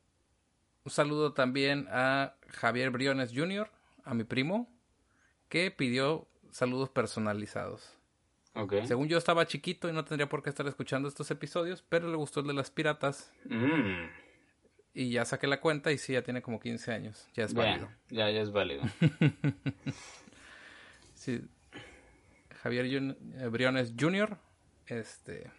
Un 0.85 0.93
saludo 0.93 1.33
también 1.33 1.89
a 1.91 2.37
Javier 2.49 2.91
Briones 2.91 3.33
Jr., 3.35 3.71
a 4.05 4.13
mi 4.13 4.25
primo, 4.25 4.71
que 5.49 5.71
pidió 5.71 6.29
saludos 6.51 6.91
personalizados. 6.91 7.98
Okay. 8.59 8.85
Según 8.89 9.07
yo 9.07 9.19
estaba 9.19 9.47
chiquito 9.47 9.89
y 9.89 9.93
no 9.93 10.05
tendría 10.05 10.29
por 10.29 10.43
qué 10.43 10.51
estar 10.51 10.67
escuchando 10.67 11.09
estos 11.09 11.31
episodios, 11.31 11.85
pero 11.89 12.11
le 12.11 12.17
gustó 12.17 12.41
el 12.41 12.49
de 12.49 12.55
las 12.55 12.73
piratas. 12.73 13.33
Mm. 13.45 14.09
Y 14.95 15.11
ya 15.11 15.25
saqué 15.25 15.47
la 15.47 15.61
cuenta 15.61 15.93
y 15.93 15.99
sí, 15.99 16.15
ya 16.15 16.23
tiene 16.23 16.43
como 16.43 16.59
15 16.59 16.93
años. 16.93 17.29
Ya 17.35 17.45
es 17.45 17.55
válido. 17.55 17.89
Ya, 18.11 18.29
ya 18.31 18.41
es 18.41 18.51
válido. 18.51 18.83
sí, 21.15 21.41
Javier 22.63 22.87
eh, 22.87 23.47
Briones 23.47 23.95
Jr. 23.97 24.37
Este, 24.87 25.53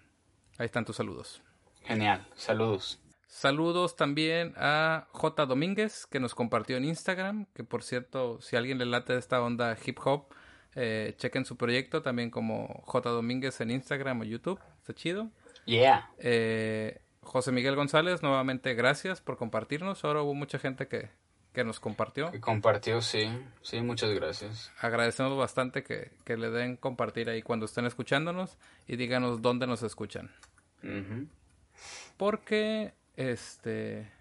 ahí 0.58 0.66
están 0.66 0.84
tus 0.84 0.98
saludos. 0.98 1.42
Genial, 1.84 2.28
saludos. 2.36 3.00
Saludos 3.28 3.96
también 3.96 4.54
a 4.58 5.08
J. 5.12 5.46
Domínguez, 5.46 6.06
que 6.08 6.20
nos 6.20 6.36
compartió 6.36 6.76
en 6.76 6.84
Instagram, 6.84 7.46
que 7.54 7.64
por 7.64 7.84
cierto, 7.84 8.42
si 8.42 8.58
alguien 8.58 8.78
le 8.78 8.86
late 8.86 9.16
esta 9.16 9.42
onda 9.42 9.78
hip 9.86 10.00
hop, 10.04 10.34
eh, 10.76 11.14
chequen 11.18 11.46
su 11.46 11.58
proyecto 11.58 12.02
también 12.02 12.30
como 12.30 12.84
J. 12.86 13.10
Domínguez 13.10 13.60
en 13.62 13.72
Instagram 13.72 14.22
o 14.22 14.24
YouTube, 14.24 14.60
está 14.80 14.94
chido. 14.94 15.30
Yeah. 15.66 16.10
Eh, 16.20 17.02
José 17.22 17.52
Miguel 17.52 17.76
González, 17.76 18.24
nuevamente 18.24 18.74
gracias 18.74 19.22
por 19.22 19.38
compartirnos. 19.38 20.04
Ahora 20.04 20.22
hubo 20.22 20.34
mucha 20.34 20.58
gente 20.58 20.88
que, 20.88 21.10
que 21.54 21.64
nos 21.64 21.80
compartió. 21.80 22.32
Que 22.32 22.40
compartió, 22.40 23.02
sí. 23.02 23.30
Sí, 23.62 23.82
muchas 23.82 24.12
gracias. 24.12 24.72
Agradecemos 24.80 25.38
bastante 25.38 25.84
que, 25.84 26.12
le 26.26 26.50
den 26.50 26.78
compartir 26.78 27.30
ahí 27.30 27.42
cuando 27.42 27.66
estén 27.66 27.86
escuchándonos 27.86 28.58
y 28.88 28.96
díganos 28.96 29.42
dónde 29.42 29.68
nos 29.68 29.84
escuchan. 29.84 30.32
Porque, 32.18 32.94
este, 33.16 34.12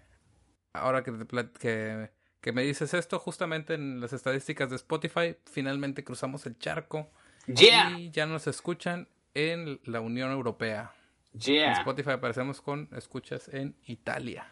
ahora 0.73 1.03
que, 1.03 1.13
que, 1.59 2.09
que, 2.41 2.51
me 2.51 2.63
dices 2.63 2.93
esto, 2.93 3.19
justamente 3.19 3.73
en 3.73 3.99
las 3.99 4.13
estadísticas 4.13 4.69
de 4.69 4.75
Spotify, 4.77 5.35
finalmente 5.51 6.03
cruzamos 6.03 6.45
el 6.45 6.57
charco. 6.57 7.09
Y 7.47 8.11
ya 8.11 8.25
nos 8.25 8.47
escuchan 8.47 9.07
en 9.33 9.79
la 9.83 10.01
Unión 10.01 10.31
Europea. 10.31 10.93
En 11.33 11.71
Spotify 11.71 12.11
aparecemos 12.11 12.61
con 12.61 12.89
escuchas 12.95 13.49
en 13.49 13.75
Italia. 13.85 14.51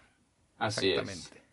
Así 0.57 0.89
Exactamente. 0.89 1.43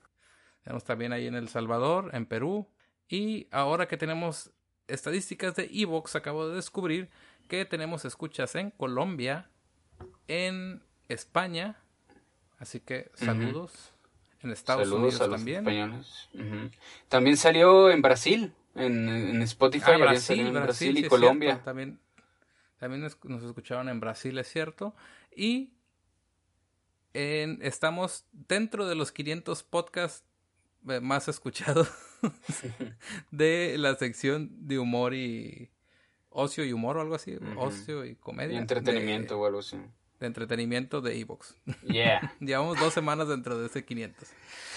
Tenemos 0.63 0.85
también 0.85 1.13
ahí 1.13 1.27
en 1.27 1.35
El 1.35 1.49
Salvador, 1.49 2.11
en 2.15 2.27
Perú. 2.27 2.69
Y 3.09 3.49
ahora 3.51 3.87
que 3.87 3.97
tenemos 3.97 4.51
estadísticas 4.89 5.55
de 5.57 5.69
Evox, 5.73 6.17
acabo 6.17 6.49
de 6.49 6.57
descubrir 6.57 7.11
que 7.49 7.65
tenemos 7.65 8.05
escuchas 8.05 8.55
en 8.55 8.71
Colombia, 8.71 9.51
en 10.29 10.83
España. 11.09 11.77
Así 12.59 12.81
que 12.81 13.11
saludos. 13.15 13.94
En 14.45 14.51
Estados 14.51 14.91
Unidos 14.91 15.19
también. 15.19 15.65
También 17.09 17.37
salió 17.37 17.91
en 17.91 18.03
Brasil, 18.03 18.53
en, 18.75 19.41
Spotify. 19.43 19.93
Ah, 19.95 19.97
Brasil, 19.97 20.41
en 20.41 20.53
Brasil, 20.53 20.99
y 20.99 21.09
Colombia. 21.09 21.63
También, 21.65 21.99
también 22.79 23.01
nos 23.01 23.43
escucharon 23.43 23.89
en 23.89 24.01
Brasil, 24.01 24.37
es 24.39 24.49
cierto. 24.49 24.95
Y 25.35 25.73
en, 27.15 27.59
estamos 27.63 28.27
dentro 28.33 28.87
de 28.87 28.95
los 28.95 29.13
500 29.13 29.63
podcasts 29.63 30.25
eh, 30.89 31.01
más 31.01 31.29
escuchado 31.29 31.87
de 33.31 33.77
la 33.79 33.95
sección 33.95 34.51
de 34.69 34.79
humor 34.79 35.15
y 35.15 35.71
ocio 36.29 36.65
y 36.65 36.73
humor 36.75 36.99
o 36.99 37.01
algo 37.01 37.15
así, 37.15 37.39
ocio 37.57 38.05
y 38.05 38.17
comedia. 38.17 38.57
Y 38.57 38.59
entretenimiento 38.59 39.41
o 39.41 39.47
algo 39.47 39.61
así. 39.61 39.79
De 40.21 40.27
entretenimiento 40.27 41.01
de 41.01 41.19
Evox. 41.19 41.57
Yeah. 41.83 42.35
Llevamos 42.41 42.79
dos 42.79 42.95
semanas 42.95 43.29
dentro 43.29 43.59
de 43.59 43.67
ese 43.67 43.85
500. 43.85 44.29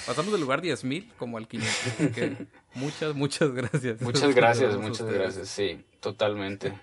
Pasamos 0.05 0.31
del 0.31 0.41
lugar 0.41 0.61
10.000 0.61 1.13
como 1.17 1.37
al 1.37 1.47
500. 1.47 2.47
muchas, 2.75 3.15
muchas 3.15 3.51
gracias. 3.51 4.01
Muchas 4.01 4.33
gracias, 4.33 4.75
muchas 4.77 5.07
gracias. 5.07 5.47
Sí, 5.49 5.85
totalmente. 5.99 6.73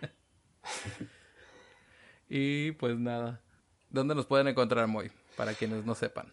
y 2.28 2.72
pues 2.72 2.98
nada. 2.98 3.40
¿Dónde 3.90 4.14
nos 4.14 4.26
pueden 4.26 4.48
encontrar, 4.48 4.86
Moy? 4.88 5.10
Para 5.36 5.54
quienes 5.54 5.84
no 5.84 5.94
sepan. 5.94 6.32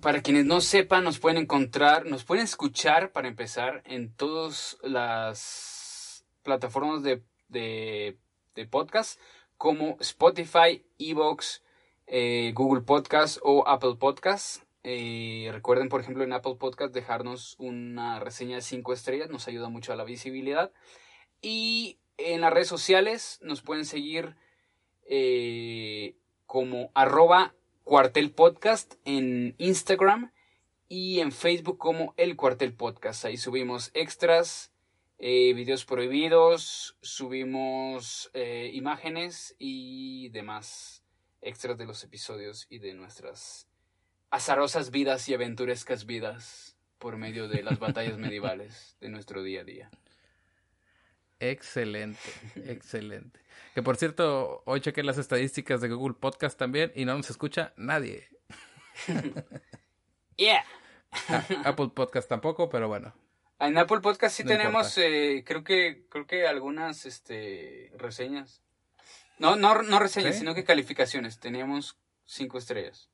Para 0.00 0.20
quienes 0.20 0.44
no 0.44 0.60
sepan, 0.60 1.04
nos 1.04 1.20
pueden 1.20 1.38
encontrar, 1.38 2.06
nos 2.06 2.24
pueden 2.24 2.44
escuchar 2.44 3.12
para 3.12 3.28
empezar 3.28 3.82
en 3.86 4.12
todas 4.12 4.76
las 4.82 6.24
plataformas 6.42 7.02
de, 7.04 7.22
de, 7.48 8.18
podcast 8.66 9.20
como 9.56 9.96
Spotify, 10.00 10.84
Evox, 10.98 11.62
eh, 12.06 12.52
Google 12.54 12.82
Podcast 12.82 13.38
o 13.42 13.66
Apple 13.66 13.96
Podcast. 13.98 14.62
Eh, 14.84 15.50
recuerden, 15.52 15.88
por 15.88 16.00
ejemplo, 16.00 16.22
en 16.22 16.32
Apple 16.32 16.56
Podcast 16.58 16.94
dejarnos 16.94 17.56
una 17.58 18.20
reseña 18.20 18.56
de 18.56 18.62
5 18.62 18.92
estrellas, 18.92 19.30
nos 19.30 19.48
ayuda 19.48 19.68
mucho 19.68 19.92
a 19.92 19.96
la 19.96 20.04
visibilidad. 20.04 20.72
Y 21.42 21.98
en 22.18 22.40
las 22.40 22.52
redes 22.52 22.68
sociales 22.68 23.38
nos 23.42 23.62
pueden 23.62 23.84
seguir 23.84 24.36
eh, 25.08 26.16
como 26.46 26.90
arroba 26.94 27.54
Cuartel 27.84 28.30
Podcast 28.32 28.94
en 29.04 29.54
Instagram 29.58 30.32
y 30.88 31.20
en 31.20 31.32
Facebook 31.32 31.78
como 31.78 32.14
El 32.16 32.36
Cuartel 32.36 32.72
Podcast. 32.72 33.24
Ahí 33.24 33.36
subimos 33.36 33.90
extras, 33.94 34.72
eh, 35.18 35.54
videos 35.54 35.84
prohibidos, 35.84 36.96
subimos 37.00 38.30
eh, 38.34 38.70
imágenes 38.74 39.56
y 39.58 40.28
demás 40.28 41.04
extras 41.40 41.78
de 41.78 41.86
los 41.86 42.04
episodios 42.04 42.66
y 42.68 42.78
de 42.78 42.94
nuestras 42.94 43.68
azarosas 44.30 44.90
vidas 44.90 45.28
y 45.28 45.34
aventurescas 45.34 46.06
vidas. 46.06 46.76
por 46.98 47.18
medio 47.18 47.46
de 47.46 47.62
las 47.62 47.78
batallas 47.78 48.18
medievales 48.26 48.96
de 49.00 49.10
nuestro 49.10 49.42
día 49.42 49.60
a 49.60 49.64
día. 49.64 49.90
Excelente, 51.40 52.18
excelente. 52.64 53.40
Que 53.74 53.82
por 53.82 53.96
cierto, 53.96 54.62
hoy 54.64 54.80
chequé 54.80 55.02
las 55.02 55.18
estadísticas 55.18 55.82
de 55.82 55.88
Google 55.88 56.16
Podcast 56.18 56.58
también 56.58 56.92
y 56.94 57.04
no 57.04 57.14
nos 57.16 57.28
escucha 57.28 57.74
nadie. 57.76 58.26
yeah. 60.38 60.64
Apple 61.64 61.90
Podcast 61.94 62.28
tampoco, 62.28 62.70
pero 62.70 62.88
bueno. 62.88 63.14
En 63.58 63.78
Apple 63.78 64.00
Podcast 64.00 64.36
sí 64.36 64.44
tenemos, 64.44 64.98
eh, 64.98 65.42
creo 65.46 65.64
que, 65.64 66.06
creo 66.10 66.26
que 66.26 66.46
algunas, 66.46 67.06
este, 67.06 67.90
reseñas. 67.96 68.62
No, 69.38 69.56
no, 69.56 69.82
no 69.82 69.98
reseñas, 69.98 70.38
sino 70.38 70.54
que 70.54 70.64
calificaciones. 70.64 71.38
Teníamos 71.38 71.98
cinco 72.24 72.58
estrellas 72.58 73.10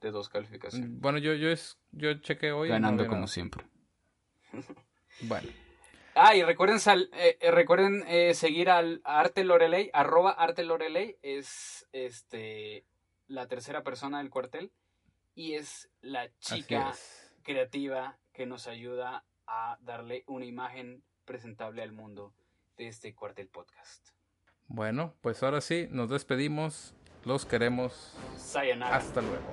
de 0.00 0.10
dos 0.10 0.28
calificaciones. 0.28 0.90
Mm, 0.90 1.00
bueno, 1.00 1.18
yo, 1.18 1.34
yo 1.34 1.50
es, 1.50 1.78
yo 1.90 2.14
chequé 2.14 2.52
hoy. 2.52 2.68
Ganando 2.68 3.06
como 3.06 3.26
siempre. 3.26 3.64
bueno. 5.22 5.48
Ah, 6.14 6.34
y 6.34 6.42
recuerden, 6.42 6.78
eh, 7.14 7.36
eh, 7.40 7.50
recuerden 7.50 8.04
seguir 8.34 8.70
al 8.70 9.02
Arte 9.04 9.44
Loreley, 9.44 9.90
arroba 9.92 10.30
Arte 10.30 10.62
Loreley, 10.64 11.16
es 11.22 11.86
este 11.92 12.84
la 13.28 13.48
tercera 13.48 13.82
persona 13.82 14.18
del 14.18 14.30
cuartel 14.30 14.70
y 15.34 15.54
es 15.54 15.90
la 16.00 16.30
chica 16.38 16.92
creativa 17.42 18.18
que 18.32 18.46
nos 18.46 18.68
ayuda 18.68 19.24
a 19.46 19.78
darle 19.80 20.24
una 20.26 20.44
imagen 20.44 21.02
presentable 21.24 21.82
al 21.82 21.92
mundo 21.92 22.34
de 22.76 22.88
este 22.88 23.14
cuartel 23.14 23.48
podcast. 23.48 24.10
Bueno, 24.68 25.14
pues 25.20 25.42
ahora 25.42 25.60
sí, 25.60 25.88
nos 25.90 26.10
despedimos. 26.10 26.94
Los 27.24 27.44
queremos. 27.44 28.14
Sayonara. 28.36 28.96
Hasta 28.96 29.20
luego. 29.20 29.52